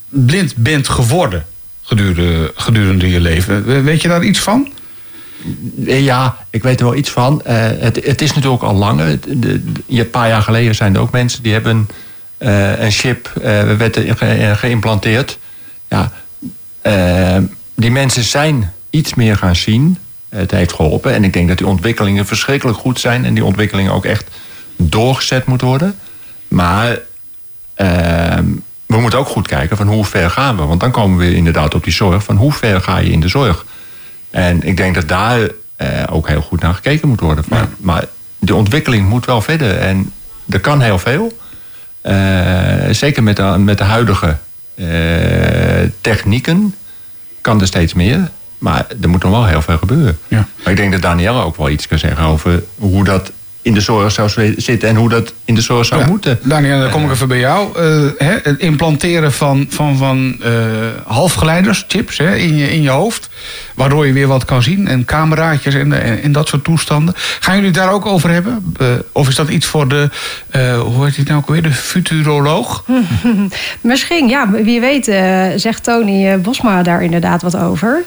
blind 0.09 0.55
bent 0.55 0.87
geworden 0.87 1.45
gedurende, 1.81 2.51
gedurende 2.55 3.09
je 3.09 3.19
leven. 3.19 3.83
Weet 3.83 4.01
je 4.01 4.07
daar 4.07 4.23
iets 4.23 4.39
van? 4.39 4.73
Ja, 5.85 6.37
ik 6.49 6.63
weet 6.63 6.79
er 6.79 6.85
wel 6.85 6.95
iets 6.95 7.09
van. 7.09 7.41
Uh, 7.47 7.53
het, 7.57 8.05
het, 8.05 8.21
is 8.21 8.33
natuurlijk 8.33 8.63
al 8.63 8.73
langer. 8.73 9.19
Een 9.87 10.09
paar 10.11 10.27
jaar 10.27 10.41
geleden 10.41 10.75
zijn 10.75 10.95
er 10.95 11.01
ook 11.01 11.11
mensen 11.11 11.43
die 11.43 11.53
hebben 11.53 11.87
uh, 12.39 12.79
een 12.79 12.91
chip 12.91 13.31
werd 13.77 13.97
ge, 13.97 14.53
geïmplanteerd. 14.55 15.39
Ja, 15.89 16.11
die 17.75 17.91
mensen 17.91 18.23
zijn 18.23 18.71
iets 18.89 19.13
meer 19.13 19.37
gaan 19.37 19.55
zien. 19.55 19.97
Het 20.29 20.51
heeft 20.51 20.73
geholpen. 20.73 21.13
En 21.13 21.23
ik 21.23 21.33
denk 21.33 21.47
dat 21.47 21.57
die 21.57 21.67
ontwikkelingen 21.67 22.25
verschrikkelijk 22.25 22.77
goed 22.77 22.99
zijn. 22.99 23.25
En 23.25 23.33
die 23.33 23.45
ontwikkelingen 23.45 23.91
ook 23.91 24.05
echt 24.05 24.27
doorgezet 24.77 25.45
moeten 25.45 25.67
worden. 25.67 25.95
Maar 26.47 26.99
we 28.85 29.01
moeten 29.01 29.19
ook 29.19 29.27
goed 29.27 29.47
kijken 29.47 29.77
van 29.77 29.87
hoe 29.87 30.05
ver 30.05 30.29
gaan 30.29 30.57
we. 30.57 30.63
Want 30.63 30.79
dan 30.79 30.91
komen 30.91 31.17
we 31.17 31.35
inderdaad 31.35 31.75
op 31.75 31.83
die 31.83 31.93
zorg 31.93 32.23
van 32.23 32.35
hoe 32.35 32.51
ver 32.51 32.81
ga 32.81 32.97
je 32.97 33.11
in 33.11 33.19
de 33.19 33.27
zorg. 33.27 33.65
En 34.35 34.63
ik 34.63 34.77
denk 34.77 34.95
dat 34.95 35.07
daar 35.07 35.49
eh, 35.75 36.03
ook 36.09 36.27
heel 36.27 36.41
goed 36.41 36.61
naar 36.61 36.73
gekeken 36.73 37.07
moet 37.07 37.19
worden. 37.19 37.43
Maar, 37.47 37.67
maar 37.77 38.05
de 38.39 38.55
ontwikkeling 38.55 39.09
moet 39.09 39.25
wel 39.25 39.41
verder. 39.41 39.77
En 39.77 40.11
er 40.49 40.59
kan 40.59 40.81
heel 40.81 40.99
veel. 40.99 41.37
Uh, 42.03 42.13
zeker 42.91 43.23
met 43.23 43.35
de, 43.35 43.43
met 43.43 43.77
de 43.77 43.83
huidige 43.83 44.37
uh, 44.75 44.87
technieken 46.01 46.75
kan 47.41 47.61
er 47.61 47.67
steeds 47.67 47.93
meer. 47.93 48.29
Maar 48.57 48.85
er 49.01 49.09
moet 49.09 49.23
nog 49.23 49.31
wel 49.31 49.45
heel 49.45 49.61
veel 49.61 49.77
gebeuren. 49.77 50.19
Ja. 50.27 50.47
Maar 50.63 50.71
ik 50.71 50.77
denk 50.77 50.91
dat 50.91 51.01
Danielle 51.01 51.43
ook 51.43 51.57
wel 51.57 51.69
iets 51.69 51.87
kan 51.87 51.99
zeggen 51.99 52.25
over 52.25 52.63
hoe 52.77 53.03
dat 53.03 53.31
in 53.61 53.73
de 53.73 53.81
zorg 53.81 54.11
zou 54.11 54.53
zitten 54.57 54.89
en 54.89 54.95
hoe 54.95 55.09
dat 55.09 55.33
in 55.45 55.55
de 55.55 55.61
zorg 55.61 55.85
zou 55.85 56.07
moeten. 56.07 56.39
Daniel, 56.43 56.79
dan 56.79 56.89
kom 56.89 57.05
ik 57.05 57.11
even 57.11 57.27
bij 57.27 57.39
jou. 57.39 57.67
Uh, 57.67 58.11
hè, 58.17 58.37
het 58.43 58.59
implanteren 58.59 59.31
van, 59.31 59.67
van, 59.69 59.97
van 59.97 60.35
uh, 60.45 60.51
halfgeleiders, 61.05 61.85
chips 61.87 62.17
hè, 62.17 62.35
in, 62.35 62.55
je, 62.55 62.71
in 62.71 62.81
je 62.81 62.89
hoofd. 62.89 63.29
Waardoor 63.75 64.07
je 64.07 64.13
weer 64.13 64.27
wat 64.27 64.45
kan 64.45 64.63
zien. 64.63 64.87
En 64.87 65.05
cameraatjes 65.05 65.73
en, 65.73 66.31
dat 66.31 66.47
soort 66.47 66.63
toestanden. 66.63 67.13
Gaan 67.17 67.55
jullie 67.55 67.71
daar 67.71 67.91
ook 67.91 68.05
over 68.05 68.29
hebben? 68.29 68.75
Uh, 68.81 68.87
of 69.11 69.27
is 69.27 69.35
dat 69.35 69.49
iets 69.49 69.65
voor 69.65 69.87
de, 69.87 70.09
hoe 70.85 71.05
heet 71.05 71.15
het 71.15 71.27
nou 71.27 71.39
ook 71.39 71.49
weer, 71.49 71.63
de 71.63 71.71
futuroloog? 71.71 72.85
Misschien, 73.81 74.27
ja. 74.27 74.49
Wie 74.51 74.79
weet 74.79 75.05
zegt 75.55 75.83
Tony 75.83 76.39
Bosma 76.39 76.83
daar 76.83 77.03
inderdaad 77.03 77.41
wat 77.41 77.57
over. 77.57 78.03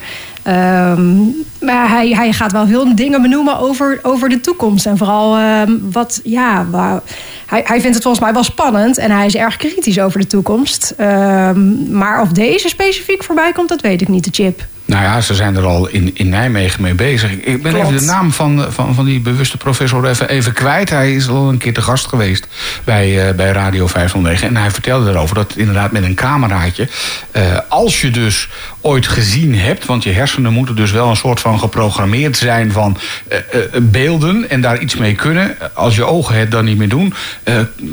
Um, 0.48 1.46
maar 1.60 1.88
hij, 1.88 2.08
hij 2.08 2.32
gaat 2.32 2.52
wel 2.52 2.66
veel 2.66 2.94
dingen 2.96 3.22
benoemen 3.22 3.58
over, 3.58 3.98
over 4.02 4.28
de 4.28 4.40
toekomst. 4.40 4.86
En 4.86 4.96
vooral 4.96 5.38
um, 5.38 5.80
wat, 5.92 6.20
ja, 6.24 6.66
waar, 6.70 7.00
hij, 7.46 7.62
hij 7.64 7.80
vindt 7.80 7.94
het 7.94 8.02
volgens 8.02 8.24
mij 8.24 8.32
wel 8.32 8.44
spannend. 8.44 8.98
En 8.98 9.10
hij 9.10 9.26
is 9.26 9.36
erg 9.36 9.56
kritisch 9.56 10.00
over 10.00 10.20
de 10.20 10.26
toekomst. 10.26 10.94
Um, 11.00 11.90
maar 11.90 12.20
of 12.20 12.32
deze 12.32 12.68
specifiek 12.68 13.24
voorbij 13.24 13.52
komt, 13.52 13.68
dat 13.68 13.80
weet 13.80 14.00
ik 14.00 14.08
niet, 14.08 14.24
de 14.24 14.30
chip. 14.32 14.66
Nou 14.88 15.02
ja, 15.02 15.20
ze 15.20 15.34
zijn 15.34 15.56
er 15.56 15.64
al 15.64 15.88
in, 15.88 16.10
in 16.14 16.28
Nijmegen 16.28 16.82
mee 16.82 16.94
bezig. 16.94 17.30
Ik 17.30 17.62
ben 17.62 17.76
even 17.76 17.96
de 17.96 18.04
naam 18.04 18.32
van, 18.32 18.66
van, 18.68 18.94
van 18.94 19.04
die 19.04 19.20
bewuste 19.20 19.56
professor 19.56 20.08
even, 20.08 20.28
even 20.28 20.52
kwijt. 20.52 20.90
Hij 20.90 21.14
is 21.14 21.28
al 21.28 21.48
een 21.48 21.58
keer 21.58 21.74
te 21.74 21.82
gast 21.82 22.06
geweest 22.06 22.46
bij, 22.84 23.28
uh, 23.28 23.34
bij 23.34 23.50
Radio 23.50 23.86
509. 23.86 24.48
En 24.48 24.56
hij 24.56 24.70
vertelde 24.70 25.10
erover 25.10 25.34
dat 25.34 25.52
inderdaad 25.56 25.92
met 25.92 26.02
een 26.02 26.14
cameraatje... 26.14 26.88
Uh, 27.36 27.42
als 27.68 28.00
je 28.00 28.10
dus 28.10 28.48
ooit 28.80 29.06
gezien 29.06 29.54
hebt... 29.58 29.86
want 29.86 30.02
je 30.02 30.12
hersenen 30.12 30.52
moeten 30.52 30.76
dus 30.76 30.90
wel 30.90 31.10
een 31.10 31.16
soort 31.16 31.40
van 31.40 31.58
geprogrammeerd 31.58 32.36
zijn... 32.36 32.72
van 32.72 32.96
uh, 33.32 33.38
beelden 33.82 34.50
en 34.50 34.60
daar 34.60 34.78
iets 34.78 34.96
mee 34.96 35.14
kunnen. 35.14 35.56
Als 35.74 35.94
je 35.94 36.04
ogen 36.04 36.38
het 36.38 36.50
dan 36.50 36.64
niet 36.64 36.78
meer 36.78 36.88
doen... 36.88 37.14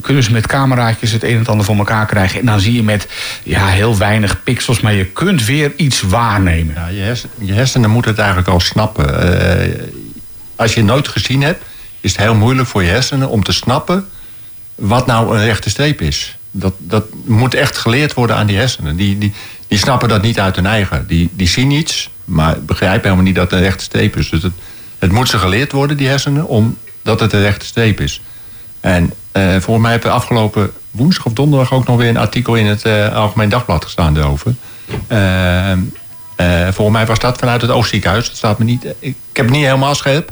kunnen 0.02 0.24
ze 0.24 0.32
met 0.32 0.48
cameraatjes 0.48 1.12
het 1.12 1.24
een 1.24 1.32
en 1.32 1.40
het 1.40 1.50
ander 1.50 1.66
voor 1.66 1.78
elkaar 1.78 2.06
krijgen. 2.06 2.40
En 2.40 2.46
dan 2.46 2.60
zie 2.60 2.74
je 2.74 2.84
met 2.84 3.08
ja, 3.44 3.68
heel 3.68 3.98
weinig 3.98 4.44
pixels... 4.44 4.82
maar 4.82 4.94
je 4.94 5.06
kunt 5.06 5.46
weer 5.46 5.72
iets 5.76 6.02
waarnemen 6.02 6.85
je, 6.88 7.54
hersenen, 7.54 7.90
moeten 7.90 8.12
het 8.12 8.20
eigenlijk 8.20 8.50
al 8.50 8.60
snappen. 8.60 9.06
Uh, 9.06 9.84
als 10.56 10.74
je 10.74 10.80
het 10.80 10.90
nooit 10.90 11.08
gezien 11.08 11.42
hebt, 11.42 11.64
is 12.02 12.12
het 12.12 12.22
heel 12.22 12.36
moeilijk 12.36 12.68
voor 12.68 12.84
je 12.84 12.90
hersenen 12.90 13.30
om 13.30 13.44
te 13.44 13.52
snappen 13.52 14.08
wat 14.76 15.06
nou 15.06 15.38
een 15.38 15.46
rechte 15.46 15.70
streep 15.70 16.02
is. 16.02 16.38
Dat, 16.52 16.74
dat 16.78 17.06
moet 17.26 17.54
echt 17.54 17.78
geleerd 17.78 18.14
worden 18.14 18.36
aan 18.36 18.48
die 18.48 18.58
hersenen. 18.58 18.96
Die, 18.96 19.18
die, 19.18 19.34
die 19.68 19.78
snappen 19.78 20.10
dat 20.10 20.22
niet 20.22 20.40
uit 20.40 20.56
hun 20.56 20.66
eigen. 20.66 21.08
Die, 21.08 21.30
die 21.34 21.48
zien 21.48 21.72
iets, 21.72 22.10
maar 22.26 22.62
begrijpen 22.62 23.04
helemaal 23.04 23.24
niet 23.24 23.36
dat 23.36 23.52
het 23.52 23.60
een 23.60 23.66
rechte 23.66 23.84
streep 23.84 24.18
is. 24.18 24.30
Dus 24.30 24.44
het, 24.44 24.54
het 25.00 25.12
moet 25.12 25.30
ze 25.30 25.38
geleerd 25.38 25.72
worden, 25.72 25.98
die 25.98 26.08
hersenen, 26.08 26.48
omdat 26.48 27.20
het 27.20 27.34
een 27.34 27.42
rechte 27.42 27.66
streep 27.66 28.00
is. 28.00 28.22
En 28.80 29.14
uh, 29.34 29.52
volgens 29.52 29.82
mij 29.82 29.92
heb 29.92 30.04
je 30.04 30.10
afgelopen 30.10 30.72
woensdag 30.92 31.26
of 31.26 31.34
donderdag 31.34 31.74
ook 31.74 31.88
nog 31.88 31.98
weer 31.98 32.10
een 32.10 32.18
artikel 32.18 32.56
in 32.56 32.66
het 32.66 32.86
uh, 32.86 33.16
Algemeen 33.16 33.50
Dagblad 33.50 33.84
gestaan 33.84 34.14
daarover. 34.14 34.56
Uh, 35.12 35.72
uh, 36.38 36.64
volgens 36.64 36.98
mij 36.98 37.06
was 37.06 37.20
dat 37.20 37.38
vanuit 37.38 37.62
het 37.62 37.72
Oostziekenhuis. 37.72 38.28
Dat 38.28 38.38
staat 38.38 38.60
me 38.60 38.66
niet, 38.66 38.86
ik, 39.00 39.16
heb 39.34 39.46
het 39.46 39.56
niet 39.56 39.66
helemaal 39.66 39.96
scherp. 39.96 40.32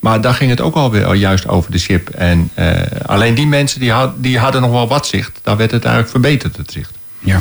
Maar 0.00 0.20
daar 0.20 0.34
ging 0.34 0.50
het 0.50 0.60
ook 0.60 0.74
alweer 0.74 1.14
juist 1.14 1.48
over 1.48 1.70
de 1.70 1.78
chip. 1.78 2.08
En 2.08 2.50
uh, 2.58 2.72
alleen 3.06 3.34
die 3.34 3.46
mensen 3.46 3.80
die, 3.80 3.92
had, 3.92 4.12
die 4.16 4.38
hadden 4.38 4.60
nog 4.60 4.70
wel 4.70 4.88
wat 4.88 5.06
zicht. 5.06 5.38
Daar 5.42 5.56
werd 5.56 5.70
het 5.70 5.84
eigenlijk 5.84 6.12
verbeterd, 6.12 6.56
het 6.56 6.72
zicht. 6.72 6.92
Ja. 7.18 7.40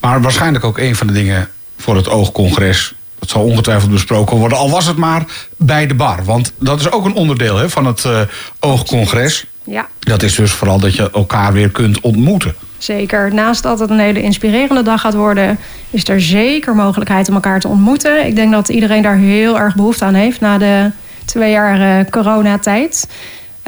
Maar 0.00 0.22
waarschijnlijk 0.22 0.64
ook 0.64 0.78
een 0.78 0.96
van 0.96 1.06
de 1.06 1.12
dingen 1.12 1.48
voor 1.76 1.96
het 1.96 2.08
oogcongres... 2.08 2.94
dat 3.18 3.30
zal 3.30 3.42
ongetwijfeld 3.42 3.90
besproken 3.90 4.36
worden, 4.36 4.58
al 4.58 4.70
was 4.70 4.86
het 4.86 4.96
maar 4.96 5.24
bij 5.56 5.86
de 5.86 5.94
bar. 5.94 6.24
Want 6.24 6.52
dat 6.58 6.80
is 6.80 6.90
ook 6.90 7.04
een 7.04 7.14
onderdeel 7.14 7.56
hè, 7.56 7.70
van 7.70 7.86
het 7.86 8.04
uh, 8.04 8.20
oogcongres. 8.60 9.46
Ja. 9.64 9.88
Dat 9.98 10.22
is 10.22 10.34
dus 10.34 10.52
vooral 10.52 10.78
dat 10.78 10.94
je 10.94 11.10
elkaar 11.10 11.52
weer 11.52 11.70
kunt 11.70 12.00
ontmoeten. 12.00 12.54
Zeker. 12.78 13.34
Naast 13.34 13.62
dat 13.62 13.78
het 13.78 13.90
een 13.90 13.98
hele 13.98 14.22
inspirerende 14.22 14.82
dag 14.82 15.00
gaat 15.00 15.14
worden, 15.14 15.58
is 15.90 16.08
er 16.08 16.20
zeker 16.20 16.74
mogelijkheid 16.74 17.28
om 17.28 17.34
elkaar 17.34 17.60
te 17.60 17.68
ontmoeten. 17.68 18.26
Ik 18.26 18.36
denk 18.36 18.52
dat 18.52 18.68
iedereen 18.68 19.02
daar 19.02 19.16
heel 19.16 19.58
erg 19.58 19.74
behoefte 19.74 20.04
aan 20.04 20.14
heeft 20.14 20.40
na 20.40 20.58
de 20.58 20.90
twee 21.24 21.50
jaar 21.50 21.80
uh, 21.80 22.10
coronatijd. 22.10 23.08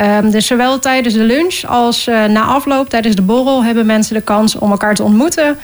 Um, 0.00 0.30
dus 0.30 0.46
zowel 0.46 0.78
tijdens 0.78 1.14
de 1.14 1.22
lunch 1.22 1.64
als 1.66 2.08
uh, 2.08 2.24
na 2.24 2.42
afloop, 2.42 2.88
tijdens 2.88 3.16
de 3.16 3.22
borrel, 3.22 3.64
hebben 3.64 3.86
mensen 3.86 4.14
de 4.14 4.20
kans 4.20 4.58
om 4.58 4.70
elkaar 4.70 4.94
te 4.94 5.02
ontmoeten. 5.02 5.58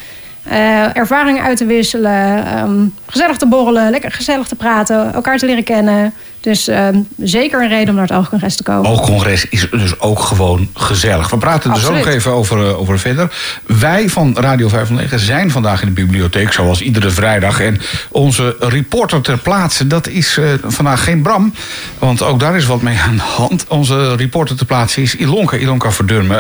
Uh, 0.49 0.97
ervaringen 0.97 1.43
uit 1.43 1.57
te 1.57 1.67
wisselen, 1.67 2.59
um, 2.59 2.95
gezellig 3.07 3.37
te 3.37 3.47
borrelen, 3.47 3.91
lekker 3.91 4.13
gezellig 4.13 4.49
te 4.49 4.55
praten, 4.55 5.15
elkaar 5.15 5.39
te 5.39 5.47
leren 5.47 5.65
kennen. 5.65 6.13
Dus 6.45 6.69
uh, 6.69 6.89
zeker 7.19 7.63
een 7.63 7.69
reden 7.69 7.89
om 7.89 7.95
naar 7.95 8.07
het 8.07 8.17
oogcongres 8.17 8.57
te 8.57 8.63
komen. 8.63 8.91
Oogcongres 8.91 9.49
is 9.49 9.67
dus 9.71 10.01
ook 10.01 10.21
gewoon 10.21 10.69
gezellig. 10.75 11.31
We 11.31 11.39
praten 11.39 11.71
er 11.71 11.81
zo 11.81 11.93
nog 11.93 12.07
even 12.07 12.33
over, 12.33 12.59
uh, 12.59 12.81
over 12.81 12.99
verder. 12.99 13.33
Wij 13.67 14.09
van 14.09 14.37
Radio 14.37 14.69
509 14.69 15.19
zijn 15.19 15.51
vandaag 15.51 15.81
in 15.81 15.87
de 15.87 15.93
bibliotheek, 15.93 16.53
zoals 16.53 16.81
iedere 16.81 17.11
vrijdag. 17.11 17.61
En 17.61 17.81
onze 18.11 18.57
reporter 18.59 19.21
ter 19.21 19.39
plaatse, 19.39 19.87
dat 19.87 20.09
is 20.09 20.39
uh, 20.39 20.49
vandaag 20.65 21.05
geen 21.05 21.23
Bram. 21.23 21.55
Want 21.99 22.23
ook 22.23 22.41
daar 22.41 22.57
is 22.57 22.67
wat 22.67 22.83
mee 22.83 22.99
aan 22.99 23.17
de 23.17 23.23
hand. 23.23 23.65
Onze 23.69 24.15
reporter 24.15 24.57
ter 24.57 24.67
plaatse 24.67 25.03
is 25.03 25.17
Ilonka, 25.17 25.57
Ilonka 25.57 25.91
Verdurmen. 25.91 26.39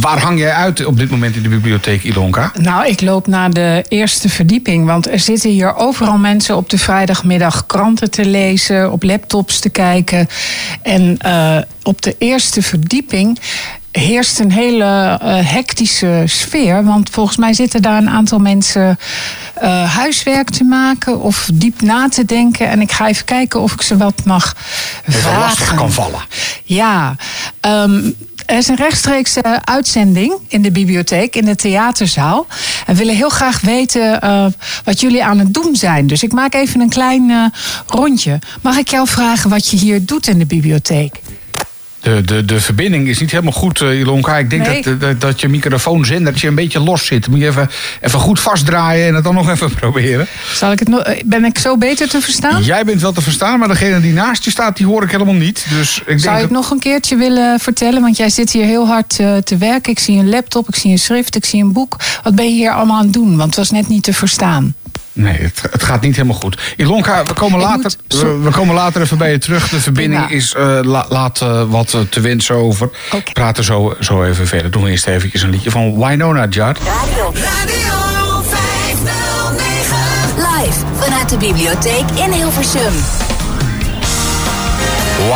waar 0.00 0.20
hang 0.20 0.38
jij 0.38 0.52
uit 0.52 0.84
op 0.84 0.98
dit 0.98 1.10
moment 1.10 1.36
in 1.36 1.42
de 1.42 1.48
bibliotheek, 1.48 2.02
Ilonka? 2.02 2.52
Nou, 2.60 2.86
ik 2.86 3.00
loop 3.00 3.26
naar 3.26 3.50
de 3.50 3.84
eerste 3.88 4.28
verdieping. 4.28 4.86
Want 4.86 5.10
er 5.10 5.20
zitten 5.20 5.50
hier 5.50 5.76
overal 5.76 6.18
mensen 6.18 6.56
op 6.56 6.70
de 6.70 6.78
vrijdagmiddag 6.78 7.66
kranten 7.66 8.10
te 8.10 8.24
lezen, 8.24 8.92
op 8.92 9.02
laptops 9.02 9.30
laptops 9.32 9.58
te 9.58 9.68
kijken. 9.68 10.28
En 10.82 11.18
uh, 11.26 11.58
op 11.82 12.02
de 12.02 12.14
eerste 12.18 12.62
verdieping 12.62 13.38
heerst 13.92 14.38
een 14.38 14.52
hele 14.52 15.20
uh, 15.22 15.50
hectische 15.52 16.22
sfeer. 16.26 16.84
Want 16.84 17.10
volgens 17.10 17.36
mij 17.36 17.52
zitten 17.52 17.82
daar 17.82 17.96
een 17.96 18.10
aantal 18.10 18.38
mensen 18.38 18.98
uh, 19.62 19.94
huiswerk 19.94 20.50
te 20.50 20.64
maken 20.64 21.20
of 21.20 21.48
diep 21.54 21.80
na 21.80 22.08
te 22.08 22.24
denken. 22.24 22.68
En 22.68 22.80
ik 22.80 22.92
ga 22.92 23.08
even 23.08 23.24
kijken 23.24 23.60
of 23.60 23.72
ik 23.72 23.82
ze 23.82 23.96
wat 23.96 24.24
mag 24.24 24.54
even 25.08 25.20
vragen. 25.20 25.40
lastig 25.40 25.74
kan 25.74 25.92
vallen. 25.92 26.22
Ja, 26.64 27.16
um, 27.60 28.14
er 28.52 28.58
is 28.58 28.68
een 28.68 28.76
rechtstreekse 28.76 29.64
uitzending 29.64 30.34
in 30.48 30.62
de 30.62 30.70
bibliotheek, 30.70 31.36
in 31.36 31.44
de 31.44 31.54
theaterzaal. 31.54 32.46
En 32.86 32.92
we 32.92 32.98
willen 32.98 33.16
heel 33.16 33.28
graag 33.28 33.60
weten 33.60 34.24
uh, 34.24 34.46
wat 34.84 35.00
jullie 35.00 35.24
aan 35.24 35.38
het 35.38 35.54
doen 35.54 35.76
zijn. 35.76 36.06
Dus 36.06 36.22
ik 36.22 36.32
maak 36.32 36.54
even 36.54 36.80
een 36.80 36.88
klein 36.88 37.28
uh, 37.28 37.44
rondje. 37.86 38.38
Mag 38.60 38.76
ik 38.76 38.88
jou 38.88 39.08
vragen 39.08 39.50
wat 39.50 39.68
je 39.68 39.76
hier 39.76 40.04
doet 40.04 40.28
in 40.28 40.38
de 40.38 40.46
bibliotheek? 40.46 41.20
De, 42.02 42.22
de, 42.24 42.44
de 42.44 42.60
verbinding 42.60 43.08
is 43.08 43.20
niet 43.20 43.30
helemaal 43.30 43.52
goed, 43.52 43.80
eh, 43.80 43.98
Ilonka. 43.98 44.38
Ik 44.38 44.50
denk 44.50 44.66
Nee. 44.66 44.82
dat, 44.82 45.00
dat, 45.00 45.20
dat 45.20 45.40
je 45.40 45.48
microfoonzendertje 45.48 46.48
een 46.48 46.54
beetje 46.54 46.80
los 46.80 47.06
zit. 47.06 47.28
Moet 47.28 47.38
je 47.38 47.46
even, 47.46 47.70
even 48.00 48.18
goed 48.20 48.40
vastdraaien 48.40 49.06
en 49.08 49.14
het 49.14 49.24
dan 49.24 49.34
nog 49.34 49.50
even 49.50 49.74
proberen. 49.80 50.26
Zal 50.54 50.72
ik 50.72 50.78
het 50.78 50.88
eh, 50.98 51.22
ben 51.24 51.44
ik 51.44 51.58
zo 51.58 51.76
beter 51.78 52.08
te 52.08 52.20
verstaan? 52.20 52.62
Jij 52.62 52.84
bent 52.84 53.00
wel 53.00 53.12
te 53.12 53.20
verstaan, 53.22 53.58
maar 53.58 53.68
degene 53.68 54.00
die 54.00 54.12
naast 54.12 54.44
je 54.44 54.50
staat, 54.50 54.76
die 54.76 54.86
hoor 54.86 55.02
ik 55.02 55.10
helemaal 55.10 55.34
niet. 55.34 55.66
Dus 55.70 55.98
ik 55.98 56.06
denk 56.06 56.20
Zou 56.20 56.34
ik 56.36 56.42
dat- 56.42 56.50
nog 56.50 56.70
een 56.70 56.78
keertje 56.78 57.16
willen 57.16 57.60
vertellen? 57.60 58.00
Want 58.00 58.16
jij 58.16 58.30
zit 58.30 58.52
hier 58.52 58.64
heel 58.64 58.86
hard 58.86 59.18
eh, 59.18 59.36
te 59.36 59.56
werken. 59.56 59.92
Ik 59.92 59.98
zie 59.98 60.18
een 60.18 60.28
laptop, 60.28 60.68
ik 60.68 60.76
zie 60.76 60.90
een 60.90 60.98
schrift, 60.98 61.36
ik 61.36 61.44
zie 61.44 61.62
een 61.62 61.72
boek. 61.72 61.96
Wat 62.22 62.34
ben 62.34 62.44
je 62.44 62.52
hier 62.54 62.70
allemaal 62.72 62.96
aan 62.98 63.04
het 63.04 63.12
doen? 63.12 63.28
Want 63.36 63.46
het 63.46 63.56
was 63.56 63.70
net 63.70 63.88
niet 63.88 64.02
te 64.02 64.12
verstaan. 64.14 64.74
Nee, 65.12 65.38
het, 65.38 65.62
het 65.70 65.82
gaat 65.82 66.00
niet 66.00 66.16
helemaal 66.16 66.36
goed. 66.36 66.60
Ilonka, 66.76 67.24
we 67.24 67.32
komen, 67.34 67.58
later, 67.60 67.90
moet- 68.08 68.20
we, 68.20 68.38
we 68.38 68.50
komen 68.50 68.74
later 68.74 69.02
even 69.02 69.18
bij 69.18 69.30
je 69.30 69.38
terug. 69.38 69.68
De 69.68 69.80
verbinding 69.80 70.26
Prima. 70.26 70.40
is, 70.40 70.54
eh, 70.54 70.78
la- 70.82 71.06
laat 71.08 71.40
eh, 71.40 71.62
wat 71.70 71.94
eh, 71.94 72.00
te 72.00 72.20
wensen 72.20 72.54
over. 72.54 72.90
We 73.10 73.22
praten 73.32 73.64
zo, 73.64 73.94
zo 74.00 74.24
even 74.24 74.46
verder. 74.46 74.70
Doen 74.70 74.82
we 74.82 74.90
eerst 74.90 75.06
eventjes 75.06 75.42
een 75.42 75.50
liedje 75.50 75.70
van 75.70 75.98
Winona 76.06 76.46
Judd. 76.48 76.78
Radio 76.84 77.32
Radio 77.34 78.42
509. 78.42 79.96
live 80.36 80.78
vanuit 80.98 81.28
de 81.28 81.36
bibliotheek 81.36 82.04
in 82.14 82.32
Hilversum. 82.32 82.92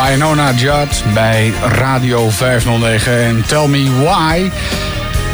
Winona 0.09 0.51
Judd 0.51 1.03
bij 1.13 1.53
Radio 1.71 2.29
509 2.29 3.23
en 3.23 3.43
Tell 3.47 3.67
Me 3.67 3.89
Why. 4.03 4.49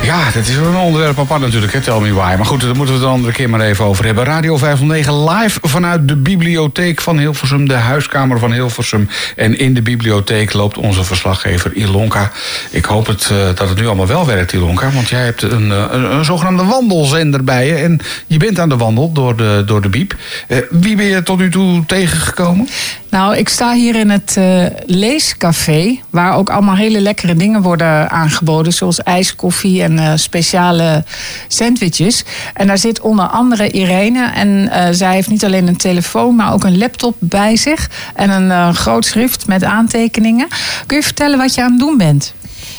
Ja, 0.04 0.32
dat 0.34 0.48
is 0.48 0.56
wel 0.56 0.68
een 0.68 0.76
onderwerp 0.76 1.20
apart 1.20 1.42
natuurlijk, 1.42 1.74
hè, 1.74 1.82
Tell 1.82 2.00
Me 2.00 2.14
Why. 2.14 2.34
Maar 2.38 2.46
goed, 2.46 2.62
daar 2.62 2.76
moeten 2.76 2.88
we 2.88 3.00
het 3.00 3.10
een 3.10 3.16
andere 3.16 3.34
keer 3.34 3.50
maar 3.50 3.60
even 3.60 3.86
over 3.86 4.06
hebben. 4.06 4.24
Radio 4.24 4.58
509 4.58 5.24
live 5.24 5.60
vanuit 5.62 6.08
de 6.08 6.16
bibliotheek 6.16 7.02
van 7.02 7.18
Hilversum, 7.18 7.68
de 7.68 7.74
huiskamer 7.74 8.40
van 8.40 8.52
Hilversum. 8.52 9.10
En 9.36 9.60
in 9.60 9.74
de 9.74 9.82
bibliotheek 9.82 10.54
loopt 10.54 10.78
onze 10.78 11.04
verslaggever 11.04 11.74
Ilonka. 11.74 12.32
Ik 12.70 12.86
hoop 12.86 13.08
het, 13.08 13.30
eh, 13.32 13.38
dat 13.56 13.70
het 13.70 13.78
nu 13.78 13.86
allemaal 13.86 14.08
wel 14.08 14.26
werkt, 14.26 14.54
Ilonka. 14.54 14.92
Want 14.92 15.10
jij 15.10 15.24
hebt 15.24 15.42
een, 15.42 15.72
eh, 15.72 15.86
een, 15.92 16.26
zogenaamde 16.26 16.64
wandelzender 16.64 17.44
bij 17.44 17.68
je. 17.68 17.76
En 17.76 18.00
je 18.28 18.38
bent 18.38 18.60
aan 18.60 18.70
de 18.70 18.78
wandel 18.78 19.12
door 19.12 19.36
de, 19.38 19.64
door 19.66 19.82
de 19.82 19.90
biep. 19.90 20.16
Eh, 20.48 20.58
wie 20.70 20.96
ben 20.96 21.06
je 21.06 21.24
tot 21.24 21.38
nu 21.38 21.52
toe 21.52 21.86
tegengekomen? 21.86 22.68
Nou, 23.10 23.38
ik 23.38 23.50
sta 23.50 23.74
hier 23.74 23.96
in 23.96 24.10
het 24.10 24.38
leescafé, 24.86 26.00
waar 26.10 26.36
ook 26.36 26.50
allemaal 26.50 26.76
hele 26.76 27.00
lekkere 27.00 27.36
dingen 27.36 27.62
worden 27.62 28.10
aangeboden, 28.10 28.74
zoals 28.74 29.04
ijs, 29.04 29.36
koffie 29.36 29.82
en 29.98 30.12
eh, 30.12 30.18
speciale 30.18 31.04
sandwiches. 31.48 32.24
En 32.54 32.68
daar 32.68 32.78
zit 32.78 33.00
onder 33.00 33.26
andere 33.26 33.70
Irene 33.70 34.32
en 34.32 34.70
eh, 34.70 34.88
zij 34.92 35.14
heeft 35.14 35.30
niet 35.30 35.46
alleen 35.46 35.68
een 35.68 35.78
telefoon, 35.78 36.36
maar 36.36 36.54
ook 36.54 36.64
een 36.64 36.78
laptop 36.78 37.16
bij 37.20 37.56
zich 37.56 37.90
en 38.16 38.30
een 38.30 38.52
eh, 38.52 38.74
groot 38.74 39.06
schrift 39.06 39.48
met 39.48 39.64
aantekeningen. 39.64 40.48
Kun 40.86 40.98
je 40.98 41.04
vertellen 41.04 41.38
wat 41.38 41.54
je 41.54 41.64
aan 41.64 41.72
het 41.72 41.80
doen 41.80 41.98
bent? 41.98 42.34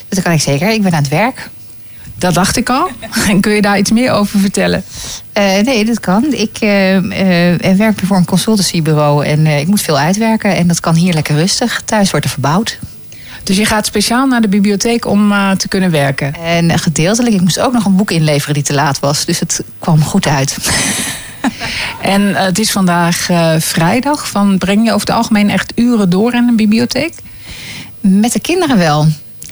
Dat 0.09 0.23
kan 0.23 0.33
ik 0.33 0.41
zeker. 0.41 0.71
Ik 0.71 0.83
ben 0.83 0.93
aan 0.93 1.03
het 1.03 1.11
werk. 1.11 1.51
Dat 2.19 2.35
dacht 2.35 2.57
ik 2.57 2.71
al. 2.71 2.89
En 3.29 3.41
kun 3.41 3.53
je 3.53 3.63
daar 3.63 3.79
iets 3.79 3.91
meer 3.91 4.11
over 4.11 4.41
vertellen? 4.41 4.85
Nee, 5.65 5.85
dat 5.85 6.01
kan. 6.01 6.25
Ik 6.33 6.57
eh, 6.61 6.97
eh, 6.97 7.77
werk 7.77 8.01
voor 8.05 8.17
een 8.17 8.25
consultancybureau 8.25 9.25
en 9.25 9.47
ik 9.47 9.67
moet 9.67 9.81
veel 9.81 9.99
uitwerken. 9.99 10.57
En 10.57 10.67
dat 10.67 10.81
kan 10.81 10.95
hier 10.95 11.13
lekker 11.13 11.37
rustig. 11.37 11.83
Thuis 11.85 12.11
wordt 12.11 12.27
er 12.27 12.33
verbouwd. 12.33 12.79
Dus 13.45 13.57
je 13.57 13.65
gaat 13.65 13.87
speciaal 13.87 14.27
naar 14.27 14.41
de 14.41 14.49
bibliotheek 14.49 15.07
om 15.07 15.33
eh, 15.33 15.51
te 15.51 15.69
kunnen 15.69 15.91
werken? 15.91 16.35
En 16.35 16.79
gedeeltelijk. 16.79 17.35
Ik 17.35 17.41
moest 17.41 17.61
ook 17.61 17.73
nog 17.73 17.85
een 17.85 17.97
boek 17.97 18.11
inleveren 18.11 18.55
die 18.55 18.63
te 18.63 18.75
laat 18.75 18.99
was. 18.99 19.25
Dus 19.25 19.41
het 19.41 19.65
kwam 19.79 20.03
goed 20.03 20.27
uit. 20.27 20.57
En 22.01 22.37
eh, 22.37 22.45
het 22.45 22.59
is 22.59 22.71
vandaag 22.71 23.31
eh, 23.31 23.55
vrijdag. 23.59 24.29
Van, 24.29 24.59
breng 24.59 24.85
je 24.85 24.93
over 24.93 25.07
het 25.07 25.17
algemeen 25.17 25.51
echt 25.51 25.73
uren 25.75 26.11
door 26.11 26.35
in 26.35 26.49
een 26.49 26.57
bibliotheek? 26.57 27.15
Met 28.01 28.33
de 28.33 28.41
kinderen 28.41 28.79
wel. 28.79 29.07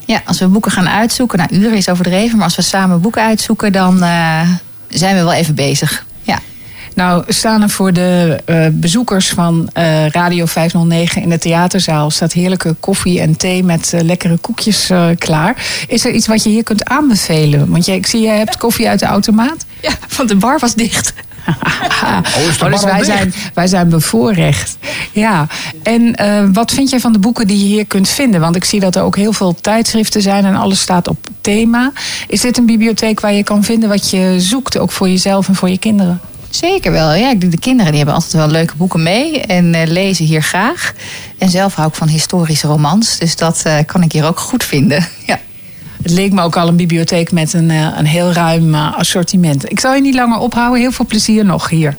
Ja, 0.05 0.22
als 0.26 0.38
we 0.38 0.47
boeken 0.47 0.70
gaan 0.70 0.88
uitzoeken. 0.88 1.38
Nou, 1.38 1.55
uren 1.55 1.76
is 1.76 1.88
overdreven. 1.88 2.36
Maar 2.36 2.45
als 2.45 2.57
we 2.57 2.62
samen 2.62 3.01
boeken 3.01 3.22
uitzoeken, 3.22 3.72
dan 3.72 3.99
zijn 4.88 5.16
we 5.16 5.22
wel 5.22 5.32
even 5.32 5.55
bezig. 5.55 6.07
Nou, 6.95 7.24
staan 7.28 7.62
er 7.62 7.70
voor 7.70 7.93
de 7.93 8.38
eh, 8.45 8.66
bezoekers 8.72 9.28
van 9.28 9.68
eh, 9.72 10.07
Radio 10.09 10.47
509 10.47 11.22
in 11.22 11.28
de 11.28 11.38
theaterzaal... 11.38 12.11
staat 12.11 12.32
heerlijke 12.32 12.74
koffie 12.80 13.20
en 13.20 13.36
thee 13.36 13.64
met 13.64 13.93
eh, 13.93 14.01
lekkere 14.01 14.36
koekjes 14.36 14.90
eh, 14.90 15.07
klaar. 15.18 15.84
Is 15.88 16.05
er 16.05 16.12
iets 16.12 16.26
wat 16.26 16.43
je 16.43 16.49
hier 16.49 16.62
kunt 16.62 16.84
aanbevelen? 16.84 17.70
Want 17.70 17.84
jij, 17.84 17.97
ik 17.97 18.07
zie, 18.07 18.20
jij 18.20 18.38
hebt 18.38 18.57
koffie 18.57 18.88
uit 18.88 19.01
de 19.01 19.07
automaat. 19.07 19.64
Ja, 19.80 19.90
want 20.16 20.28
de 20.28 20.36
bar 20.36 20.59
was 20.59 20.74
dicht. 20.74 21.12
Oh, 22.05 22.49
is 22.49 22.59
de 22.59 22.64
Oh, 22.64 22.70
dus 22.70 22.82
wij 22.84 22.93
dicht? 22.95 23.07
zijn, 23.07 23.32
wij 23.55 23.66
zijn 23.66 23.88
bevoorrecht. 23.88 24.76
Ja. 25.12 25.47
En 25.82 26.14
eh, 26.14 26.45
wat 26.53 26.70
vind 26.70 26.90
jij 26.90 27.01
van 27.01 27.12
de 27.12 27.18
boeken 27.18 27.47
die 27.47 27.59
je 27.59 27.64
hier 27.64 27.86
kunt 27.86 28.09
vinden? 28.09 28.40
Want 28.40 28.57
ik 28.57 28.64
zie 28.64 28.80
dat 28.80 28.97
er 28.97 29.03
ook 29.03 29.16
heel 29.16 29.32
veel 29.32 29.55
tijdschriften 29.61 30.22
zijn 30.22 30.45
en 30.45 30.55
alles 30.55 30.80
staat 30.80 31.09
op 31.09 31.16
thema. 31.40 31.93
Is 32.28 32.40
dit 32.40 32.59
een 32.59 32.66
bibliotheek 32.66 33.20
waar 33.20 33.32
je 33.32 33.43
kan 33.45 33.64
vinden 33.64 33.88
wat 33.88 34.11
je 34.11 34.34
zoekt, 34.38 34.78
ook 34.78 34.93
voor 34.93 35.09
jezelf 35.09 35.49
en 35.49 35.55
voor 35.55 35.70
je 35.70 35.78
kinderen? 35.78 36.20
Zeker 36.55 36.93
wel. 36.93 37.15
Ja, 37.15 37.35
de 37.35 37.59
kinderen 37.59 37.87
die 37.87 37.97
hebben 37.97 38.15
altijd 38.15 38.33
wel 38.33 38.49
leuke 38.49 38.77
boeken 38.77 39.03
mee. 39.03 39.41
En 39.41 39.75
eh, 39.75 39.87
lezen 39.87 40.25
hier 40.25 40.43
graag. 40.43 40.93
En 41.39 41.51
zelf 41.51 41.75
hou 41.75 41.89
ik 41.89 41.95
van 41.95 42.09
historische 42.09 42.67
romans. 42.67 43.19
Dus 43.19 43.37
dat 43.37 43.63
eh, 43.65 43.79
kan 43.87 44.03
ik 44.03 44.13
hier 44.13 44.27
ook 44.27 44.41
goed 44.41 44.65
vinden. 44.65 45.09
Ja. 45.27 45.41
Het 46.03 46.11
leek 46.11 46.33
me 46.33 46.43
ook 46.43 46.57
al 46.57 46.69
een 46.69 46.77
bibliotheek 46.77 47.33
met 47.33 47.53
een, 47.53 47.71
eh, 47.71 47.89
een 47.97 48.07
heel 48.07 48.33
ruim 48.33 48.75
assortiment. 48.75 49.71
Ik 49.71 49.81
zal 49.81 49.95
je 49.95 50.01
niet 50.01 50.15
langer 50.15 50.39
ophouden. 50.39 50.81
Heel 50.81 50.93
veel 50.93 51.07
plezier 51.07 51.45
nog 51.45 51.69
hier. 51.69 51.97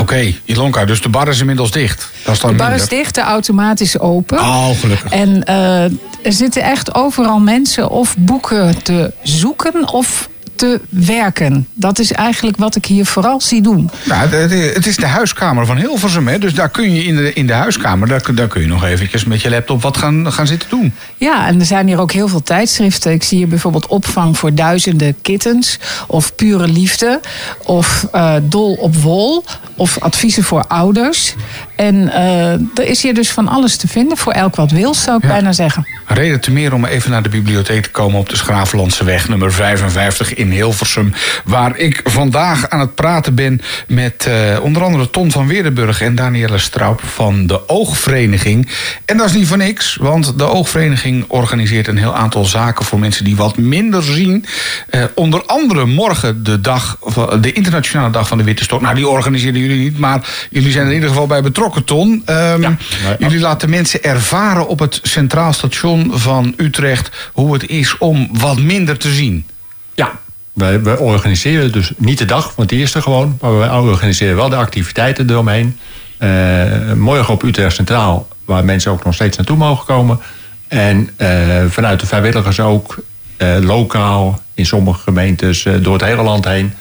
Oké, 0.00 0.34
Ilonka, 0.44 0.84
dus 0.84 1.02
de 1.02 1.08
bar 1.08 1.28
is 1.28 1.40
inmiddels 1.40 1.70
dicht. 1.70 2.10
Dat 2.24 2.34
is 2.34 2.40
dan 2.40 2.50
De 2.50 2.56
bar 2.56 2.74
is 2.74 2.88
dicht, 2.88 3.14
de 3.14 3.20
automaat 3.20 3.80
is 3.80 3.98
open. 3.98 4.38
Oh, 4.38 4.70
gelukkig. 4.80 5.10
En 5.10 5.44
eh, 5.44 5.84
er 6.22 6.32
zitten 6.32 6.62
echt 6.62 6.94
overal 6.94 7.38
mensen 7.38 7.90
of 7.90 8.16
boeken 8.18 8.82
te 8.82 9.12
zoeken 9.22 9.88
of 9.92 10.28
te 10.64 10.80
werken. 10.88 11.66
Dat 11.74 11.98
is 11.98 12.12
eigenlijk 12.12 12.56
wat 12.56 12.76
ik 12.76 12.84
hier 12.86 13.06
vooral 13.06 13.40
zie 13.40 13.62
doen. 13.62 13.90
Nou, 14.04 14.28
het, 14.28 14.86
is 14.86 14.96
de 14.96 15.06
huiskamer 15.06 15.66
van 15.66 15.76
Hilversum, 15.76 16.28
hè? 16.28 16.38
dus 16.38 16.54
daar 16.54 16.68
kun 16.68 16.92
je 16.94 17.04
in 17.04 17.16
de, 17.16 17.32
in 17.32 17.46
de 17.46 17.52
huiskamer... 17.52 18.08
Daar, 18.08 18.20
kun- 18.20 18.34
daar 18.34 18.46
kun 18.48 18.60
je 18.60 18.66
nog 18.66 18.84
eventjes 18.84 19.24
met 19.24 19.42
je 19.42 19.50
laptop 19.50 19.82
wat 19.82 19.96
gaan, 19.96 20.32
gaan 20.32 20.46
zitten 20.46 20.68
doen. 20.68 20.92
Ja, 21.16 21.46
en 21.46 21.60
er 21.60 21.66
zijn 21.66 21.86
hier 21.86 22.00
ook 22.00 22.12
heel 22.12 22.28
veel 22.28 22.42
tijdschriften. 22.42 23.12
Ik 23.12 23.22
zie 23.22 23.38
hier 23.38 23.48
bijvoorbeeld 23.48 23.86
opvang 23.86 24.38
voor 24.38 24.54
duizenden 24.54 25.16
kittens. 25.22 25.78
Of 26.06 26.34
pure 26.34 26.68
liefde. 26.68 27.20
Of 27.62 28.06
eh, 28.12 28.34
dol 28.42 28.72
op 28.74 28.96
wol. 28.96 29.44
Of 29.76 29.98
adviezen 29.98 30.42
voor 30.44 30.64
ouders. 30.66 31.34
En 31.76 32.12
eh, 32.12 32.52
er 32.52 32.84
is 32.86 33.02
hier 33.02 33.14
dus 33.14 33.30
van 33.30 33.48
alles 33.48 33.76
te 33.76 33.88
vinden. 33.88 34.16
Voor 34.16 34.32
elk 34.32 34.56
wat 34.56 34.70
wil, 34.70 34.94
zou 34.94 35.16
ik 35.16 35.22
Ja. 35.22 35.28
bijna 35.28 35.52
zeggen. 35.52 35.86
Reden 36.06 36.40
te 36.40 36.50
meer 36.50 36.72
om 36.74 36.84
even 36.84 37.10
naar 37.10 37.22
de 37.22 37.28
bibliotheek 37.28 37.82
te 37.82 37.90
komen 37.90 38.18
op 38.20 38.28
de 38.28 38.36
Schravenlandse 38.36 39.04
weg 39.04 39.28
nummer 39.28 39.52
55 39.52 40.34
in 40.34 40.48
Hilversum. 40.54 41.12
Waar 41.44 41.76
ik 41.76 42.00
vandaag 42.04 42.68
aan 42.68 42.80
het 42.80 42.94
praten 42.94 43.34
ben 43.34 43.60
met 43.88 44.26
eh, 44.26 44.58
onder 44.62 44.82
andere 44.82 45.10
Ton 45.10 45.30
van 45.30 45.46
Weerdenburg 45.46 46.00
en 46.00 46.14
Danielle 46.14 46.58
Straub 46.58 47.00
van 47.04 47.46
de 47.46 47.68
Oogvereniging. 47.68 48.68
En 49.04 49.16
dat 49.16 49.26
is 49.26 49.32
niet 49.32 49.46
voor 49.46 49.56
niks, 49.56 49.96
want 49.96 50.38
de 50.38 50.44
Oogvereniging 50.44 51.24
organiseert 51.28 51.86
een 51.88 51.96
heel 51.98 52.14
aantal 52.14 52.44
zaken 52.44 52.84
voor 52.84 52.98
mensen 52.98 53.24
die 53.24 53.36
wat 53.36 53.56
minder 53.56 54.02
zien. 54.02 54.44
Eh, 54.90 55.04
onder 55.14 55.42
andere 55.46 55.86
morgen 55.86 56.44
de, 56.44 56.60
dag, 56.60 56.98
van- 57.02 57.40
de 57.40 57.52
internationale 57.52 58.10
dag 58.10 58.28
van 58.28 58.38
de 58.38 58.44
Witte 58.44 58.62
Stok. 58.64 58.80
Nou, 58.80 58.94
die 58.94 59.08
organiseren 59.08 59.60
jullie 59.60 59.78
niet, 59.78 59.98
maar 59.98 60.46
jullie 60.50 60.70
zijn 60.72 60.82
er 60.84 60.88
in 60.90 60.94
ieder 60.94 61.08
geval 61.10 61.26
bij 61.26 61.42
betrokken, 61.42 61.84
Ton. 61.84 62.22
Ehm, 62.24 62.72
jullie 63.18 63.40
laten 63.40 63.70
mensen 63.70 64.02
ervaren 64.02 64.68
op 64.68 64.78
het 64.78 64.98
Centraal 65.02 65.52
Station 65.52 66.10
van 66.14 66.54
Utrecht 66.56 67.10
hoe 67.32 67.52
het 67.52 67.68
is 67.68 67.98
om 67.98 68.28
wat 68.32 68.58
minder 68.58 68.98
te 68.98 69.10
zien. 69.12 69.46
Ja, 69.94 70.12
wij, 70.54 70.82
wij 70.82 70.96
organiseren 70.96 71.72
dus 71.72 71.92
niet 71.96 72.18
de 72.18 72.24
dag, 72.24 72.52
want 72.56 72.68
die 72.68 72.82
is 72.82 72.94
er 72.94 73.02
gewoon. 73.02 73.38
Maar 73.40 73.58
wij 73.58 73.70
organiseren 73.70 74.36
wel 74.36 74.48
de 74.48 74.56
activiteiten 74.56 75.30
eromheen. 75.30 75.78
Eh, 76.18 76.92
morgen 76.96 77.34
op 77.34 77.42
Utrecht 77.42 77.74
Centraal, 77.74 78.28
waar 78.44 78.64
mensen 78.64 78.90
ook 78.92 79.04
nog 79.04 79.14
steeds 79.14 79.36
naartoe 79.36 79.56
mogen 79.56 79.86
komen. 79.86 80.20
En 80.68 81.10
eh, 81.16 81.64
vanuit 81.68 82.00
de 82.00 82.06
vrijwilligers 82.06 82.60
ook 82.60 82.98
eh, 83.36 83.56
lokaal 83.60 84.40
in 84.54 84.66
sommige 84.66 85.00
gemeentes 85.02 85.66
door 85.80 85.92
het 85.92 86.04
hele 86.04 86.22
land 86.22 86.44
heen 86.44 86.72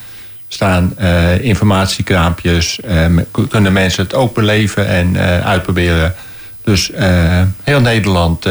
staan 0.48 0.96
informatiekraampjes. 1.42 2.80
Eh, 2.80 3.08
me- 3.08 3.26
kunnen 3.50 3.74
mensen 3.74 4.04
het 4.04 4.14
ook 4.14 4.34
beleven 4.34 4.88
en 4.88 5.18
uitproberen. 5.44 6.16
Dus 6.64 6.92
heel 7.64 7.80
Nederland 7.82 8.46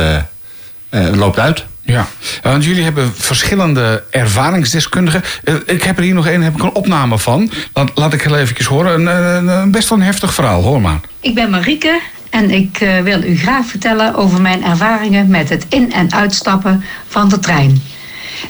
loopt 1.13 1.39
uit. 1.39 1.65
Ja, 1.85 2.07
want 2.43 2.65
jullie 2.65 2.83
hebben 2.83 3.13
verschillende 3.15 4.03
ervaringsdeskundigen. 4.11 5.23
Eh, 5.45 5.55
Ik 5.67 5.83
heb 5.83 5.97
er 5.97 6.03
hier 6.03 6.15
nog 6.15 6.27
één, 6.27 6.43
heb 6.43 6.55
ik 6.55 6.63
een 6.63 6.75
opname 6.75 7.19
van. 7.19 7.51
Laat, 7.73 7.91
laat 7.95 8.13
ik 8.13 8.23
heel 8.23 8.37
eventjes 8.37 8.67
horen. 8.67 8.95
Een, 9.07 9.07
een, 9.37 9.49
een 9.49 9.71
best 9.71 9.89
wel 9.89 9.99
een 9.99 10.05
heftig 10.05 10.35
verhaal, 10.35 10.63
hoor 10.63 10.81
maar. 10.81 11.01
Ik 11.21 11.35
ben 11.35 11.51
Marieke 11.51 12.01
en 12.31 12.51
ik 12.51 12.81
eh, 12.81 13.01
wil 13.01 13.23
u 13.23 13.37
graag 13.39 13.67
vertellen 13.67 14.15
over 14.15 14.41
mijn 14.41 14.65
ervaringen 14.65 15.29
met 15.29 15.49
het 15.49 15.67
in- 15.69 15.93
en 15.93 16.13
uitstappen 16.13 16.85
van 17.09 17.29
de 17.29 17.39
trein. 17.39 17.83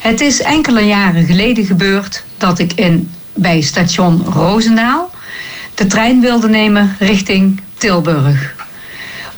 Het 0.01 0.21
is 0.21 0.41
enkele 0.43 0.81
jaren 0.81 1.25
geleden 1.27 1.65
gebeurd 1.65 2.25
dat 2.39 2.59
ik 2.59 2.73
in, 2.73 3.11
bij 3.35 3.61
station 3.61 4.25
Roosendaal 4.25 5.11
de 5.75 5.87
trein 5.87 6.21
wilde 6.21 6.49
nemen 6.49 6.97
richting 6.99 7.61
Tilburg. 7.79 8.55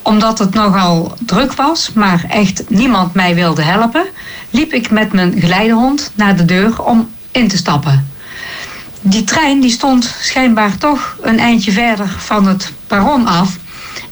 Omdat 0.04 0.38
het 0.38 0.54
nogal 0.54 1.16
druk 1.26 1.52
was, 1.52 1.92
maar 1.92 2.24
echt 2.28 2.62
niemand 2.70 3.14
mij 3.14 3.34
wilde 3.34 3.62
helpen, 3.62 4.06
liep 4.50 4.72
ik 4.72 4.90
met 4.90 5.12
mijn 5.12 5.40
geleidehond 5.40 6.10
naar 6.14 6.36
de 6.36 6.44
deur 6.44 6.82
om 6.82 7.08
in 7.30 7.48
te 7.48 7.56
stappen. 7.56 8.08
Die 9.00 9.24
trein 9.24 9.60
die 9.60 9.70
stond 9.70 10.14
schijnbaar 10.20 10.78
toch 10.78 11.16
een 11.22 11.38
eindje 11.38 11.72
verder 11.72 12.08
van 12.18 12.46
het 12.46 12.72
perron 12.86 13.26
af. 13.26 13.56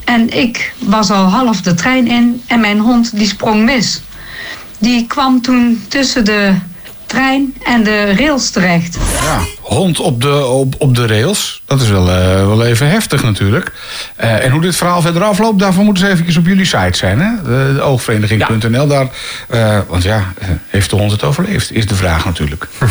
En 0.05 0.39
ik 0.39 0.75
was 0.79 1.11
al 1.11 1.25
half 1.25 1.61
de 1.61 1.75
trein 1.75 2.07
in 2.07 2.43
en 2.47 2.61
mijn 2.61 2.79
hond 2.79 3.17
die 3.17 3.27
sprong 3.27 3.65
mis. 3.65 4.01
Die 4.79 5.07
kwam 5.07 5.41
toen 5.41 5.85
tussen 5.89 6.25
de 6.25 6.55
trein 7.13 7.55
en 7.65 7.83
de 7.83 8.15
rails 8.17 8.51
terecht. 8.51 8.99
Ja, 9.21 9.39
hond 9.61 10.01
op 10.01 10.21
de, 10.21 10.45
op, 10.47 10.75
op 10.79 10.95
de 10.95 11.07
rails. 11.07 11.63
Dat 11.67 11.81
is 11.81 11.89
wel, 11.89 12.11
eh, 12.11 12.47
wel 12.47 12.65
even 12.65 12.89
heftig 12.91 13.23
natuurlijk. 13.23 13.73
Eh, 14.17 14.45
en 14.45 14.51
hoe 14.51 14.61
dit 14.61 14.77
verhaal 14.77 15.01
verder 15.03 15.23
afloopt, 15.23 15.59
daarvoor 15.59 15.85
moeten 15.85 16.05
ze 16.05 16.11
eventjes 16.11 16.37
op 16.37 16.47
jullie 16.47 16.65
site 16.65 16.97
zijn. 16.99 17.21
Hè? 17.21 17.31
De, 17.43 17.73
de 17.75 17.81
oogvereniging.nl. 17.81 18.87
Daar, 18.87 19.07
eh, 19.49 19.79
want 19.89 20.03
ja, 20.03 20.33
heeft 20.67 20.91
de 20.91 20.97
hond 20.97 21.11
het 21.11 21.23
overleefd? 21.23 21.73
Is 21.73 21.87
de 21.87 21.95
vraag 21.95 22.25
natuurlijk. 22.25 22.69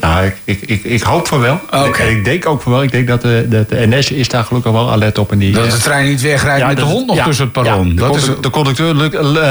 Nou, 0.00 0.26
ik, 0.26 0.36
ik, 0.44 0.60
ik, 0.60 0.84
ik 0.84 1.02
hoop 1.02 1.26
van 1.26 1.40
wel. 1.40 1.60
Oké. 1.70 2.02
Ik, 2.02 2.16
ik 2.16 2.24
denk 2.24 2.46
ook 2.46 2.62
van 2.62 2.72
wel. 2.72 2.82
Ik 2.82 2.90
denk 2.90 3.06
dat 3.08 3.22
de, 3.22 3.46
dat 3.48 3.68
de 3.68 3.86
NS 3.86 4.10
is 4.10 4.28
daar 4.28 4.44
gelukkig 4.44 4.72
wel 4.72 4.90
alert 4.90 5.18
op. 5.18 5.32
En 5.32 5.38
die, 5.38 5.52
Dat 5.52 5.70
de 5.70 5.78
trein 5.78 6.08
niet 6.08 6.20
wegrijdt 6.20 6.60
Ja, 6.60 6.66
met 6.66 6.76
de 6.76 6.82
hond 6.82 7.06
nog 7.06 7.16
ja, 7.16 7.24
tussen 7.24 7.44
het 7.44 7.52
perron. 7.52 7.88
ja, 7.88 7.94
de, 7.94 8.00
dat 8.00 8.16
is, 8.16 8.28
de 8.40 8.50
conducteur 8.50 8.94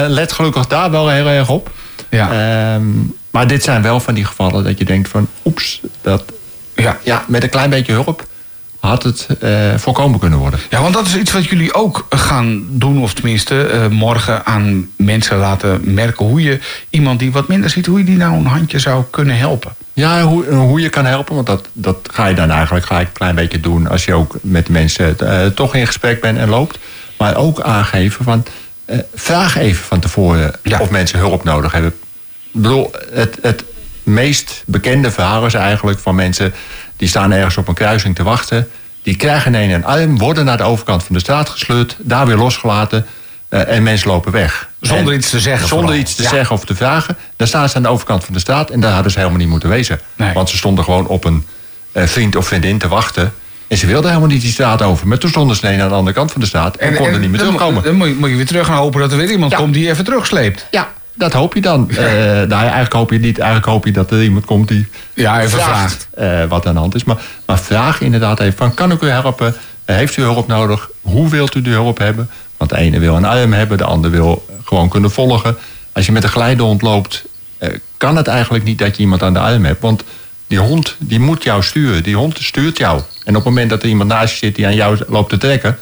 let 0.09 0.31
gelukkig 0.31 0.67
daar 0.67 0.91
wel 0.91 1.09
heel 1.09 1.27
erg 1.27 1.49
op. 1.49 1.69
ja. 2.09 2.31
Ehm, 2.73 2.81
maar 3.31 3.47
dit 3.47 3.63
zijn 3.63 3.81
wel 3.81 3.99
van 3.99 4.13
die 4.13 4.25
gevallen 4.25 4.63
dat 4.63 4.77
je 4.77 4.85
denkt 4.85 5.09
van... 5.09 5.27
oeps, 5.45 5.81
dat, 6.01 6.23
ja. 6.75 6.97
ja, 7.03 7.25
met 7.27 7.43
een 7.43 7.49
klein 7.49 7.69
beetje 7.69 7.93
hulp 7.93 8.25
had 8.81 9.03
het 9.03 9.27
eh, 9.39 9.73
voorkomen 9.75 10.19
kunnen 10.19 10.39
worden. 10.39 10.59
Ja, 10.69 10.81
want 10.81 10.93
dat 10.93 11.05
is 11.05 11.15
iets 11.15 11.31
wat 11.31 11.45
jullie 11.45 11.73
ook 11.73 12.05
gaan 12.09 12.65
doen, 12.69 13.01
of 13.01 13.13
tenminste 13.13 13.63
eh, 13.63 13.87
morgen 13.87 14.45
aan 14.45 14.89
mensen 14.95 15.37
laten 15.37 15.93
merken 15.93 16.25
hoe 16.25 16.41
je 16.41 16.59
iemand 16.89 17.19
die 17.19 17.31
wat 17.31 17.47
minder 17.47 17.69
ziet, 17.69 17.85
hoe 17.85 17.97
je 17.97 18.03
die 18.05 18.17
nou 18.17 18.35
een 18.35 18.45
handje 18.45 18.79
zou 18.79 19.03
kunnen 19.09 19.37
helpen. 19.37 19.75
Ja, 19.93 20.21
hoe, 20.23 20.45
hoe 20.45 20.81
je 20.81 20.89
kan 20.89 21.05
helpen, 21.05 21.35
want 21.35 21.47
dat, 21.47 21.67
dat 21.73 21.97
ga 22.11 22.25
je 22.25 22.35
dan 22.35 22.49
eigenlijk 22.49 22.85
gelijk 22.85 23.07
een 23.07 23.13
klein 23.13 23.35
beetje 23.35 23.59
doen... 23.59 23.87
als 23.87 24.05
je 24.05 24.13
ook 24.13 24.35
met 24.41 24.69
mensen 24.69 25.19
eh, 25.19 25.45
toch 25.45 25.75
in 25.75 25.87
gesprek 25.87 26.21
bent 26.21 26.37
en 26.37 26.49
loopt. 26.49 26.79
Maar 27.17 27.35
ook 27.35 27.61
aangeven 27.61 28.23
van, 28.23 28.45
vraag 29.13 29.57
even 29.57 29.83
van 29.83 29.99
tevoren 29.99 30.53
Ja. 30.63 30.79
of 30.79 30.89
mensen 30.89 31.19
hulp 31.19 31.43
nodig 31.43 31.71
hebben. 31.71 31.93
Bedoel, 32.51 32.91
het, 33.11 33.37
het 33.41 33.63
meest 34.03 34.63
bekende 34.65 35.11
verhaal 35.11 35.45
is 35.45 35.53
eigenlijk 35.53 35.99
van 35.99 36.15
mensen... 36.15 36.53
die 36.97 37.07
staan 37.07 37.31
ergens 37.31 37.57
op 37.57 37.67
een 37.67 37.73
kruising 37.73 38.15
te 38.15 38.23
wachten... 38.23 38.69
die 39.03 39.15
krijgen 39.15 39.53
een 39.53 39.85
arm, 39.85 40.17
worden 40.17 40.45
naar 40.45 40.57
de 40.57 40.63
overkant 40.63 41.03
van 41.03 41.15
de 41.15 41.21
straat 41.21 41.49
gesleurd... 41.49 41.95
daar 41.99 42.25
weer 42.25 42.35
losgelaten 42.37 43.05
eh, 43.49 43.67
en 43.75 43.83
mensen 43.83 44.07
lopen 44.09 44.31
weg. 44.31 44.69
Zonder 44.81 45.13
En- 45.13 45.19
iets 45.19 45.29
te 45.29 45.39
zeggen 45.39 45.67
Zonder 45.67 45.85
vooral. 45.87 46.01
iets 46.03 46.15
te 46.15 46.23
Ja. 46.23 46.29
zeggen 46.29 46.55
of 46.55 46.65
te 46.65 46.75
vragen. 46.75 47.17
Dan 47.35 47.47
staan 47.47 47.69
ze 47.69 47.75
aan 47.75 47.81
de 47.83 47.89
overkant 47.89 48.23
van 48.23 48.33
de 48.33 48.39
straat 48.39 48.69
en 48.69 48.79
daar 48.79 48.93
hadden 48.93 49.11
ze 49.11 49.17
helemaal 49.17 49.39
niet 49.39 49.47
moeten 49.49 49.69
wezen. 49.69 49.99
Nee. 50.15 50.33
Want 50.33 50.49
ze 50.49 50.57
stonden 50.57 50.83
gewoon 50.83 51.07
op 51.07 51.23
een 51.25 51.45
eh, 51.91 52.03
vriend 52.03 52.35
of 52.35 52.47
vriendin 52.47 52.77
te 52.77 52.87
wachten. 52.87 53.33
En 53.67 53.77
ze 53.77 53.85
wilden 53.85 54.09
helemaal 54.09 54.29
niet 54.31 54.41
die 54.41 54.51
straat 54.51 54.81
over. 54.81 55.07
Maar 55.07 55.17
toen 55.17 55.29
stonden 55.29 55.55
ze 55.55 55.67
aan 55.67 55.77
de 55.77 55.83
andere 55.95 56.15
kant 56.15 56.31
van 56.31 56.41
de 56.41 56.47
straat 56.47 56.75
en, 56.75 56.95
konden 56.95 57.21
niet 57.21 57.29
meer 57.29 57.39
terugkomen. 57.39 57.83
Dan 57.83 57.95
moet 57.95 58.07
je, 58.07 58.13
moet 58.13 58.29
je 58.29 58.35
weer 58.35 58.45
terug 58.45 58.65
gaan 58.65 58.77
hopen 58.77 58.99
dat 58.99 59.11
er 59.11 59.17
weer 59.17 59.31
iemand 59.31 59.51
Ja. 59.51 59.57
komt 59.57 59.73
die 59.73 59.83
je 59.83 59.89
even 59.89 60.03
terugsleept. 60.03 60.67
ja, 60.71 60.91
dat 61.13 61.33
hoop 61.33 61.53
je 61.53 61.61
dan. 61.61 61.89
Eh 61.89 61.97
nou, 61.97 62.51
eigenlijk 62.51 62.93
hoop 62.93 63.11
je 63.11 63.19
niet. 63.19 63.39
Eigenlijk 63.39 63.69
hoop 63.69 63.85
je 63.85 63.91
dat 63.91 64.11
er 64.11 64.23
iemand 64.23 64.45
komt 64.45 64.67
die 64.67 64.87
Ja, 65.13 65.41
even 65.41 65.59
vraagt 65.59 66.07
eh, 66.11 66.45
wat 66.45 66.65
aan 66.65 66.73
de 66.73 66.79
hand 66.79 66.95
is. 66.95 67.03
Maar, 67.03 67.21
maar 67.45 67.59
vraag 67.59 68.01
inderdaad 68.01 68.39
even 68.39 68.57
van, 68.57 68.73
kan 68.73 68.91
ik 68.91 69.01
u 69.01 69.09
helpen? 69.09 69.55
Eh, 69.85 69.95
heeft 69.95 70.17
u 70.17 70.21
hulp 70.21 70.47
nodig? 70.47 70.89
Hoe 71.01 71.29
wilt 71.29 71.55
u 71.55 71.61
de 71.61 71.69
hulp 71.69 71.97
hebben? 71.97 72.29
Want 72.57 72.69
de 72.69 72.77
ene 72.77 72.99
wil 72.99 73.15
een 73.15 73.25
arm 73.25 73.53
hebben, 73.53 73.77
de 73.77 73.83
ander 73.83 74.11
wil 74.11 74.45
gewoon 74.63 74.89
kunnen 74.89 75.11
volgen. 75.11 75.57
Als 75.91 76.05
je 76.05 76.11
met 76.11 76.23
een 76.23 76.29
geleidehond 76.29 76.81
loopt, 76.81 77.23
kan 77.97 78.15
het 78.15 78.27
eigenlijk 78.27 78.63
niet 78.63 78.77
dat 78.77 78.95
je 78.95 79.01
iemand 79.01 79.23
aan 79.23 79.33
de 79.33 79.39
arm 79.39 79.65
hebt. 79.65 79.81
Want 79.81 80.03
die 80.51 80.59
hond 80.59 80.95
die 80.99 81.19
moet 81.19 81.43
jou 81.43 81.63
sturen. 81.63 82.03
Die 82.03 82.15
hond 82.15 82.37
stuurt 82.41 82.77
jou. 82.77 83.01
En 83.23 83.35
op 83.35 83.35
het 83.35 83.43
moment 83.43 83.69
dat 83.69 83.83
er 83.83 83.89
iemand 83.89 84.09
naast 84.09 84.31
je 84.31 84.45
zit 84.45 84.55
die 84.55 84.65
aan 84.65 84.75
jou 84.75 84.99
loopt 85.07 85.29
te 85.29 85.37
trekken... 85.37 85.77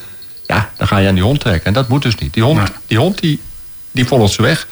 ja, 0.48 0.70
dan 0.78 0.88
ga 0.88 0.98
je 0.98 1.08
aan 1.08 1.14
die 1.14 1.24
hond 1.24 1.40
trekken. 1.40 1.66
En 1.66 1.74
dat 1.74 1.88
moet 1.88 2.02
dus 2.02 2.16
niet. 2.16 2.34
Die 2.34 2.44
hond, 2.44 2.72
die, 2.88 2.98
hond 2.98 3.20
die, 3.20 3.40
die 3.92 4.06
volgt 4.06 4.34
ze 4.34 4.42
weg. 4.42 4.68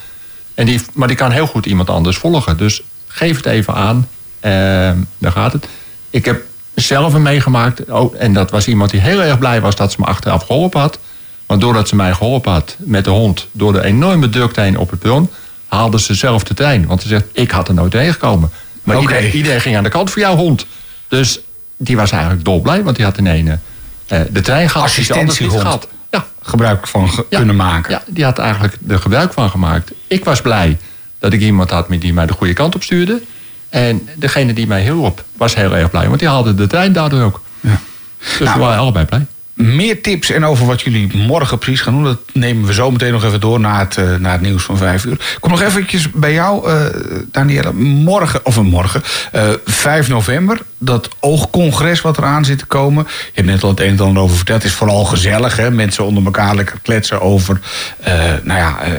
En 0.57 0.65
die, 0.65 0.81
maar 0.93 1.07
die 1.07 1.17
kan 1.17 1.31
heel 1.31 1.47
goed 1.47 1.65
iemand 1.65 1.89
anders 1.89 2.17
volgen. 2.17 2.57
Dus 2.57 2.81
geef 3.07 3.35
het 3.35 3.45
even 3.45 3.73
aan. 3.73 4.07
Ehm 4.39 4.97
daar 5.17 5.31
gaat 5.31 5.53
het. 5.53 5.67
Ik 6.09 6.25
heb 6.25 6.43
zelf 6.75 7.13
een 7.13 7.21
meegemaakt. 7.21 7.91
Oh, 7.91 8.15
en 8.17 8.33
dat 8.33 8.51
was 8.51 8.67
iemand 8.67 8.89
die 8.91 8.99
heel 8.99 9.21
erg 9.21 9.39
blij 9.39 9.61
was 9.61 9.75
dat 9.75 9.91
ze 9.91 9.97
me 9.99 10.05
achteraf 10.05 10.43
geholpen 10.43 10.79
had. 10.79 10.99
Want 11.45 11.61
doordat 11.61 11.87
ze 11.87 11.95
mij 11.95 12.13
geholpen 12.13 12.51
had 12.51 12.75
met 12.77 13.03
de 13.03 13.09
hond... 13.09 13.47
door 13.51 13.73
de 13.73 13.83
enorme 13.83 14.29
drukte 14.29 14.61
heen 14.61 14.77
op 14.77 14.89
het 14.89 14.99
perron... 14.99 15.29
haalde 15.67 15.99
ze 15.99 16.13
zelf 16.13 16.43
de 16.43 16.53
trein. 16.53 16.85
Want 16.85 17.01
ze 17.01 17.07
zegt, 17.07 17.25
ik 17.31 17.51
had 17.51 17.67
er 17.67 17.73
nooit 17.73 17.93
heen 17.93 18.13
gekomen. 18.13 18.51
Maar 18.83 18.99
iedereen, 18.99 19.31
iedereen 19.31 19.61
ging 19.61 19.77
aan 19.77 19.83
de 19.83 19.89
kant 19.89 20.09
voor 20.09 20.21
jouw 20.21 20.35
hond. 20.35 20.65
Dus 21.07 21.39
die 21.77 21.95
was 21.95 22.11
eigenlijk 22.11 22.43
dolblij. 22.43 22.83
Want 22.83 22.95
die 22.95 23.05
had 23.05 23.17
in 23.17 23.25
een 23.25 23.59
eh, 24.07 24.21
de 24.31 24.41
trein 24.41 24.69
gehad. 24.69 24.95
die 24.95 25.03
ze 25.03 25.13
anders 25.13 25.39
niet 25.39 25.51
gehad. 25.51 25.87
Ja, 26.11 26.25
Gebruik 26.41 26.87
van 26.87 27.09
ge- 27.09 27.25
ja. 27.29 27.37
kunnen 27.37 27.55
maken. 27.55 27.91
Ja, 27.91 28.01
die 28.07 28.23
had 28.23 28.37
eigenlijk 28.39 28.77
er 28.87 28.99
gebruik 28.99 29.33
van 29.33 29.49
gemaakt. 29.49 29.91
Ik 30.07 30.23
was 30.25 30.41
blij 30.41 30.77
dat 31.19 31.33
ik 31.33 31.41
iemand 31.41 31.69
had 31.69 31.89
met 31.89 32.01
die 32.01 32.13
mij 32.13 32.25
de 32.25 32.33
goede 32.33 32.53
kant 32.53 32.75
op 32.75 32.83
stuurde. 32.83 33.21
En 33.69 34.07
degene 34.15 34.53
die 34.53 34.67
mij 34.67 34.81
hielp 34.81 35.23
was 35.37 35.55
heel 35.55 35.75
erg 35.75 35.89
blij, 35.89 36.07
want 36.07 36.19
die 36.19 36.27
haalde 36.29 36.55
de 36.55 36.67
trein 36.67 36.93
daardoor 36.93 37.21
ook. 37.21 37.41
Ja. 37.59 37.79
Dus 38.19 38.39
Nou, 38.39 38.53
we 38.59 38.65
waren 38.65 38.79
allebei 38.79 39.05
blij. 39.05 39.25
Meer 39.53 40.01
tips 40.01 40.29
en 40.29 40.45
over 40.45 40.65
wat 40.65 40.81
jullie 40.81 41.17
morgen 41.17 41.57
precies 41.57 41.81
gaan 41.81 41.93
doen... 41.93 42.03
dat 42.03 42.19
nemen 42.33 42.65
we 42.65 42.73
zo 42.73 42.91
meteen 42.91 43.11
nog 43.11 43.23
even 43.23 43.39
door 43.39 43.59
na 43.59 43.79
het, 43.79 43.97
eh, 43.97 44.15
na 44.15 44.31
het 44.31 44.41
nieuws 44.41 44.63
van 44.63 44.77
vijf 44.77 45.05
uur. 45.05 45.13
Ik 45.13 45.37
kom 45.39 45.51
nog 45.51 45.61
eventjes 45.61 46.11
bij 46.11 46.33
jou, 46.33 46.69
eh 46.69 46.85
Danielle. 47.31 47.73
Morgen, 47.73 48.45
of 48.45 48.55
een 48.55 48.65
morgen, 48.65 49.01
eh 49.31 49.49
5 49.65 50.07
november... 50.07 50.59
dat 50.77 51.09
oogcongres 51.19 52.01
wat 52.01 52.17
eraan 52.17 52.45
zit 52.45 52.59
te 52.59 52.65
komen. 52.65 53.03
Je 53.07 53.31
hebt 53.33 53.47
net 53.47 53.63
al 53.63 53.69
het 53.69 53.79
een 53.79 53.87
en 53.87 53.99
ander 53.99 54.23
over 54.23 54.35
verteld. 54.35 54.61
Het 54.61 54.71
is 54.71 54.77
vooral 54.77 55.05
gezellig, 55.05 55.57
hè? 55.57 55.71
Mensen 55.71 56.05
onder 56.05 56.25
elkaar 56.25 56.55
lekker 56.55 56.79
kletsen 56.81 57.21
over... 57.21 57.59
eh, 57.99 58.13
nou 58.43 58.59
ja, 58.59 58.79
eh, 58.79 58.91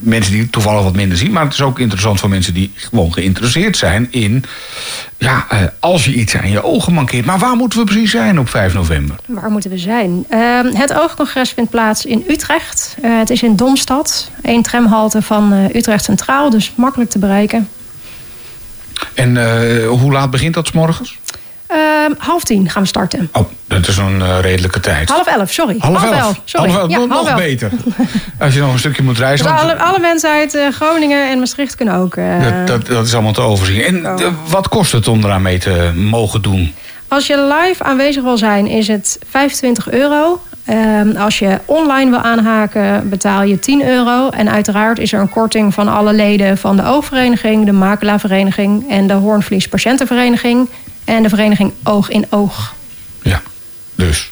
mensen 0.00 0.32
die 0.32 0.50
toevallig 0.50 0.82
wat 0.82 0.94
minder 0.94 1.18
zien. 1.18 1.32
Maar 1.32 1.44
het 1.44 1.52
is 1.52 1.62
ook 1.62 1.78
interessant 1.78 2.20
voor 2.20 2.28
mensen 2.28 2.54
die 2.54 2.72
gewoon 2.74 3.12
geïnteresseerd 3.12 3.76
zijn 3.76 4.08
in... 4.10 4.44
ja, 5.16 5.46
eh, 5.48 5.58
als 5.80 6.04
je 6.04 6.14
iets 6.14 6.36
aan 6.36 6.50
je 6.50 6.64
ogen 6.64 6.92
mankeert. 6.92 7.24
Maar 7.24 7.38
waar 7.38 7.56
moeten 7.56 7.78
we 7.78 7.84
precies 7.84 8.10
zijn 8.10 8.38
op 8.38 8.48
5 8.48 8.74
november? 8.74 9.16
Waar 9.26 9.50
moeten 9.50 9.70
we 9.70 9.78
zijn? 9.78 10.24
Ehm, 10.28 10.74
het 10.74 10.92
oogcongres 10.92 11.50
vindt 11.50 11.70
plaats 11.70 12.04
in 12.04 12.24
Utrecht. 12.28 12.96
Het 13.02 13.30
is 13.30 13.42
in 13.42 13.56
Domstad. 13.56 14.30
Eén 14.42 14.62
tramhalte 14.62 15.22
van 15.22 15.52
Utrecht 15.74 16.04
Centraal, 16.04 16.50
dus 16.50 16.72
makkelijk 16.74 17.10
te 17.10 17.18
bereiken. 17.18 17.68
En 19.18 19.36
eh, 19.36 19.88
hoe 19.88 20.12
laat 20.12 20.30
begint 20.30 20.54
dat 20.54 20.66
's 20.66 20.72
morgens? 20.72 21.18
Ehm, 21.66 22.12
half 22.18 22.44
tien 22.44 22.70
gaan 22.70 22.82
we 22.82 22.88
starten. 22.88 23.28
Oh, 23.32 23.48
dat 23.66 23.88
is 23.88 23.96
een 23.96 24.22
eh, 24.22 24.40
redelijke 24.40 24.80
tijd. 24.80 25.08
Half 25.08 25.26
elf, 25.26 25.52
sorry. 25.52 25.76
Half 25.78 26.10
elf. 26.10 26.40
Sorry. 26.44 26.70
Half 26.70 26.80
elf, 26.80 26.90
Ja, 26.90 26.98
nog 26.98 27.08
half 27.10 27.34
beter. 27.34 27.70
Als 28.38 28.54
je 28.54 28.60
nog 28.60 28.72
een 28.72 28.78
stukje 28.78 29.02
moet 29.02 29.18
reizen. 29.18 29.46
Dus 29.46 29.54
want 29.62 29.64
alle, 29.70 29.78
alle 29.82 29.98
mensen 30.00 30.30
uit 30.30 30.54
eh, 30.54 30.68
Groningen 30.72 31.30
en 31.30 31.38
Maastricht 31.38 31.74
kunnen 31.74 31.94
ook. 31.94 32.14
dat, 32.42 32.66
dat, 32.66 32.86
dat 32.86 33.06
is 33.06 33.12
allemaal 33.14 33.32
te 33.32 33.40
overzien. 33.40 33.82
En 33.82 34.06
Oh. 34.06 34.34
wat 34.48 34.68
kost 34.68 34.92
het 34.92 35.08
om 35.08 35.24
eraan 35.24 35.42
mee 35.42 35.58
te 35.58 35.90
mogen 35.94 36.42
doen? 36.42 36.74
Als 37.08 37.26
je 37.26 37.56
live 37.62 37.82
aanwezig 37.84 38.22
wil 38.22 38.36
zijn, 38.36 38.66
is 38.66 38.88
het 38.88 39.18
25 39.30 39.90
euro. 39.90 40.40
Ehm, 40.68 41.16
als 41.16 41.38
je 41.38 41.58
online 41.64 42.10
wil 42.10 42.20
aanhaken, 42.20 43.08
betaal 43.08 43.42
je 43.42 43.58
10 43.58 43.86
euro. 43.86 44.28
En 44.28 44.50
uiteraard 44.50 44.98
is 44.98 45.12
er 45.12 45.20
een 45.20 45.28
korting 45.28 45.74
van 45.74 45.88
alle 45.88 46.12
leden 46.12 46.58
van 46.58 46.76
de 46.76 46.84
Oogvereniging, 46.84 47.66
de 47.66 47.72
Makelaarvereniging 47.72 48.90
en 48.90 49.06
de 49.06 49.12
Hoornvlies 49.12 49.68
Patiëntenvereniging. 49.68 50.68
En 51.04 51.22
de 51.22 51.28
vereniging 51.28 51.72
Oog 51.84 52.10
in 52.10 52.26
Oog. 52.30 52.74
Ja, 53.22 53.42
dus 53.94 54.30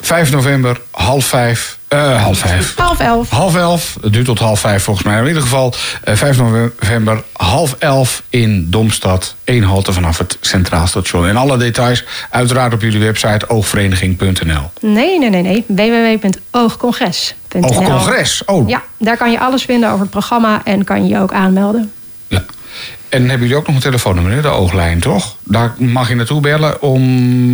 5 0.00 0.30
november, 0.30 0.80
half 0.90 1.24
5 1.24 1.77
eh, 1.88 2.22
half 2.22 2.38
vijf. 2.38 2.74
Half 2.76 3.00
elf. 3.00 3.30
Half 3.30 3.56
elf. 3.56 3.96
Het 4.00 4.12
duurt 4.12 4.24
tot 4.24 4.38
half 4.38 4.60
vijf 4.60 4.82
volgens 4.82 5.06
mij. 5.06 5.20
In 5.20 5.26
ieder 5.26 5.42
geval 5.42 5.74
eh, 6.04 6.14
5 6.14 6.38
november 6.38 7.22
half 7.32 7.76
elf 7.78 8.22
in 8.28 8.70
Domstad. 8.70 9.34
Eén 9.44 9.62
halte 9.62 9.92
vanaf 9.92 10.18
het 10.18 10.38
Centraal 10.40 10.86
Station. 10.86 11.26
En 11.26 11.36
alle 11.36 11.56
details 11.56 12.04
uiteraard 12.30 12.72
op 12.72 12.80
jullie 12.82 13.00
website 13.00 13.48
oogvereniging.nl. 13.48 14.70
Nee, 14.80 15.18
nee, 15.18 15.30
nee, 15.30 15.42
nee. 15.42 15.64
www.oogcongres.nl 15.66 17.62
Oogcongres? 17.62 18.42
Oh. 18.44 18.68
Ja, 18.68 18.82
daar 18.98 19.16
kan 19.16 19.30
je 19.30 19.40
alles 19.40 19.62
vinden 19.62 19.88
over 19.88 20.00
het 20.00 20.10
programma 20.10 20.60
en 20.64 20.84
kan 20.84 21.02
je 21.02 21.14
je 21.14 21.20
ook 21.20 21.32
aanmelden. 21.32 21.92
Ja. 22.26 22.44
En 23.08 23.20
hebben 23.20 23.40
jullie 23.40 23.56
ook 23.56 23.66
nog 23.66 23.76
een 23.76 23.82
telefoonnummer, 23.82 24.42
de 24.42 24.48
ooglijn, 24.48 25.00
toch? 25.00 25.36
Daar 25.44 25.74
mag 25.78 26.08
je 26.08 26.14
naartoe 26.14 26.40
bellen 26.40 26.82
om... 26.82 27.02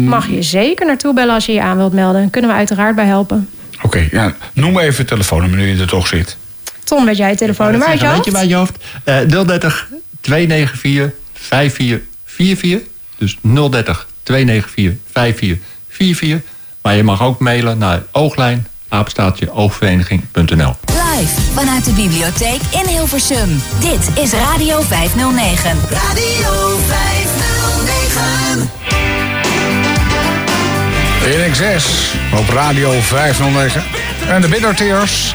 Mag 0.04 0.28
je 0.28 0.42
zeker 0.42 0.86
naartoe 0.86 1.14
bellen 1.14 1.34
als 1.34 1.46
je 1.46 1.52
je 1.52 1.62
aan 1.62 1.76
wilt 1.76 1.92
melden. 1.92 2.30
Kunnen 2.30 2.50
we 2.50 2.56
uiteraard 2.56 2.94
bij 2.94 3.06
helpen. 3.06 3.48
Oké, 3.84 4.08
ja. 4.10 4.34
noem 4.52 4.78
even 4.78 4.96
het 4.98 5.06
telefoonnummer 5.06 5.58
nu 5.58 5.66
je 5.74 5.80
er 5.80 5.86
toch 5.88 6.06
zit. 6.06 6.36
Ton, 6.84 7.04
weet 7.04 7.16
jij 7.16 7.28
het 7.28 7.38
telefoonnummer 7.38 7.88
uit 7.88 8.00
je 8.00 8.04
Weet 8.06 8.14
hoofd? 8.14 8.26
je 8.26 8.32
bij 8.32 8.46
je 8.46 8.54
hoofd? 8.54 8.76
Eh 9.04 9.16
030 9.46 9.88
294 10.20 11.12
5444. 11.32 12.88
Dus 13.18 13.36
030 13.42 14.06
294 14.22 14.96
5444. 15.12 16.50
Maar 16.82 16.96
je 16.96 17.02
mag 17.02 17.22
ook 17.22 17.38
mailen 17.38 17.78
naar 17.78 18.02
ooglijn 18.12 18.66
apenstaartje 18.88 19.52
oogvereniging.nl. 19.52 20.76
Live 20.86 21.40
vanuit 21.54 21.84
de 21.84 21.92
bibliotheek 21.92 22.60
in 22.70 22.86
Hilversum. 22.86 23.62
Dit 23.80 24.22
is 24.24 24.32
Radio 24.32 24.80
509. 24.80 25.78
Radio 25.90 26.78
509. 26.86 28.70
In 31.24 31.40
Excess 31.40 32.14
op 32.38 32.48
Radio 32.48 32.90
509. 33.00 33.82
En 34.28 34.40
de 34.40 34.48
Bitter 34.48 34.74
Tears. 34.74 35.34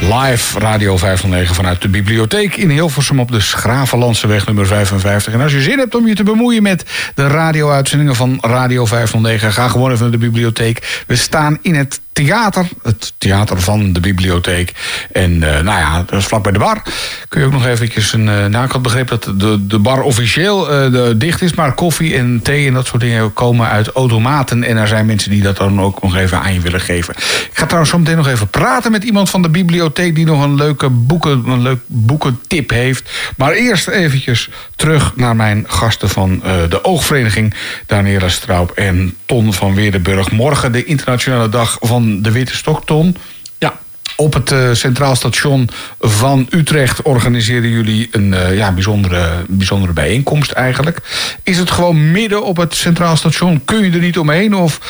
Live 0.00 0.58
Radio 0.58 0.96
509 0.96 1.54
vanuit 1.54 1.82
de 1.82 1.88
bibliotheek 1.88 2.56
in 2.56 2.70
Hilversum 2.70 3.20
op 3.20 3.30
de 3.30 3.40
Schravenlandseweg 3.40 4.46
nummer 4.46 4.66
55. 4.66 5.32
En 5.32 5.40
als 5.40 5.52
je 5.52 5.60
zin 5.60 5.78
hebt 5.78 5.94
om 5.94 6.06
je 6.06 6.14
te 6.14 6.22
bemoeien 6.22 6.62
met 6.62 6.84
de 7.14 7.26
radio-uitzendingen 7.26 8.14
van 8.14 8.38
Radio 8.40 8.86
509, 8.86 9.52
ga 9.52 9.68
gewoon 9.68 9.90
even 9.90 10.02
naar 10.02 10.10
de 10.10 10.18
bibliotheek. 10.18 11.02
We 11.06 11.16
staan 11.16 11.58
in 11.62 11.74
het 11.74 12.00
theater, 12.24 12.68
het 12.82 13.12
theater 13.18 13.60
van 13.60 13.92
de 13.92 14.00
bibliotheek. 14.00 14.72
En 15.12 15.42
eh, 15.42 15.62
nou 15.62 15.78
ja, 15.78 16.02
dat 16.06 16.18
is 16.18 16.26
vlak 16.26 16.42
bij 16.42 16.52
de 16.52 16.58
bar. 16.58 16.82
Kun 17.28 17.40
je 17.40 17.46
ook 17.46 17.52
nog 17.52 17.66
eventjes 17.66 18.12
een... 18.12 18.28
eh, 18.28 18.46
nou, 18.46 18.64
ik 18.64 18.72
had 18.72 18.82
begrepen 18.82 19.20
dat 19.20 19.40
de, 19.40 19.66
de 19.66 19.78
bar 19.78 20.02
officieel 20.02 20.70
eh, 20.70 21.10
dicht 21.16 21.42
is... 21.42 21.54
maar 21.54 21.72
koffie 21.72 22.16
en 22.16 22.40
thee 22.42 22.66
en 22.66 22.74
dat 22.74 22.86
soort 22.86 23.00
dingen 23.00 23.32
komen 23.32 23.68
uit 23.68 23.88
automaten. 23.88 24.64
En 24.64 24.76
er 24.76 24.88
zijn 24.88 25.06
mensen 25.06 25.30
die 25.30 25.42
dat 25.42 25.56
dan 25.56 25.80
ook 25.80 26.02
nog 26.02 26.16
even 26.16 26.40
aan 26.40 26.54
je 26.54 26.60
willen 26.60 26.80
geven. 26.80 27.14
Ik 27.16 27.50
ga 27.52 27.64
trouwens 27.64 27.90
zo 27.90 27.98
meteen 27.98 28.16
nog 28.16 28.28
even 28.28 28.48
praten 28.48 28.90
met 28.90 29.04
iemand 29.04 29.30
van 29.30 29.42
de 29.42 29.48
bibliotheek... 29.48 30.14
die 30.14 30.26
nog 30.26 30.42
een 30.42 30.54
leuke 30.54 30.88
boeken, 30.88 31.42
een 31.46 31.62
leuk 31.62 31.80
boekentip 31.86 32.70
heeft. 32.70 33.10
Maar 33.36 33.52
eerst 33.52 33.88
eventjes 33.88 34.48
terug 34.76 35.12
naar 35.16 35.36
mijn 35.36 35.64
gasten 35.68 36.08
van 36.08 36.42
de 36.68 36.84
Oogvereniging... 36.84 37.54
Daniela 37.86 38.28
Straub 38.28 38.70
en 38.70 39.16
Ton 39.26 39.52
van 39.52 39.74
Weerdenburg. 39.74 40.30
Morgen 40.30 40.72
de 40.72 40.84
internationale 40.84 41.48
dag 41.48 41.76
van 41.80 42.07
de 42.16 42.30
Witte 42.30 42.56
Stok, 42.56 42.86
Ton. 42.86 43.16
Ja. 43.58 43.78
Op 44.16 44.34
het 44.34 44.52
eh, 44.52 44.72
Centraal 44.72 45.16
Station 45.16 45.68
van 46.00 46.46
Utrecht 46.50 47.02
organiseren 47.02 47.70
jullie 47.70 48.08
een 48.10 48.34
eh, 48.34 48.56
ja, 48.56 48.72
bijzondere, 48.72 49.44
bijzondere 49.48 49.92
bijeenkomst 49.92 50.50
eigenlijk. 50.50 51.00
Is 51.42 51.58
het 51.58 51.70
gewoon 51.70 52.10
midden 52.10 52.44
op 52.44 52.56
het 52.56 52.74
Centraal 52.74 53.16
Station? 53.16 53.64
Kun 53.64 53.84
je 53.84 53.90
er 53.90 53.98
niet 53.98 54.18
omheen? 54.18 54.54
Of 54.54 54.80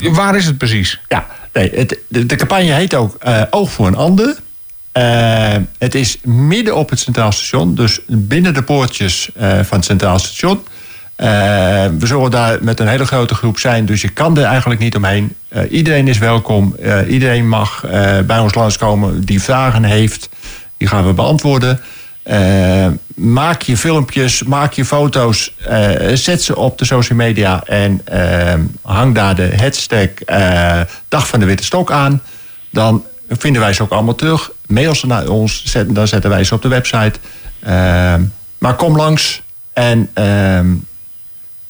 eh, 0.00 0.14
waar 0.14 0.36
is 0.36 0.46
het 0.46 0.58
precies? 0.58 1.00
Ja, 1.08 1.26
nee, 1.52 1.70
het, 1.74 1.98
de, 2.08 2.26
de 2.26 2.36
campagne 2.36 2.72
heet 2.72 2.94
ook 2.94 3.18
Oog 3.50 3.72
voor 3.72 3.86
een 3.86 3.96
ander. 3.96 4.36
Eh, 4.94 5.56
het 5.78 5.94
is 5.94 6.18
midden 6.22 6.76
op 6.76 6.90
het 6.90 6.98
Centraal 6.98 7.32
Station, 7.32 7.74
dus 7.74 8.00
binnen 8.06 8.54
de 8.54 8.62
poortjes 8.62 9.30
eh, 9.34 9.60
van 9.62 9.76
het 9.76 9.84
Centraal 9.84 10.18
Station. 10.18 10.62
Eh, 11.16 11.26
we 11.98 12.06
zullen 12.06 12.30
daar 12.30 12.58
met 12.60 12.80
een 12.80 12.88
hele 12.88 13.06
grote 13.06 13.34
groep 13.34 13.58
zijn, 13.58 13.86
dus 13.86 14.00
je 14.00 14.08
kan 14.08 14.38
er 14.38 14.44
eigenlijk 14.44 14.80
niet 14.80 14.96
omheen. 14.96 15.34
Eh, 15.48 15.62
iedereen 15.70 16.08
is 16.08 16.18
welkom, 16.18 16.76
Eh, 16.82 16.98
iedereen 17.08 17.48
mag 17.48 17.84
bij 18.26 18.38
ons 18.38 18.54
langskomen 18.54 19.24
die 19.24 19.42
vragen 19.42 19.84
heeft. 19.84 20.28
Die 20.76 20.88
gaan 20.88 21.06
we 21.06 21.12
beantwoorden. 21.12 21.80
Maak 23.14 23.62
je 23.62 23.76
filmpjes, 23.76 24.42
maak 24.42 24.72
je 24.72 24.84
foto's, 24.84 25.54
zet 26.14 26.42
ze 26.42 26.56
op 26.56 26.78
de 26.78 26.84
social 26.84 27.18
media 27.18 27.62
en 27.64 28.02
hang 28.82 29.14
daar 29.14 29.34
de 29.34 29.52
hashtag 29.56 30.08
Dag 31.08 31.28
van 31.28 31.40
de 31.40 31.46
Witte 31.46 31.64
Stok 31.64 31.90
aan. 31.90 32.22
Dan 32.70 33.04
vinden 33.28 33.60
wij 33.62 33.72
ze 33.72 33.82
ook 33.82 33.90
allemaal 33.90 34.14
terug. 34.14 34.50
Mail 34.66 34.94
ze 34.94 35.06
naar 35.06 35.28
ons, 35.28 35.62
zet- 35.64 35.94
dan 35.94 36.08
zetten 36.08 36.30
wij 36.30 36.44
ze 36.44 36.54
op 36.54 36.62
de 36.62 36.68
website. 36.68 37.18
Maar 38.58 38.74
kom 38.76 38.96
langs 38.96 39.42
en 39.72 40.10
ehm, 40.14 40.66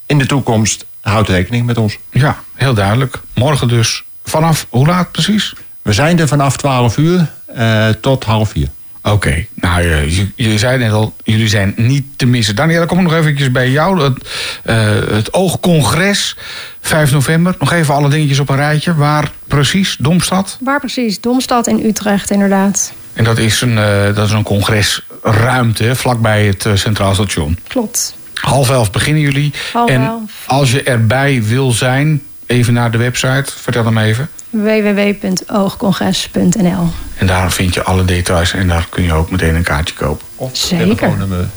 in 0.06 0.18
de 0.18 0.26
toekomst 0.26 0.84
houd 1.00 1.28
rekening 1.28 1.66
met 1.66 1.78
ons. 1.78 1.98
Ja, 2.10 2.38
heel 2.54 2.74
duidelijk. 2.74 3.20
Morgen 3.34 3.68
dus 3.68 4.04
vanaf 4.24 4.66
hoe 4.70 4.86
laat 4.86 5.12
precies? 5.12 5.54
We 5.82 5.92
zijn 5.92 6.18
er 6.18 6.28
vanaf 6.28 6.56
12 6.56 6.96
uur 6.96 7.30
eh, 7.46 7.88
tot 7.88 8.24
half 8.24 8.50
vier. 8.50 8.68
Oké, 9.02 9.46
nou 9.54 9.82
je, 9.82 10.14
je, 10.16 10.50
je 10.50 10.58
zei 10.58 10.78
net 10.78 10.92
al, 10.92 11.14
jullie 11.22 11.48
zijn 11.48 11.74
niet 11.76 12.04
te 12.16 12.26
missen. 12.26 12.56
Daniela, 12.56 12.84
kom 12.84 12.98
ik 12.98 13.04
nog 13.04 13.14
eventjes 13.14 13.50
bij 13.50 13.70
jou. 13.70 14.02
Het, 14.02 14.28
eh, 14.62 14.76
het 15.10 15.32
Oogcongres, 15.32 16.36
5 16.80 17.12
november. 17.12 17.56
Nog 17.58 17.72
even 17.72 17.94
alle 17.94 18.08
dingetjes 18.08 18.38
op 18.38 18.48
een 18.48 18.56
rijtje. 18.56 18.94
Waar 18.94 19.30
precies? 19.46 19.96
Domstad? 19.98 20.58
Waar 20.60 20.80
precies? 20.80 21.20
Domstad 21.20 21.66
in 21.66 21.84
Utrecht, 21.84 22.30
inderdaad. 22.30 22.92
En 23.12 23.24
dat 23.24 23.38
is 23.38 23.60
een, 23.60 23.78
eh, 23.78 24.14
dat 24.14 24.26
is 24.26 24.32
een 24.32 24.42
congresruimte 24.42 25.94
vlakbij 25.96 26.46
het 26.46 26.66
Centraal 26.74 27.14
Station. 27.14 27.58
Klopt. 27.68 28.14
Half 28.44 28.70
elf 28.70 28.90
beginnen 28.90 29.22
jullie. 29.22 29.52
Half 29.72 29.90
en 29.90 30.02
elf. 30.02 30.30
als 30.46 30.70
je 30.70 30.82
erbij 30.82 31.42
wil 31.42 31.72
zijn, 31.72 32.22
even 32.46 32.72
naar 32.72 32.90
de 32.90 32.98
website. 32.98 33.44
Vertel 33.56 33.84
hem 33.84 33.98
even. 33.98 34.28
www.oogcongres.nl 34.50 36.88
En 37.18 37.26
daar 37.26 37.52
vind 37.52 37.74
je 37.74 37.82
alle 37.82 38.04
details 38.04 38.52
en 38.52 38.68
daar 38.68 38.86
kun 38.90 39.02
je 39.02 39.12
ook 39.12 39.30
meteen 39.30 39.54
een 39.54 39.62
kaartje 39.62 39.94
kopen. 39.94 40.26
Of 40.36 40.56
Zeker. 40.56 40.96
telefoonnummer 40.96 41.48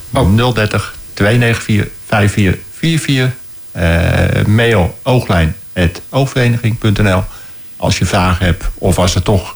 030 0.53 0.95
294 1.13 1.87
5444. 2.07 3.31
Eh, 3.71 4.45
mail 4.45 4.97
ooglijn.oogvereniging.nl 5.03 7.23
Als 7.77 7.97
je 7.97 8.05
vragen 8.05 8.45
hebt 8.45 8.65
of 8.73 8.99
als 8.99 9.13
het 9.13 9.23
toch 9.23 9.55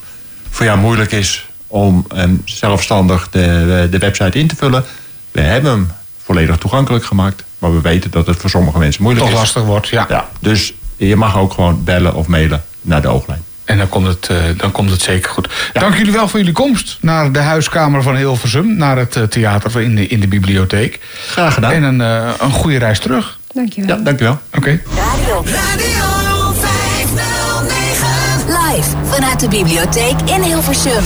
voor 0.50 0.66
jou 0.66 0.78
moeilijk 0.80 1.12
is 1.12 1.48
om 1.68 2.06
em, 2.16 2.42
zelfstandig 2.46 3.30
de, 3.30 3.88
de 3.92 3.98
website 3.98 4.40
in 4.40 4.48
te 4.48 4.56
vullen. 4.56 4.84
We 5.32 5.42
hebben 5.42 5.72
hem 5.72 5.92
volledig 6.32 6.58
toegankelijk 6.58 7.06
gemaakt. 7.06 7.44
Maar 7.60 7.74
we 7.74 7.82
weten 7.82 8.12
dat 8.12 8.28
het 8.28 8.38
voor 8.38 8.50
sommige 8.50 8.78
mensen 8.78 9.04
moeilijk 9.04 9.26
Toch 9.26 9.36
is. 9.36 9.42
lastig 9.42 9.64
wordt, 9.64 9.88
ja. 9.88 10.06
Ja, 10.10 10.30
dus 10.40 10.74
je 10.98 11.16
mag 11.16 11.38
ook 11.38 11.54
gewoon 11.54 11.84
bellen 11.84 12.16
of 12.16 12.28
mailen 12.28 12.64
naar 12.82 13.02
de 13.02 13.08
ooglijn. 13.08 13.44
En 13.66 13.78
dan 13.78 13.90
komt 13.90 14.08
het, 14.08 14.28
eh, 14.28 14.38
dan 14.58 14.72
komt 14.72 14.90
het 14.90 15.02
zeker 15.02 15.32
goed. 15.32 15.50
Dank 15.74 15.96
jullie 15.96 16.12
wel 16.12 16.28
voor 16.28 16.40
jullie 16.40 16.54
komst 16.54 16.98
naar 17.02 17.32
de 17.32 17.40
huiskamer 17.40 18.04
van 18.04 18.16
Hilversum. 18.16 18.78
Naar 18.78 18.98
het 18.98 19.16
eh, 19.16 19.24
theater 19.24 19.82
in 19.82 19.96
de, 19.96 20.08
in 20.08 20.20
de 20.20 20.28
bibliotheek. 20.28 21.00
Graag 21.28 21.54
gedaan. 21.54 21.72
En 21.72 21.84
een, 21.84 22.02
eh, 22.02 22.30
een 22.40 22.52
goede 22.52 22.78
reis 22.78 23.00
terug. 23.00 23.40
Dankjewel. 23.54 23.98
Ja, 23.98 24.04
dankjewel. 24.04 24.40
Oké. 24.56 24.82
Radio 24.96 25.44
Radio 25.46 26.54
509. 26.54 28.08
Live 28.48 28.90
vanuit 29.04 29.40
de 29.40 29.48
bibliotheek 29.48 30.22
in 30.26 30.42
Hilversum. 30.42 31.04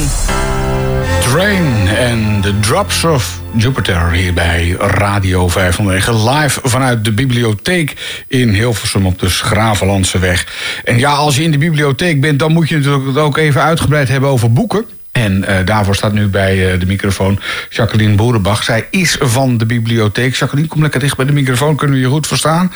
Train 1.35 1.87
en 1.87 2.41
The 2.41 2.59
Drops 2.59 3.03
of 3.03 3.41
Jupiter 3.55 4.11
hier 4.11 4.33
bij 4.33 4.75
Radio 4.79 5.47
509. 5.47 6.29
Live 6.29 6.59
vanuit 6.63 7.05
de 7.05 7.11
bibliotheek 7.11 8.23
in 8.27 8.49
Hilversum 8.49 9.05
op 9.05 9.19
de 9.19 9.29
Schravenlandse 9.29 10.19
weg. 10.19 10.47
En 10.83 10.97
ja, 10.97 11.11
als 11.11 11.35
je 11.35 11.43
in 11.43 11.51
de 11.51 11.57
bibliotheek 11.57 12.21
bent, 12.21 12.39
dan 12.39 12.51
moet 12.51 12.69
je 12.69 12.77
natuurlijk 12.77 13.17
ook 13.17 13.37
even 13.37 13.61
uitgebreid 13.61 14.07
hebben 14.07 14.29
over 14.29 14.53
boeken. 14.53 14.85
En 15.11 15.43
eh, 15.43 15.65
daarvoor 15.65 15.95
staat 15.95 16.13
nu 16.13 16.27
bij 16.27 16.73
eh, 16.73 16.79
de 16.79 16.85
microfoon 16.85 17.39
Jacqueline 17.69 18.15
Boerenbach. 18.15 18.63
Zij 18.63 18.87
is 18.89 19.17
van 19.19 19.57
de 19.57 19.65
bibliotheek. 19.65 20.35
Jacqueline, 20.35 20.67
kom 20.67 20.81
lekker 20.81 20.99
dicht 20.99 21.17
bij 21.17 21.25
de 21.25 21.33
microfoon, 21.33 21.75
kunnen 21.75 21.95
we 21.95 22.01
je 22.01 22.09
goed 22.09 22.27
verstaan. 22.27 22.71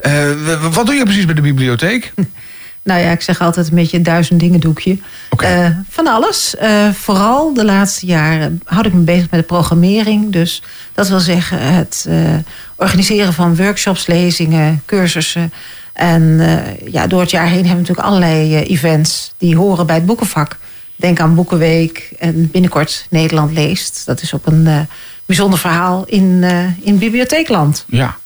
Eh, 0.00 0.30
wat 0.70 0.86
doe 0.86 0.94
je 0.94 1.04
precies 1.04 1.24
bij 1.24 1.34
de 1.34 1.40
bibliotheek? 1.40 2.12
Nou 2.84 3.00
ja, 3.00 3.10
ik 3.10 3.20
zeg 3.20 3.40
altijd 3.40 3.68
een 3.68 3.74
beetje 3.74 4.02
duizend 4.02 4.40
dingen 4.40 4.60
doekje. 4.60 4.98
Eh, 5.36 5.68
van 5.88 6.06
alles. 6.06 6.56
Eh, 6.56 6.90
vooral 6.90 7.54
de 7.54 7.64
laatste 7.64 8.06
jaren 8.06 8.60
houd 8.64 8.86
ik 8.86 8.92
me 8.92 9.00
bezig 9.00 9.30
met 9.30 9.40
de 9.40 9.46
programmering. 9.46 10.32
Dus 10.32 10.62
dat 10.94 11.08
wil 11.08 11.20
zeggen 11.20 11.58
het 11.58 12.06
eh, 12.08 12.16
organiseren 12.76 13.32
van 13.32 13.56
workshops, 13.56 14.06
lezingen, 14.06 14.82
cursussen. 14.86 15.52
En 15.92 16.40
ja, 16.90 17.06
door 17.06 17.20
het 17.20 17.30
jaar 17.30 17.46
heen 17.46 17.66
hebben 17.66 17.70
we 17.70 17.80
natuurlijk 17.80 18.06
allerlei 18.06 18.56
events 18.56 19.34
die 19.38 19.56
horen 19.56 19.86
bij 19.86 19.94
het 19.94 20.06
boekenvak. 20.06 20.58
Denk 20.96 21.20
aan 21.20 21.34
Boekenweek 21.34 22.12
en 22.18 22.50
binnenkort 22.50 23.06
Nederland 23.10 23.52
leest. 23.52 24.06
Dat 24.06 24.22
is 24.22 24.32
op 24.32 24.46
een 24.46 24.88
bijzonder 25.26 25.58
verhaal 25.58 26.04
in, 26.06 26.44
in 26.80 26.98
bibliotheekland. 26.98 27.84
Ja. 27.88 28.16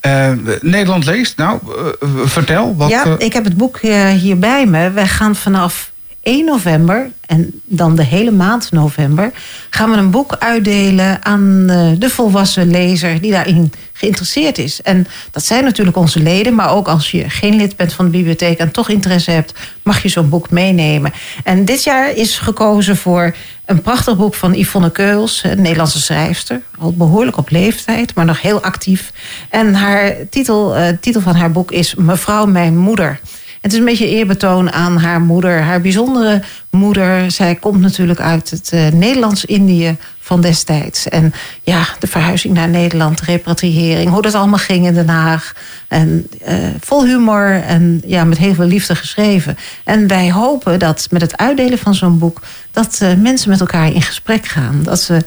Eh, 0.00 0.32
Nederland 0.60 1.04
leest. 1.04 1.36
Nou, 1.36 1.58
eh, 2.00 2.08
vertel. 2.24 2.76
Wat, 2.76 2.88
ja, 2.88 3.04
eh, 3.04 3.12
ik 3.18 3.32
heb 3.32 3.44
het 3.44 3.56
boek 3.56 3.80
hier 4.18 4.38
bij 4.38 4.66
me. 4.66 4.90
Wij 4.90 5.06
gaan 5.06 5.34
vanaf 5.34 5.90
1 6.26 6.44
november 6.44 7.10
en 7.26 7.60
dan 7.64 7.96
de 7.96 8.04
hele 8.04 8.30
maand 8.30 8.72
november... 8.72 9.32
gaan 9.70 9.90
we 9.90 9.96
een 9.96 10.10
boek 10.10 10.36
uitdelen 10.38 11.24
aan 11.24 11.64
eh, 11.68 11.88
de 11.98 12.10
volwassen 12.10 12.70
lezer 12.70 13.20
die 13.20 13.30
daarin 13.30 13.72
geïnteresseerd 13.92 14.58
is. 14.58 14.82
En 14.82 15.06
dat 15.30 15.44
zijn 15.44 15.64
natuurlijk 15.64 15.96
onze 15.96 16.20
leden, 16.20 16.54
maar 16.54 16.70
ook 16.70 16.88
als 16.88 17.10
je 17.10 17.30
geen 17.30 17.56
lid 17.56 17.76
bent 17.76 17.92
van 17.92 18.04
de 18.04 18.10
bibliotheek... 18.10 18.58
en 18.58 18.70
toch 18.70 18.88
interesse 18.88 19.30
hebt, 19.30 19.52
mag 19.82 20.02
je 20.02 20.08
zo'n 20.08 20.28
boek 20.28 20.50
meenemen. 20.50 21.12
En 21.44 21.64
dit 21.64 21.84
jaar 21.84 22.12
is 22.12 22.38
gekozen 22.38 22.96
voor 22.96 23.34
een 23.64 23.82
prachtig 23.82 24.16
boek 24.16 24.34
van 24.34 24.54
Yvonne 24.54 24.90
Keuls... 24.90 25.42
een 25.44 25.62
Nederlandse 25.62 26.00
schrijfster, 26.00 26.60
al 26.78 26.92
behoorlijk 26.92 27.36
op 27.36 27.50
leeftijd, 27.50 28.14
maar 28.14 28.24
nog 28.24 28.42
heel 28.42 28.62
actief. 28.62 29.12
En 29.50 29.74
haar 29.74 30.14
titel, 30.30 30.76
eh, 30.76 30.88
titel 31.00 31.20
van 31.20 31.34
haar 31.34 31.50
boek 31.50 31.70
is 31.72 31.94
Mevrouw, 31.94 32.46
mijn 32.46 32.76
moeder... 32.76 33.20
Het 33.60 33.72
is 33.72 33.78
een 33.78 33.84
beetje 33.84 34.08
eerbetoon 34.08 34.72
aan 34.72 34.98
haar 34.98 35.20
moeder, 35.20 35.60
haar 35.60 35.80
bijzondere 35.80 36.42
moeder. 36.70 37.30
Zij 37.30 37.54
komt 37.54 37.80
natuurlijk 37.80 38.20
uit 38.20 38.50
het 38.50 38.70
eh, 38.72 38.88
Nederlands-Indië 38.88 39.96
van 40.20 40.40
destijds. 40.40 41.08
En 41.08 41.32
ja, 41.62 41.86
de 41.98 42.06
verhuizing 42.06 42.54
naar 42.54 42.68
Nederland, 42.68 43.18
de 43.18 43.24
repatriëring, 43.24 44.10
hoe 44.10 44.22
dat 44.22 44.34
allemaal 44.34 44.58
ging 44.58 44.86
in 44.86 44.94
Den 44.94 45.08
Haag. 45.08 45.52
En 45.88 46.26
eh, 46.44 46.56
vol 46.80 47.04
humor 47.04 47.62
en 47.62 48.02
ja, 48.06 48.24
met 48.24 48.38
heel 48.38 48.54
veel 48.54 48.66
liefde 48.66 48.94
geschreven. 48.94 49.56
En 49.84 50.06
wij 50.06 50.32
hopen 50.32 50.78
dat 50.78 51.06
met 51.10 51.20
het 51.20 51.36
uitdelen 51.36 51.78
van 51.78 51.94
zo'n 51.94 52.18
boek, 52.18 52.40
dat 52.70 52.98
eh, 53.00 53.14
mensen 53.14 53.50
met 53.50 53.60
elkaar 53.60 53.92
in 53.92 54.02
gesprek 54.02 54.46
gaan. 54.46 54.82
Dat 54.82 55.00
ze 55.00 55.24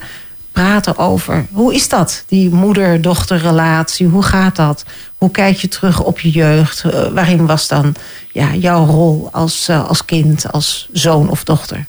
praten 0.52 0.98
over 0.98 1.46
hoe 1.52 1.74
is 1.74 1.88
dat, 1.88 2.24
die 2.28 2.50
moeder-dochterrelatie, 2.50 4.06
hoe 4.06 4.22
gaat 4.22 4.56
dat? 4.56 4.84
Hoe 5.20 5.30
kijk 5.30 5.56
je 5.56 5.68
terug 5.68 6.02
op 6.02 6.20
je 6.20 6.30
jeugd? 6.30 6.84
Eh, 6.84 7.08
waarin 7.12 7.46
was 7.46 7.68
dan 7.68 7.94
ja, 8.32 8.54
jouw 8.54 8.86
rol 8.86 9.28
als, 9.32 9.68
eh, 9.68 9.88
als 9.88 10.04
kind, 10.04 10.52
als 10.52 10.88
zoon 10.92 11.30
of 11.30 11.44
dochter? 11.44 11.86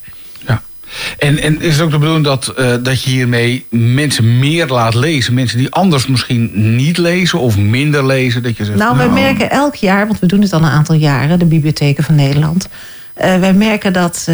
En, 1.18 1.38
en 1.38 1.62
is 1.62 1.74
het 1.74 1.82
ook 1.82 1.92
de 1.92 1.98
bedoeling 1.98 2.26
dat, 2.26 2.48
eh, 2.48 2.74
dat 2.82 3.04
je 3.04 3.10
hiermee 3.10 3.66
mensen 3.70 4.40
meer 4.40 4.68
laat 4.68 4.94
lezen? 4.94 5.34
Mensen 5.34 5.58
die 5.58 5.72
anders 5.72 6.08
misschien 6.08 6.76
niet 6.76 6.98
lezen 6.98 7.40
of 7.40 7.58
minder 7.58 8.06
lezen? 8.06 8.44
Dat 8.44 8.58
je 8.58 8.66
zegt, 8.66 8.78
Nou, 8.78 8.98
wij 8.98 9.10
merken 9.10 9.50
elk 9.50 9.76
jaar, 9.76 10.08
want 10.08 10.20
we 10.20 10.26
doen 10.26 10.42
het 10.42 10.54
al 10.54 10.60
een 10.60 10.70
aantal 10.70 10.96
jaren, 10.96 11.40
de 11.40 11.46
bibliotheken 11.46 12.04
van 12.04 12.16
Nederland. 12.16 12.68
wij 13.16 13.54
merken 13.54 13.94
dat 13.94 14.28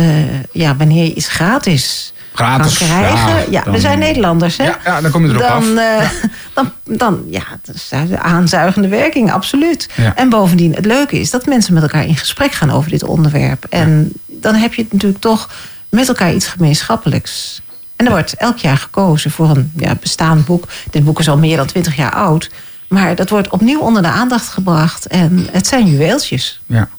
ja, 0.51 0.75
wanneer 0.75 1.03
je 1.03 1.13
iets 1.13 1.27
gratis, 1.27 2.13
Gratis, 2.37 2.77
kan 2.77 2.87
krijgen. 2.87 3.29
ja, 3.29 3.43
Ja, 3.49 3.61
dan- 3.63 3.73
we 3.73 3.79
zijn 3.79 3.99
Nederlanders, 3.99 4.57
hè? 4.57 4.63
Ja, 4.63 4.77
ja, 4.85 5.01
dan 5.01 5.11
kom 5.11 5.23
je 5.25 5.29
erop 5.29 5.41
dan, 5.41 5.77
af. 5.77 6.01
eh, 6.01 6.09
dan, 6.55 6.71
dan, 6.83 7.23
ja, 7.29 7.43
dat 7.61 7.75
is 7.75 7.87
de 8.09 8.19
aanzuigende 8.19 8.87
werking, 8.87 9.31
absoluut. 9.31 9.89
En 10.15 10.29
bovendien, 10.29 10.73
het 10.75 10.85
leuke 10.85 11.19
is 11.19 11.29
dat 11.29 11.45
mensen 11.45 11.73
met 11.73 11.83
elkaar 11.83 12.05
in 12.05 12.15
gesprek 12.15 12.51
gaan 12.51 12.71
over 12.71 12.89
dit 12.89 13.03
onderwerp. 13.03 13.65
En 13.69 14.11
dan 14.25 14.55
heb 14.55 14.73
je 14.73 14.87
natuurlijk 14.91 15.21
toch 15.21 15.49
met 15.89 16.07
elkaar 16.07 16.33
iets 16.33 16.47
gemeenschappelijks. 16.47 17.61
En 17.95 18.05
er 18.05 18.11
wordt 18.11 18.33
elk 18.33 18.57
jaar 18.57 18.77
gekozen 18.77 19.31
voor 19.31 19.49
een 19.49 19.71
ja, 19.75 19.95
bestaand 20.01 20.45
boek. 20.45 20.67
Dit 20.91 21.03
boek 21.03 21.19
is 21.19 21.29
al 21.29 21.37
meer 21.37 21.57
dan 21.57 21.65
twintig 21.65 21.95
jaar 21.95 22.13
oud. 22.13 22.49
Maar 22.87 23.15
dat 23.15 23.29
wordt 23.29 23.49
opnieuw 23.49 23.79
onder 23.79 24.01
de 24.01 24.07
aandacht 24.07 24.47
gebracht. 24.47 25.07
En 25.07 25.47
het 25.51 25.67
zijn 25.67 25.85
juweeltjes. 25.87 26.61
Ja. 26.65 26.89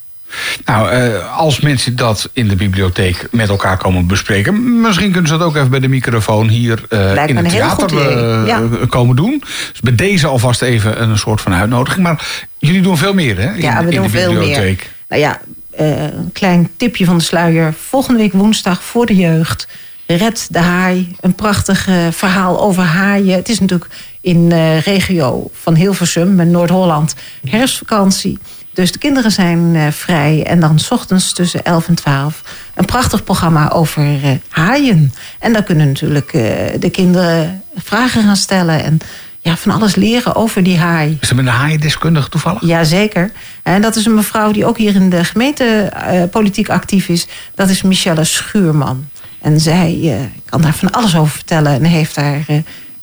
Nou, 0.64 0.90
eh, 0.90 1.36
als 1.36 1.60
mensen 1.60 1.96
dat 1.96 2.30
in 2.32 2.48
de 2.48 2.56
bibliotheek 2.56 3.28
met 3.30 3.48
elkaar 3.48 3.76
komen 3.76 4.06
bespreken... 4.06 4.80
misschien 4.80 5.12
kunnen 5.12 5.30
ze 5.30 5.38
dat 5.38 5.46
ook 5.46 5.56
even 5.56 5.70
bij 5.70 5.80
de 5.80 5.88
microfoon 5.88 6.48
hier 6.48 6.84
eh, 6.88 6.98
Lijkt 6.98 7.30
in 7.30 7.36
het 7.36 7.48
theater 7.48 7.98
eh, 7.98 8.46
ja. 8.46 8.62
komen 8.88 9.16
doen. 9.16 9.42
Dus 9.72 9.80
bij 9.80 9.94
deze 9.94 10.26
alvast 10.26 10.62
even 10.62 11.02
een 11.02 11.18
soort 11.18 11.40
van 11.40 11.54
uitnodiging. 11.54 12.02
Maar 12.02 12.46
jullie 12.58 12.82
doen 12.82 12.96
veel 12.96 13.14
meer, 13.14 13.38
hè? 13.38 13.54
In, 13.54 13.62
Ja, 13.62 13.84
we 13.84 13.90
in 13.90 13.94
doen 13.96 14.02
de 14.02 14.10
veel 14.10 14.32
meer. 14.32 14.86
Nou 15.08 15.22
ja, 15.22 15.40
een 15.76 16.30
klein 16.32 16.70
tipje 16.76 17.04
van 17.04 17.18
de 17.18 17.24
sluier. 17.24 17.74
Volgende 17.88 18.18
week 18.18 18.32
woensdag 18.32 18.82
voor 18.82 19.06
de 19.06 19.16
jeugd. 19.16 19.68
Red 20.06 20.46
de 20.50 20.58
haai. 20.58 21.16
Een 21.20 21.34
prachtig 21.34 21.88
verhaal 22.10 22.60
over 22.60 22.82
haaien. 22.82 23.36
Het 23.36 23.48
is 23.48 23.60
natuurlijk 23.60 23.90
in 24.20 24.48
de 24.48 24.78
regio 24.78 25.50
van 25.52 25.74
Hilversum, 25.74 26.34
met 26.34 26.48
Noord-Holland, 26.48 27.14
herfstvakantie. 27.44 28.38
Dus 28.78 28.92
de 28.92 28.98
kinderen 28.98 29.32
zijn 29.32 29.74
eh, 29.76 29.86
vrij. 29.90 30.44
En 30.46 30.60
dan 30.60 30.78
's 30.78 30.90
ochtends 30.90 31.32
tussen 31.32 31.64
11 31.64 31.88
en 31.88 31.94
12 31.94 32.42
een 32.74 32.84
prachtig 32.84 33.24
programma 33.24 33.70
over 33.70 34.02
eh, 34.02 34.30
haaien. 34.48 35.12
En 35.38 35.52
dan 35.52 35.64
kunnen 35.64 35.86
natuurlijk 35.86 36.32
eh, 36.32 36.42
de 36.80 36.90
kinderen 36.90 37.62
vragen 37.76 38.22
gaan 38.22 38.36
stellen. 38.36 38.82
En 38.82 38.98
ja, 39.40 39.56
van 39.56 39.72
alles 39.72 39.94
leren 39.94 40.34
over 40.34 40.62
die 40.62 40.78
haai. 40.78 41.16
Is 41.20 41.30
er 41.30 41.36
met 41.36 41.46
een 41.46 41.52
haaiendeskundige 41.52 42.28
toevallig? 42.28 42.62
Jazeker. 42.64 43.30
En 43.62 43.82
dat 43.82 43.96
is 43.96 44.06
een 44.06 44.14
mevrouw 44.14 44.52
die 44.52 44.66
ook 44.66 44.78
hier 44.78 44.94
in 44.94 45.10
de 45.10 45.24
gemeentepolitiek 45.24 46.30
politiek 46.30 46.68
actief 46.68 47.08
is. 47.08 47.26
Dat 47.54 47.68
is 47.68 47.82
Michelle 47.82 48.24
Schuurman. 48.24 49.08
En 49.40 49.60
zij 49.60 50.18
kan 50.44 50.60
daar 50.60 50.74
van 50.74 50.90
alles 50.90 51.16
over 51.16 51.32
vertellen. 51.32 51.72
En 51.72 51.84
heeft 51.84 52.14
daar, 52.14 52.44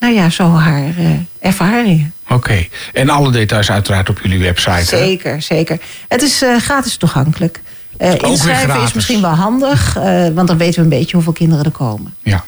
nou 0.05 0.17
ja, 0.17 0.29
zo 0.29 0.49
haar 0.49 0.83
eh, 0.97 1.09
ervaringen. 1.39 2.13
Oké. 2.29 2.67
En 2.93 3.09
alle 3.09 3.31
details 3.31 3.71
uiteraard 3.71 4.09
op 4.09 4.19
jullie 4.23 4.39
website. 4.39 4.71
hè? 4.71 4.83
Zeker, 4.83 5.41
zeker. 5.41 5.79
Het 6.07 6.21
is 6.21 6.41
eh, 6.41 6.57
gratis 6.57 6.97
toegankelijk. 6.97 7.61
Eh, 7.97 8.13
inschrijven 8.13 8.81
is 8.81 8.93
misschien 8.93 9.21
wel 9.21 9.31
handig. 9.31 9.93
want 10.33 10.47
dan 10.47 10.57
weten 10.57 10.75
we 10.75 10.81
een 10.81 10.99
beetje 10.99 11.15
hoeveel 11.15 11.33
kinderen 11.33 11.65
er 11.65 11.71
komen. 11.71 12.13
Ja. 12.23 12.43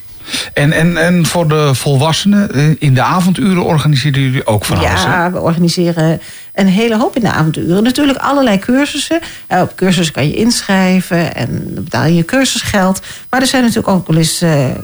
En, 0.54 0.72
en, 0.72 0.98
en 0.98 1.26
voor 1.26 1.48
de 1.48 1.76
volwassenen, 1.76 2.76
in 2.80 2.94
de 2.94 3.02
avonduren 3.02 3.64
organiseren 3.64 4.22
jullie 4.22 4.46
ook 4.48 4.66
van 4.66 4.78
alles? 4.78 5.04
Ja, 5.04 5.32
we 5.32 5.40
organiseren 5.40 6.22
een 6.54 6.68
hele 6.68 6.98
hoop 6.98 7.16
in 7.16 7.22
de 7.22 7.32
avonduren. 7.32 7.84
Natuurlijk 7.84 8.18
allerlei 8.18 8.60
cursussen. 8.60 9.20
Op 9.48 9.76
cursussen 9.76 10.14
kan 10.14 10.28
je 10.28 10.36
inschrijven 10.36 11.36
en 11.36 11.70
dan 11.74 11.84
betaal 11.84 12.06
je 12.06 12.26
cursusgeld. 12.26 13.02
Maar 13.30 13.42
er 13.42 13.48
zijn 13.48 13.62
natuurlijk 13.62 13.88
ook 13.88 14.08
wel 14.08 14.18
eens 14.18 14.44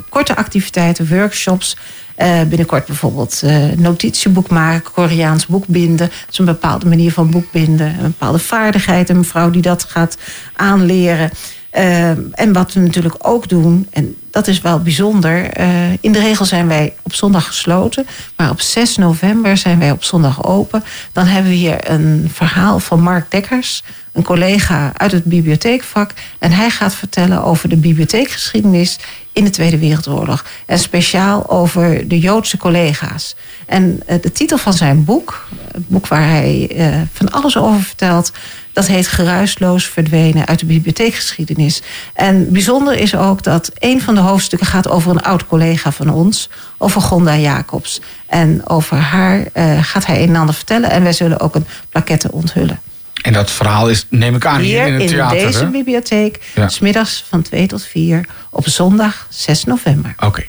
korte 0.09 0.35
activiteiten, 0.35 1.07
workshops. 1.09 1.75
Eh, 2.15 2.41
binnenkort 2.41 2.85
bijvoorbeeld 2.85 3.41
eh, 3.43 3.57
notitieboek 3.75 4.49
maken, 4.49 4.91
Koreaans 4.91 5.45
boekbinden. 5.45 6.07
Dat 6.07 6.31
is 6.31 6.37
een 6.37 6.45
bepaalde 6.45 6.85
manier 6.85 7.11
van 7.11 7.29
boekbinden. 7.29 7.87
Een 7.87 8.01
bepaalde 8.01 8.39
vaardigheid. 8.39 9.09
Een 9.09 9.17
mevrouw 9.17 9.49
die 9.49 9.61
dat 9.61 9.83
gaat 9.83 10.17
aanleren. 10.53 11.31
Eh, 11.69 12.09
en 12.39 12.53
wat 12.53 12.73
we 12.73 12.79
natuurlijk 12.79 13.15
ook 13.19 13.49
doen, 13.49 13.87
en 13.91 14.15
dat 14.31 14.47
is 14.47 14.61
wel 14.61 14.79
bijzonder. 14.79 15.57
in 16.01 16.11
de 16.11 16.19
regel 16.19 16.45
zijn 16.45 16.67
wij 16.67 16.93
op 17.01 17.13
zondag 17.13 17.45
gesloten. 17.45 18.05
Maar 18.37 18.49
op 18.49 18.61
6 18.61 18.97
november 18.97 19.57
zijn 19.57 19.79
wij 19.79 19.91
op 19.91 20.03
zondag 20.03 20.43
open. 20.43 20.83
Dan 21.11 21.25
hebben 21.25 21.51
we 21.51 21.57
hier 21.57 21.91
een 21.91 22.29
verhaal 22.33 22.79
van 22.79 23.01
Mark 23.01 23.31
Dekkers. 23.31 23.83
Een 24.11 24.23
collega 24.23 24.91
uit 24.97 25.11
het 25.11 25.23
bibliotheekvak. 25.23 26.11
En 26.39 26.51
hij 26.51 26.69
gaat 26.69 26.95
vertellen 26.95 27.43
over 27.43 27.69
de 27.69 27.77
bibliotheekgeschiedenis 27.77 28.99
in 29.33 29.43
de 29.43 29.49
Tweede 29.49 29.77
Wereldoorlog. 29.77 30.45
En 30.65 30.79
speciaal 30.79 31.49
over 31.49 32.07
de 32.07 32.19
Joodse 32.19 32.57
collega's. 32.57 33.35
En 33.65 34.01
eh, 34.05 34.21
de 34.21 34.31
titel 34.31 34.57
van 34.57 34.73
zijn 34.73 35.03
boek, 35.03 35.47
het 35.71 35.87
boek 35.87 36.07
waar 36.07 36.29
hij 36.29 36.71
eh, 36.75 37.01
van 37.13 37.31
alles 37.31 37.57
over 37.57 37.81
vertelt... 37.81 38.31
dat 38.73 38.87
heet 38.87 39.07
Geruisloos 39.07 39.87
verdwenen 39.87 40.45
uit 40.45 40.59
de 40.59 40.65
bibliotheekgeschiedenis. 40.65 41.81
En 42.13 42.51
bijzonder 42.51 42.93
is 42.93 43.15
ook 43.15 43.43
dat 43.43 43.71
een 43.73 44.01
van 44.01 44.15
de 44.15 44.21
hoofdstukken 44.21 44.67
gaat 44.67 44.89
over 44.89 45.11
een 45.11 45.21
oud 45.21 45.47
collega 45.47 45.91
van 45.91 46.09
ons... 46.09 46.49
over 46.77 47.01
Gonda 47.01 47.37
Jacobs. 47.37 48.01
En 48.27 48.67
over 48.67 48.97
haar 48.97 49.45
eh, 49.53 49.83
gaat 49.83 50.05
hij 50.05 50.23
een 50.23 50.29
en 50.29 50.35
ander 50.35 50.55
vertellen... 50.55 50.89
en 50.89 51.03
wij 51.03 51.13
zullen 51.13 51.39
ook 51.39 51.55
een 51.55 51.67
plaquette 51.89 52.31
onthullen. 52.31 52.79
En 53.23 53.33
dat 53.33 53.51
verhaal 53.51 53.89
is, 53.89 54.05
neem 54.09 54.35
ik 54.35 54.45
aan, 54.45 54.59
hier, 54.59 54.77
Hier 54.77 54.87
in 54.87 54.93
het 54.93 55.01
in 55.01 55.07
theater. 55.07 55.37
deze 55.37 55.59
hè? 55.59 55.65
bibliotheek, 55.69 56.39
Ja. 56.55 56.69
s 56.69 56.79
middags 56.79 57.25
van 57.29 57.41
2 57.41 57.67
tot 57.67 57.85
4... 57.85 58.25
op 58.49 58.67
zondag 58.69 59.27
6 59.29 59.63
november. 59.63 60.13
Oké. 60.19 60.43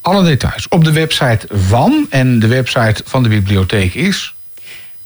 Alle 0.00 0.24
details 0.24 0.68
op 0.68 0.84
de 0.84 0.92
website 0.92 1.46
van. 1.50 2.06
En 2.10 2.38
de 2.38 2.46
website 2.46 3.02
van 3.04 3.22
de 3.22 3.28
bibliotheek 3.28 3.94
is. 3.94 4.34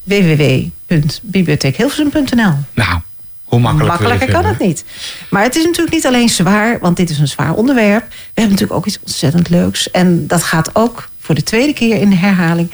www.bibliotheekhilversum.nl 0.02 2.52
Nou, 2.74 3.00
hoe 3.44 3.60
makkelijk 3.60 3.88
Makkelijker 3.88 4.30
kan 4.30 4.44
het 4.44 4.58
niet. 4.58 4.84
Maar 5.30 5.42
het 5.42 5.56
is 5.56 5.64
natuurlijk 5.64 5.94
niet 5.94 6.06
alleen 6.06 6.28
zwaar, 6.28 6.78
want 6.80 6.96
dit 6.96 7.10
is 7.10 7.18
een 7.18 7.28
zwaar 7.28 7.52
onderwerp. 7.54 8.04
We 8.08 8.14
hebben 8.40 8.52
natuurlijk 8.52 8.78
ook 8.78 8.86
iets 8.86 8.98
ontzettend 9.04 9.48
leuks. 9.48 9.90
En 9.90 10.26
dat 10.26 10.42
gaat 10.42 10.70
ook 10.72 11.08
voor 11.20 11.34
de 11.34 11.42
tweede 11.42 11.72
keer 11.72 12.00
in 12.00 12.10
de 12.10 12.16
herhaling. 12.16 12.70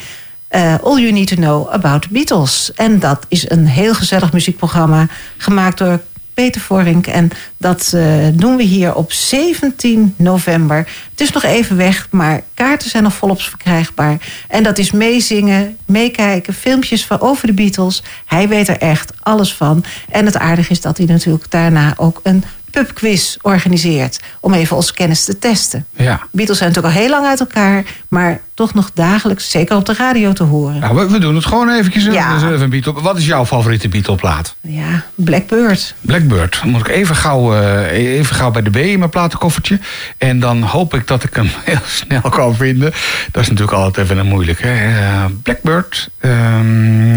Eh, 0.49 0.75
All 0.83 1.01
You 1.01 1.13
Need 1.13 1.27
to 1.27 1.37
Know 1.37 1.69
About 1.69 2.03
the 2.03 2.09
Beatles. 2.11 2.73
En 2.75 2.99
dat 2.99 3.27
is 3.29 3.51
een 3.51 3.67
heel 3.67 3.95
gezellig 3.95 4.33
muziekprogramma 4.33 5.07
gemaakt 5.37 5.79
door 5.79 6.01
Peter 6.39 6.61
Vorink. 6.61 7.07
En 7.07 7.31
dat 7.57 7.93
eh, 7.95 8.27
doen 8.33 8.57
we 8.57 8.63
hier 8.63 8.95
op 8.95 9.13
17 9.13 10.15
november. 10.17 10.77
Het 11.11 11.21
is 11.21 11.31
nog 11.31 11.43
even 11.43 11.77
weg, 11.77 12.09
maar 12.11 12.43
kaarten 12.55 12.91
zijn 12.91 13.03
nog 13.03 13.15
volop 13.15 13.41
verkrijgbaar. 13.41 14.17
En 14.49 14.63
dat 14.63 14.79
is 14.79 14.91
meezingen, 14.91 15.77
meekijken, 15.87 16.55
filmpjes 16.55 17.07
van 17.07 17.21
over 17.21 17.47
de 17.47 17.53
Beatles. 17.53 18.03
Hij 18.25 18.49
weet 18.49 18.69
er 18.69 18.79
echt 18.79 19.13
alles 19.21 19.55
van. 19.55 19.85
En 20.11 20.27
het 20.27 20.37
aardige 20.37 20.71
is 20.71 20.81
dat 20.81 20.97
hij 20.97 21.07
natuurlijk 21.07 21.51
daarna 21.51 21.95
ook 21.97 22.21
een 22.23 22.45
pubquiz 22.71 23.37
organiseert. 23.41 24.21
Om 24.41 24.55
even 24.55 24.77
onze 24.77 24.95
kennis 24.95 25.25
te 25.25 25.39
testen. 25.39 25.87
Ja. 25.97 26.21
Beatles 26.31 26.59
zijn 26.59 26.69
natuurlijk 26.69 26.97
al 26.97 27.03
heel 27.03 27.11
lang 27.11 27.27
uit 27.27 27.41
elkaar, 27.41 27.85
maar 28.09 28.41
toch 28.55 28.75
nog 28.75 28.91
dagelijks, 28.95 29.51
zeker 29.51 29.77
op 29.77 29.87
de 29.87 29.95
radio 29.95 30.33
te 30.33 30.43
horen. 30.43 30.81
Nou, 30.81 30.97
we, 30.97 31.11
we 31.11 31.19
doen 31.19 31.35
het 31.35 31.45
gewoon 31.45 31.71
eventjes. 31.71 32.05
Ja. 32.05 32.37
Even 32.37 32.61
een 32.61 32.71
Beatle. 32.71 32.93
Wat 32.93 33.17
is 33.17 33.27
jouw 33.27 33.47
favoriete 33.47 33.89
Beatle-plaat? 33.89 34.57
Ja, 34.61 35.05
Blackbird. 35.15 35.95
Blackbird. 36.01 36.59
Dan 36.61 36.71
moet 36.71 36.81
ik 36.81 36.89
even 36.89 37.17
gauw, 37.17 37.55
eh, 37.55 38.17
even 38.17 38.37
gauw 38.37 38.51
bij 38.51 38.63
de 38.63 38.71
B 38.71 38.77
in 38.77 38.99
mijn 38.99 39.11
platenkoffertje. 39.11 39.79
En 40.19 40.41
dan 40.41 40.63
hoop 40.63 40.95
ik 40.95 41.07
dat 41.07 41.23
ik 41.25 41.35
hem 41.35 41.51
heel 41.65 41.79
snel 41.87 42.21
kan 42.21 42.57
vinden. 42.57 42.93
Dat 43.33 43.43
is 43.43 43.49
natuurlijk 43.49 43.77
altijd 43.77 44.05
even 44.05 44.19
een 44.19 44.27
moeilijk. 44.27 44.63
Hè? 44.63 44.99
Eh, 44.99 45.25
Blackbird. 45.43 46.09
Ehm, 46.21 47.13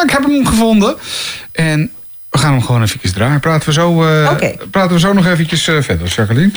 ik 0.00 0.10
heb 0.10 0.22
hem 0.22 0.46
gevonden. 0.46 0.96
En 1.52 1.90
we 2.32 2.38
gaan 2.38 2.52
hem 2.52 2.62
gewoon 2.62 2.82
even 2.82 3.12
draaien. 3.12 3.40
Praten 3.40 3.68
we 3.68 3.72
zo, 3.72 4.04
eh, 4.04 4.36
praten 4.70 4.92
we 4.92 4.98
zo 4.98 5.12
nog 5.12 5.26
eventjes 5.26 5.68
eh, 5.68 5.82
verder, 5.82 6.08
Jacqueline. 6.08 6.50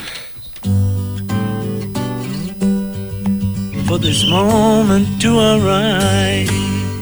for 3.86 4.00
this 4.00 4.26
moment 4.26 5.20
to 5.20 5.40
arrive. 5.40 6.54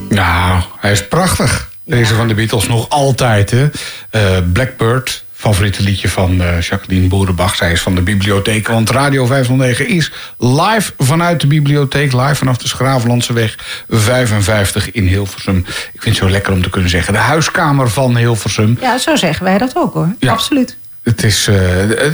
Nou, 0.10 0.64
hij 0.80 0.92
is 0.92 1.08
prachtig. 1.08 1.72
Deze 1.86 2.14
van 2.16 2.28
de 2.28 2.34
Beatles 2.34 2.68
nog 2.68 2.90
altijd. 2.90 3.52
Hè? 3.52 3.70
Eh, 4.10 4.38
Blackbird 4.54 5.23
favoriete 5.44 5.84
liedje 5.84 6.10
van 6.10 6.42
eh, 6.42 6.62
Jacqueline 6.62 7.08
Boerenbach. 7.08 7.56
Zij 7.56 7.72
is 7.72 7.82
van 7.82 7.96
de 7.96 8.02
bibliotheek, 8.02 8.68
want 8.68 8.90
Radio 8.90 9.26
509 9.26 9.88
is 9.88 10.12
live 10.38 10.94
vanuit 10.98 11.42
de 11.42 11.48
bibliotheek. 11.48 12.14
Live 12.14 12.36
vanaf 12.36 12.58
de 12.58 12.68
Schravenlandse 12.68 13.34
weg 13.34 13.84
55 13.90 14.92
in 14.92 15.08
Hilversum. 15.08 15.58
Ik 15.94 16.02
vind 16.02 16.16
het 16.16 16.26
zo 16.26 16.30
lekker 16.30 16.54
om 16.54 16.62
te 16.62 16.70
kunnen 16.70 16.90
zeggen. 16.90 17.14
De 17.14 17.20
huiskamer 17.20 17.90
van 17.90 18.18
Hilversum. 18.18 18.78
Ja, 18.82 18.98
zo 18.98 19.16
zeggen 19.16 19.46
wij 19.46 19.58
dat 19.58 19.76
ook 19.76 19.94
hoor. 19.94 20.16
Ja. 20.20 20.32
Absoluut. 20.32 20.78
Het 21.04 21.24
is, 21.24 21.48
eh, 21.48 21.56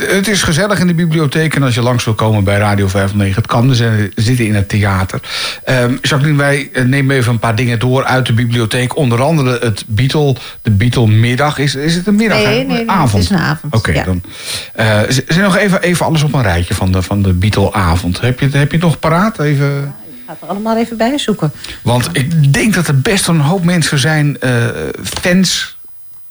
het, 0.10 0.28
is 0.28 0.44
gezellig 0.44 0.80
in 0.80 0.88
de 0.88 0.94
bibliotheek. 0.94 1.56
En 1.56 1.64
als 1.64 1.74
je 1.76 1.82
langs 1.82 2.06
wil 2.06 2.14
komen 2.14 2.44
bij 2.44 2.58
Radio 2.58 2.88
509, 2.88 3.42
het 3.42 3.52
kan. 3.52 3.68
We 3.68 3.76
zijn- 3.76 4.12
zitten 4.16 4.46
in 4.46 4.56
het 4.56 4.70
theater. 4.70 5.20
Ehm, 5.64 5.94
Jacqueline, 6.02 6.38
wij 6.38 6.70
eh, 6.74 6.84
nemen 6.84 7.16
even 7.16 7.32
een 7.32 7.40
paar 7.40 7.56
dingen 7.56 7.80
door 7.80 8.04
uit 8.06 8.26
de 8.26 8.34
bibliotheek. 8.34 8.96
Onder 8.98 9.22
andere 9.22 9.60
het 9.62 9.84
Beatle, 9.88 10.36
de 10.62 10.72
Beatle-middag. 10.72 11.58
Is, 11.58 11.76
is 11.76 11.96
het 11.96 12.08
een 12.08 12.16
middag? 12.16 12.38
Nee, 12.38 12.46
nee, 12.46 12.66
nee, 12.66 12.90
avond. 12.90 13.12
het 13.12 13.22
is 13.22 13.30
een 13.30 13.44
avond, 13.46 13.76
Oké, 13.76 13.92
ja. 13.92 14.04
dan. 14.04 14.22
eh, 14.74 15.00
z- 15.10 15.20
zijn 15.28 15.44
nog 15.44 15.58
even, 15.58 15.82
even 15.82 16.06
alles 16.06 16.24
op 16.24 16.34
een 16.34 16.42
rijtje 16.42 16.74
van 16.76 16.92
de, 16.92 17.02
van 17.02 17.22
de 17.22 17.34
Beatle-avond. 17.34 18.22
Heb 18.22 18.40
je, 18.40 18.46
het- 18.46 18.54
heb 18.54 18.72
je 18.72 18.78
het 18.78 18.86
nog 18.86 19.00
paraat? 19.00 19.40
Even... 19.40 19.94
Ik 20.08 20.26
ga 20.26 20.32
het 20.34 20.42
er 20.42 20.48
allemaal 20.48 20.78
even 20.78 20.98
bij 20.98 21.18
zoeken. 21.18 21.52
Want 21.82 22.10
ik 22.12 22.54
denk 22.54 22.74
dat 22.74 22.88
er 22.88 23.00
best 23.02 23.28
een 23.28 23.40
hoop 23.40 23.64
mensen 23.64 24.00
zijn, 24.00 24.40
eh, 24.40 24.52
fans, 25.04 25.78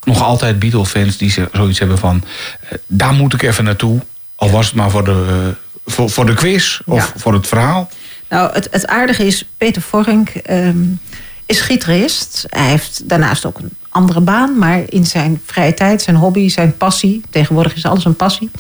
nog 0.09 0.22
altijd 0.22 0.59
Beatle-fans, 0.59 1.16
die 1.16 1.30
ze 1.30 1.48
zoiets 1.52 1.78
hebben 1.78 1.98
van: 1.98 2.24
eh, 2.68 2.78
daar 2.86 3.12
moet 3.12 3.34
ik 3.34 3.42
even 3.42 3.64
naartoe. 3.64 4.00
Al 4.34 4.50
was 4.50 4.66
het 4.66 4.74
maar 4.74 4.90
voor 4.90 5.04
de, 5.04 5.24
eh, 5.86 5.92
voor, 5.92 6.11
voor 6.11 6.26
de 6.26 6.34
quiz 6.34 6.80
of 6.86 6.96
Ja. 6.96 7.12
voor 7.20 7.32
het 7.32 7.46
verhaal. 7.46 7.90
Nou, 8.28 8.52
het, 8.52 8.68
het 8.70 8.86
aardige 8.86 9.26
is, 9.26 9.48
Peter 9.56 9.82
Vorink 9.82 10.28
ehm, 10.28 10.78
is 11.46 11.61
gitarist. 11.61 12.44
Hij 12.48 12.68
heeft 12.68 13.09
daarnaast 13.09 13.44
ook 13.46 13.59
een 13.59 13.70
andere 13.88 14.20
baan. 14.20 14.59
Maar 14.59 14.82
in 14.86 15.06
zijn 15.06 15.40
vrije 15.46 15.74
tijd, 15.74 16.02
zijn 16.02 16.16
hobby, 16.16 16.48
zijn 16.48 16.76
passie... 16.76 17.20
tegenwoordig 17.30 17.74
is 17.74 17.84
alles 17.84 18.04
een 18.04 18.16
passie... 18.16 18.50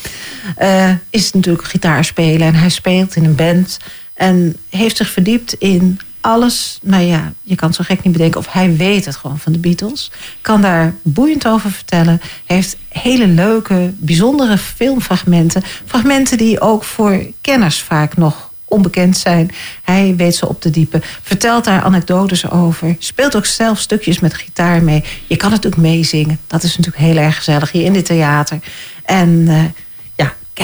eh, 0.56 0.90
is 1.10 1.32
natuurlijk 1.32 1.64
gitaar 1.68 2.04
spelen. 2.04 2.46
En 2.46 2.54
hij 2.54 2.68
speelt 2.68 3.16
in 3.16 3.24
een 3.24 3.34
band. 3.34 3.78
En 4.14 4.56
heeft 4.70 4.96
zich 4.96 5.08
verdiept 5.10 5.52
in 5.52 6.00
alles. 6.20 6.78
Nou 6.82 7.02
ja, 7.02 7.32
je 7.42 7.54
kan 7.54 7.68
het 7.68 7.76
zo 7.76 7.84
gek 7.84 8.02
niet 8.02 8.12
bedenken. 8.12 8.40
Of 8.40 8.52
hij 8.52 8.76
weet 8.76 9.04
het 9.04 9.16
gewoon 9.16 9.38
van 9.38 9.52
de 9.52 9.58
Beatles. 9.58 10.10
Kan 10.40 10.60
daar 10.60 10.94
boeiend 11.02 11.46
over 11.46 11.70
vertellen. 11.70 12.20
Heeft 12.44 12.76
hele 12.88 13.26
leuke, 13.26 13.92
bijzondere 13.96 14.58
filmfragmenten. 14.58 15.62
Fragmenten 15.86 16.38
die 16.38 16.60
ook 16.60 16.84
voor 16.84 17.26
kenners 17.40 17.82
vaak 17.82 18.16
nog 18.16 18.50
onbekend 18.64 19.16
zijn. 19.16 19.50
Hij 19.82 20.14
weet 20.16 20.34
ze 20.34 20.48
op 20.48 20.60
te 20.60 20.70
diepen. 20.70 21.02
Vertelt 21.22 21.64
daar 21.64 21.82
anekdotes 21.82 22.50
over. 22.50 22.96
Speelt 22.98 23.36
ook 23.36 23.46
zelf 23.46 23.78
stukjes 23.78 24.20
met 24.20 24.34
gitaar 24.34 24.82
mee. 24.82 25.04
Je 25.26 25.36
kan 25.36 25.50
natuurlijk 25.50 25.82
meezingen. 25.82 26.38
Dat 26.46 26.62
is 26.62 26.76
natuurlijk 26.76 27.04
heel 27.04 27.16
erg 27.16 27.36
gezellig 27.36 27.72
hier 27.72 27.84
in 27.84 27.92
dit 27.92 28.04
theater. 28.04 28.58
En 29.04 29.44
eh, 29.48 29.64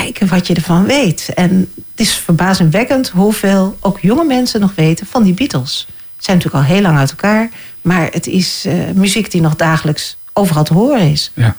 kijken 0.02 0.28
wat 0.28 0.46
je 0.46 0.54
ervan 0.54 0.84
weet. 0.86 1.30
En 1.34 1.58
het 1.76 2.00
is 2.06 2.14
verbazingwekkend 2.14 3.08
hoeveel 3.08 3.76
ook 3.80 3.98
jonge 4.00 4.24
mensen 4.24 4.60
nog 4.60 4.72
weten 4.74 5.06
van 5.06 5.22
die 5.22 5.34
Beatles. 5.34 5.86
Ze 6.16 6.24
zijn 6.24 6.36
natuurlijk 6.36 6.64
al 6.64 6.72
heel 6.74 6.82
lang 6.82 6.98
uit 6.98 7.10
elkaar. 7.10 7.48
Maar 7.82 8.08
het 8.10 8.26
is 8.26 8.64
eh, 8.66 8.74
muziek 8.94 9.30
die 9.30 9.40
nog 9.40 9.56
dagelijks 9.56 10.16
overal 10.32 10.64
te 10.64 10.74
horen 10.74 11.10
is. 11.10 11.30
Ja. 11.34 11.54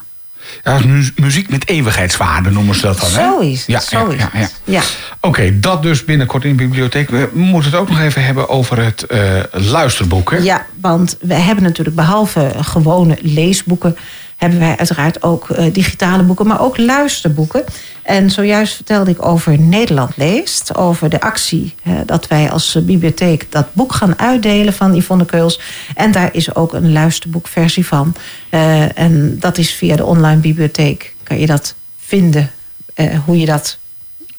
Ja, 0.64 0.80
mu- 0.86 1.10
muziek 1.16 1.50
met 1.50 1.68
eeuwigheidswaarde 1.70 2.50
noemen 2.52 2.76
ze 2.76 2.82
dat 2.82 3.00
dan. 3.00 3.10
hè? 3.12 3.16
Zo 3.16 3.40
is 3.40 3.58
het, 3.60 3.68
Ja, 3.68 3.80
zo 3.80 4.12
ja, 4.12 4.30
ja, 4.34 4.40
ja. 4.40 4.50
Ja. 4.64 4.82
Oké, 5.22 5.60
dat 5.60 5.84
dus 5.84 6.06
binnenkort 6.06 6.44
in 6.44 6.50
de 6.58 6.64
bibliotheek. 6.64 7.10
We 7.10 7.30
moeten 7.34 7.72
het 7.72 7.80
ook 7.80 7.90
nog 7.90 8.00
even 8.00 8.24
hebben 8.26 8.50
over 8.50 8.84
het 8.84 9.04
eh, 9.04 9.20
luisterboek. 9.52 10.32
Hè? 10.32 10.38
Ja, 10.38 10.66
want 10.82 11.18
we 11.22 11.34
hebben 11.34 11.64
natuurlijk 11.64 11.96
behalve 11.96 12.52
gewone 12.62 13.18
leesboeken... 13.22 13.98
hebben 14.36 14.60
wij 14.60 14.78
uiteraard 14.78 15.24
ook 15.24 15.50
eh, 15.50 15.74
digitale 15.74 16.24
boeken, 16.24 16.48
maar 16.48 16.62
ook 16.62 16.78
luisterboeken. 16.78 17.64
En 18.04 18.30
zojuist 18.30 18.76
vertelde 18.76 19.12
ik 19.12 19.26
over 19.26 19.60
Nederland 19.60 20.18
leest. 20.18 20.76
Over 20.76 21.10
de 21.10 21.22
actie 21.22 21.76
dat 22.06 22.28
wij 22.28 22.52
als 22.52 22.78
bibliotheek 22.84 23.52
dat 23.52 23.74
boek 23.74 23.94
gaan 23.94 24.20
uitdelen 24.20 24.74
van 24.74 24.96
Yvonne 24.96 25.26
Keuls. 25.26 25.60
En 25.96 26.12
daar 26.12 26.30
is 26.34 26.56
ook 26.56 26.74
een 26.74 26.92
luisterboekversie 26.92 27.86
van. 27.86 28.16
Eh, 28.50 29.00
en 29.00 29.40
dat 29.40 29.58
is 29.58 29.74
via 29.74 29.96
de 29.96 30.06
online 30.06 30.42
bibliotheek. 30.42 31.16
Kan 31.24 31.40
je 31.40 31.46
dat 31.46 31.76
vinden, 32.00 32.52
eh, 32.94 33.20
hoe 33.26 33.40
je 33.40 33.46
dat 33.46 33.78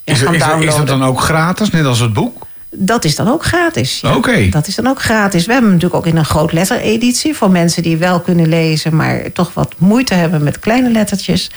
Is, 0.04 0.22
kan 0.22 0.34
is, 0.34 0.40
is 0.40 0.46
downloaden. 0.46 0.76
dat 0.76 0.86
dan 0.86 1.04
ook 1.04 1.20
gratis, 1.20 1.70
net 1.70 1.84
als 1.84 2.00
het 2.00 2.12
boek? 2.12 2.45
Dat 2.78 3.04
is 3.04 3.16
dan 3.16 3.28
ook 3.28 3.44
gratis. 3.44 4.00
ja. 4.00 4.16
Oké. 4.16 4.48
Dat 4.48 4.66
is 4.66 4.74
dan 4.74 4.86
ook 4.86 5.02
gratis. 5.02 5.46
We 5.46 5.52
hebben 5.52 5.70
hem 5.70 5.78
natuurlijk 5.78 6.06
ook 6.06 6.12
in 6.12 6.18
een 6.18 6.24
groot 6.24 6.52
lettereditie... 6.52 7.34
voor 7.34 7.50
mensen 7.50 7.82
die 7.82 7.96
wel 7.96 8.20
kunnen 8.20 8.48
lezen... 8.48 8.96
maar 8.96 9.32
toch 9.32 9.54
wat 9.54 9.74
moeite 9.78 10.14
hebben 10.14 10.42
met 10.42 10.58
kleine 10.58 10.90
lettertjes. 10.90 11.50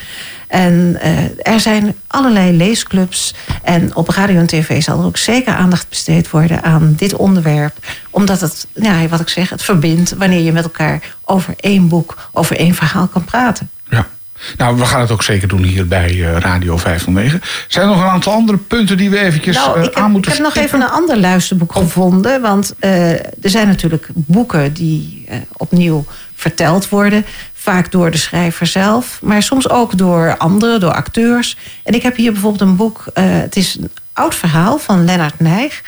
En 0.47 0.97
eh, 1.01 1.53
er 1.53 1.59
zijn 1.59 1.95
allerlei 2.07 2.57
leesclubs. 2.57 3.33
En 3.63 3.95
op 3.95 4.09
radio 4.09 4.39
en 4.39 4.47
tv 4.47 4.81
zal 4.81 4.99
er 4.99 5.05
ook 5.05 5.17
zeker 5.17 5.53
aandacht 5.53 5.89
besteed 5.89 6.29
worden... 6.29 6.63
aan 6.63 6.93
dit 6.97 7.15
onderwerp. 7.15 7.73
Omdat 8.09 8.41
het, 8.41 8.67
ja, 8.73 9.07
wat 9.07 9.19
ik 9.19 9.29
zeg, 9.29 9.49
het 9.49 9.63
verbindt... 9.63 10.15
wanneer 10.17 10.41
je 10.41 10.51
met 10.51 10.63
elkaar 10.63 11.15
over 11.25 11.53
één 11.57 11.87
boek, 11.87 12.29
over 12.31 12.57
één 12.57 12.73
verhaal 12.73 13.07
kan 13.07 13.23
praten. 13.23 13.69
Nou, 14.57 14.77
we 14.77 14.85
gaan 14.85 15.01
het 15.01 15.11
ook 15.11 15.23
zeker 15.23 15.47
doen 15.47 15.63
hier 15.63 15.87
bij 15.87 16.09
eh, 16.09 16.37
Radio 16.37 16.77
509. 16.77 17.41
Zijn 17.67 17.85
er 17.85 17.95
nog 17.95 18.03
een 18.03 18.09
aantal 18.09 18.33
andere 18.33 18.57
punten 18.57 18.97
die 18.97 19.09
we 19.09 19.19
eventjes 19.19 19.55
nou, 19.55 19.77
eh, 19.77 19.83
heb, 19.83 19.95
aan 19.95 20.11
moeten 20.11 20.31
ik 20.31 20.37
heb 20.37 20.45
nog 20.45 20.63
even 20.63 20.81
een 20.81 20.89
ander 20.89 21.17
luisterboek 21.17 21.71
gevonden. 21.71 22.41
Want 22.41 22.73
eh, 22.79 23.11
er 23.11 23.49
zijn 23.49 23.67
natuurlijk 23.67 24.07
boeken 24.13 24.73
die 24.73 25.27
opnieuw 25.57 26.05
verteld 26.35 26.89
worden. 26.89 27.25
Vaak 27.53 27.91
door 27.91 28.11
de 28.11 28.17
schrijver 28.17 28.67
zelf. 28.67 29.19
Maar 29.21 29.43
soms 29.43 29.69
ook 29.69 29.97
door 29.97 30.37
anderen, 30.37 30.79
door 30.79 30.93
acteurs. 30.93 31.57
En 31.83 31.93
ik 31.93 32.01
heb 32.01 32.15
hier 32.15 32.31
bijvoorbeeld 32.31 32.69
een 32.69 32.75
boek. 32.75 33.05
het 33.13 33.55
is 33.55 33.77
een 33.79 33.91
oud 34.13 34.35
verhaal 34.35 34.77
van 34.77 35.05
Lennart 35.05 35.39
Nijg. 35.39 35.81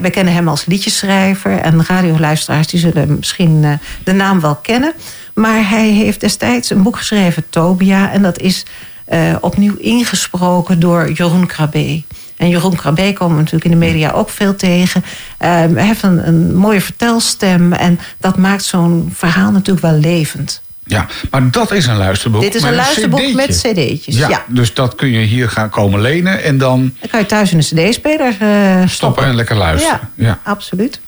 We 0.00 0.10
kennen 0.10 0.34
hem 0.34 0.48
als 0.48 0.66
liedjeschrijver. 0.66 1.58
En 1.58 1.84
radioluisteraars 1.86 2.66
die 2.66 2.80
zullen 2.80 3.16
misschien 3.16 3.78
de 4.04 4.12
naam 4.12 4.40
wel 4.40 4.56
kennen. 4.56 4.92
Maar 5.34 5.68
hij 5.68 5.88
heeft 5.88 6.20
destijds 6.20 6.70
een 6.70 6.82
boek 6.82 6.96
geschreven, 6.96 7.44
Tobia. 7.50 8.12
En 8.12 8.22
dat 8.22 8.38
is 8.40 8.64
eh, 9.04 9.34
opnieuw 9.40 9.74
ingesproken 9.76 10.80
door 10.80 11.12
Jeroen 11.12 11.46
Krabbe. 11.46 12.02
En 12.36 12.48
Jeroen 12.48 12.76
Krabbe 12.76 13.12
komen 13.12 13.34
we 13.36 13.42
natuurlijk 13.42 13.64
in 13.72 13.80
de 13.80 13.86
media 13.86 14.10
ook 14.10 14.30
veel 14.30 14.54
tegen. 14.56 15.04
Eh, 15.38 15.48
hij 15.50 15.84
heeft 15.86 16.02
een, 16.02 16.26
een 16.28 16.54
mooie 16.54 16.80
vertelstem. 16.80 17.72
En 17.72 17.98
dat 18.20 18.36
maakt 18.36 18.64
zo'n 18.64 19.10
verhaal 19.14 19.50
natuurlijk 19.50 19.86
wel 19.86 19.98
levend. 19.98 20.62
Ja, 20.84 21.06
maar 21.30 21.50
dat 21.50 21.72
is 21.72 21.86
een 21.86 21.96
luisterboek. 21.96 22.40
Dit 22.42 22.54
is 22.54 22.62
een 22.62 22.74
luisterboek 22.74 23.20
cd'tje. 23.20 23.34
met 23.34 23.56
cd'tjes, 23.62 24.16
Ja, 24.16 24.28
ja. 24.28 24.44
dus 24.48 24.74
dat 24.74 24.94
kun 24.94 25.08
je 25.10 25.20
hier 25.26 25.48
gaan 25.48 25.68
komen 25.70 26.00
lenen 26.00 26.42
en 26.42 26.58
dan 26.58 26.94
Dan 27.00 27.08
kan 27.10 27.20
je 27.20 27.26
thuis 27.26 27.52
in 27.52 27.58
een 27.58 27.64
cd-speler 27.90 28.26
eh, 28.38 28.68
stoppen. 28.70 28.88
stoppen 28.90 29.24
en 29.24 29.34
lekker 29.34 29.56
luisteren. 29.56 30.00
Ja, 30.14 30.26
Ja. 30.26 30.38
absoluut. 30.44 31.00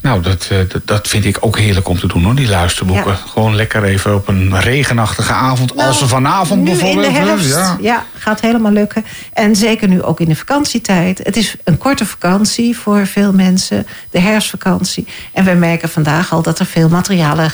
Nou, 0.00 0.22
dat, 0.22 0.48
eh, 0.50 0.58
dat, 0.68 0.82
dat 0.84 1.08
vind 1.08 1.24
ik 1.24 1.36
ook 1.40 1.58
heerlijk 1.58 1.88
om 1.88 1.98
te 1.98 2.06
doen 2.06 2.24
hoor, 2.24 2.34
die 2.34 2.48
luisterboeken. 2.48 3.10
Ja. 3.12 3.18
Gewoon 3.32 3.54
lekker 3.56 3.84
even 3.84 4.14
op 4.14 4.28
een 4.28 4.60
regenachtige 4.60 5.32
avond, 5.32 5.76
als 5.76 5.98
ze 5.98 6.08
vanavond 6.08 6.62
Nou, 6.62 6.72
nu 6.72 6.78
bijvoorbeeld. 6.78 7.06
in 7.06 7.12
de 7.12 7.18
hè? 7.18 7.26
herfst, 7.26 7.48
Ja. 7.48 7.76
ja. 7.80 8.04
gaat 8.18 8.40
helemaal 8.40 8.72
lukken. 8.72 9.04
En 9.32 9.56
zeker 9.56 9.88
nu 9.88 10.02
ook 10.02 10.20
in 10.20 10.28
de 10.28 10.36
vakantietijd. 10.36 11.18
Het 11.22 11.36
is 11.36 11.54
een 11.64 11.78
korte 11.78 12.06
vakantie 12.06 12.76
voor 12.76 13.06
veel 13.06 13.32
mensen, 13.32 13.86
de 14.10 14.20
herfstvakantie. 14.20 15.06
En 15.32 15.44
wij 15.44 15.56
merken 15.56 15.88
vandaag 15.88 16.32
al 16.32 16.42
dat 16.42 16.58
er 16.58 16.66
veel 16.66 16.88
materialen 16.88 17.52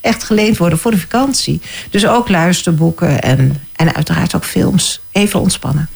echt 0.00 0.24
geleend 0.24 0.56
worden 0.56 0.78
voor 0.78 0.90
de 0.90 0.98
vakantie. 0.98 1.60
Dus 1.90 2.06
ook 2.06 2.28
luisterboeken 2.28 3.20
en, 3.20 3.62
en 3.76 3.94
uiteraard 3.94 4.34
ook 4.34 4.44
films. 4.44 5.00
Even 5.12 5.40
ontspannen. 5.40 5.88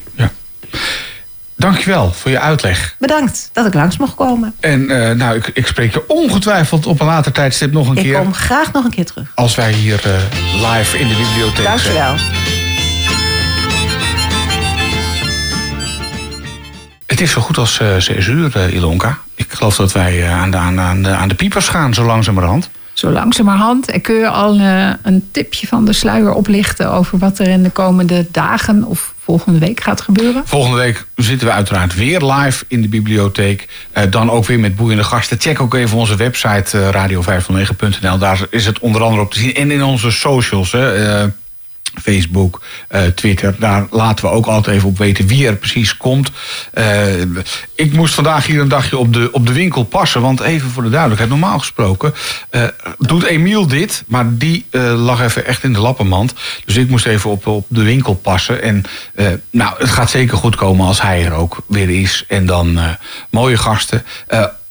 Dankjewel 1.62 2.12
voor 2.12 2.30
je 2.30 2.40
uitleg. 2.40 2.94
Bedankt 2.98 3.50
dat 3.52 3.66
ik 3.66 3.74
langs 3.74 3.96
mocht 3.96 4.14
komen. 4.14 4.54
En 4.60 4.90
eh, 4.90 5.14
nou, 5.16 5.36
ik, 5.36 5.50
ik 5.54 5.66
spreek 5.66 5.92
je 5.92 6.08
ongetwijfeld 6.08 6.86
op 6.86 7.00
een 7.00 7.06
later 7.06 7.32
tijdstip 7.32 7.72
nog 7.72 7.88
een 7.88 7.96
Ik 7.96 8.02
keer. 8.02 8.18
kom 8.18 8.34
graag 8.34 8.72
nog 8.72 8.84
een 8.84 8.90
keer 8.90 9.04
terug. 9.06 9.32
Als 9.34 9.54
wij 9.54 9.72
hier 9.72 10.00
eh, 10.04 10.12
live 10.72 10.98
in 10.98 11.08
de 11.08 11.14
bibliotheek 11.14 11.64
Dank 11.64 11.78
je 11.78 11.84
zijn. 11.84 11.94
wel. 11.94 12.14
Het 17.06 17.20
is 17.20 17.30
zo 17.30 17.40
goed 17.40 17.58
als 17.58 17.80
eh 17.80 17.96
6 17.96 18.26
uur, 18.26 18.68
Ilonka. 18.72 19.18
Ik 19.34 19.46
geloof 19.52 19.76
dat 19.76 19.92
wij 19.92 20.28
aan, 20.28 20.50
de- 20.50 20.56
aan, 20.56 21.02
de, 21.02 21.08
aan 21.10 21.28
de 21.28 21.34
piepers 21.34 21.68
gaan, 21.68 21.94
zo 21.94 22.04
langzamerhand. 22.04 22.70
Zo 22.98 23.10
langzamerhand. 23.10 23.90
En 23.90 24.00
kun 24.00 24.14
je 24.14 24.28
al 24.28 24.58
eh, 24.58 24.90
een 25.02 25.28
tipje 25.30 25.66
van 25.66 25.84
de 25.84 25.92
sluier 25.92 26.32
oplichten 26.32 26.92
over 26.92 27.18
wat 27.18 27.38
er 27.38 27.48
in 27.48 27.62
de 27.62 27.70
komende 27.70 28.26
dagen 28.30 28.84
of 28.84 29.14
volgende 29.18 29.58
week 29.58 29.80
gaat 29.80 30.00
gebeuren? 30.00 30.42
Volgende 30.44 30.76
week 30.76 31.06
zitten 31.14 31.46
we 31.46 31.52
uiteraard 31.52 31.94
weer 31.94 32.22
live 32.22 32.64
in 32.68 32.82
de 32.82 32.88
bibliotheek. 32.88 33.68
Eh, 33.92 34.02
dan 34.10 34.30
ook 34.30 34.46
weer 34.46 34.60
met 34.60 34.76
boeiende 34.76 35.04
gasten. 35.04 35.40
Check 35.40 35.60
ook 35.60 35.74
even 35.74 35.98
onze 35.98 36.16
website 36.16 36.80
eh, 36.80 37.08
radio509.nl. 37.08 38.18
Daar 38.18 38.46
is 38.50 38.66
het 38.66 38.78
onder 38.78 39.02
andere 39.02 39.22
op 39.22 39.32
te 39.32 39.38
zien. 39.38 39.54
En 39.54 39.70
in 39.70 39.82
onze 39.82 40.10
socials. 40.10 40.72
Hè. 40.72 41.26
Facebook, 42.00 42.62
eh, 42.88 43.02
Twitter. 43.02 43.54
Daar 43.58 43.86
laten 43.90 44.24
we 44.24 44.30
ook 44.30 44.46
altijd 44.46 44.76
even 44.76 44.88
op 44.88 44.98
weten 44.98 45.26
wie 45.26 45.46
er 45.46 45.56
precies 45.56 45.96
komt. 45.96 46.30
Eh, 46.72 47.20
ik 47.74 47.92
moest 47.92 48.14
vandaag 48.14 48.46
hier 48.46 48.60
een 48.60 48.68
dagje 48.68 48.98
op 48.98 49.12
de, 49.12 49.28
op 49.32 49.46
de 49.46 49.52
winkel 49.52 49.84
passen. 49.84 50.20
Want 50.20 50.40
even 50.40 50.70
voor 50.70 50.82
de 50.82 50.90
duidelijkheid, 50.90 51.30
normaal 51.30 51.58
gesproken 51.58 52.14
eh, 52.50 52.62
doet 52.98 53.24
Emiel 53.24 53.66
dit. 53.66 54.04
Maar 54.06 54.36
die 54.36 54.66
lag 54.96 55.20
even 55.20 55.46
echt 55.46 55.64
in 55.64 55.72
de 55.72 55.80
lappenmand. 55.80 56.34
Dus 56.64 56.76
ik 56.76 56.88
moest 56.88 57.06
even 57.06 57.30
op, 57.30 57.46
op 57.46 57.66
de 57.68 57.82
winkel 57.82 58.14
passen. 58.14 58.62
En 58.62 58.84
nou, 59.50 59.74
het 59.78 59.90
gaat 59.90 60.10
zeker 60.10 60.36
goed 60.36 60.56
komen 60.56 60.86
als 60.86 61.02
hij 61.02 61.24
er 61.24 61.32
ook 61.32 61.62
weer 61.66 61.90
is. 61.90 62.24
En 62.28 62.46
dan 62.46 62.78
mooie 63.30 63.56
gasten. 63.56 64.04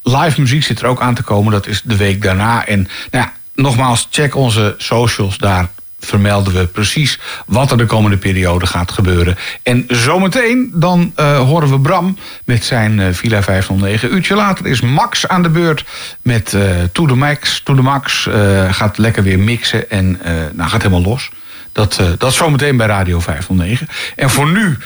Live 0.03 0.41
muziek 0.41 0.63
zit 0.63 0.81
er 0.81 0.87
ook 0.87 1.01
aan 1.01 1.15
te 1.15 1.23
komen. 1.23 1.51
Dat 1.51 1.67
is 1.67 1.81
de 1.83 1.97
week 1.97 2.21
daarna. 2.21 2.65
En 2.65 2.87
nou 3.11 3.25
ja, 3.25 3.33
nogmaals, 3.55 4.07
check 4.09 4.35
onze 4.35 4.75
socials 4.77 5.37
daar 5.37 5.69
vermelden 5.99 6.53
we 6.53 6.67
precies 6.67 7.19
wat 7.45 7.71
er 7.71 7.77
de 7.77 7.85
komende 7.85 8.17
periode 8.17 8.65
gaat 8.65 8.91
gebeuren. 8.91 9.37
En 9.63 9.85
zometeen 9.87 10.71
dan 10.73 11.11
eh, 11.15 11.39
horen 11.39 11.69
we 11.69 11.79
Bram 11.79 12.17
met 12.45 12.65
zijn 12.65 12.99
eh, 12.99 13.07
Villa 13.11 13.43
509. 13.43 14.13
Uurtje 14.13 14.35
later 14.35 14.65
is 14.65 14.81
Max 14.81 15.27
aan 15.27 15.43
de 15.43 15.49
beurt 15.49 15.85
met 16.21 16.53
eh 16.53 16.61
To 16.91 17.05
The 17.05 17.15
Max. 17.15 17.61
To 17.63 17.75
The 17.75 17.81
Max 17.81 18.29
gaat 18.69 18.97
lekker 18.97 19.23
weer 19.23 19.39
mixen 19.39 19.89
en 19.89 20.19
nou, 20.53 20.69
gaat 20.69 20.81
helemaal 20.81 21.09
los. 21.09 21.29
Dat, 21.71 22.01
dat 22.17 22.33
zometeen 22.33 22.77
bij 22.77 22.87
Radio 22.87 23.19
509. 23.19 23.87
En 24.15 24.29
voor 24.29 24.51
nu, 24.51 24.77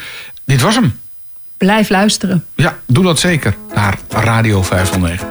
dit 0.45 0.62
was 0.62 0.76
hem. 0.76 0.99
Blijf 1.57 1.89
luisteren. 1.89 2.45
Ja, 2.55 2.78
doe 2.88 3.03
dat 3.03 3.20
zeker 3.20 3.55
naar 3.74 3.97
Radio 4.09 4.64
509. 4.64 5.28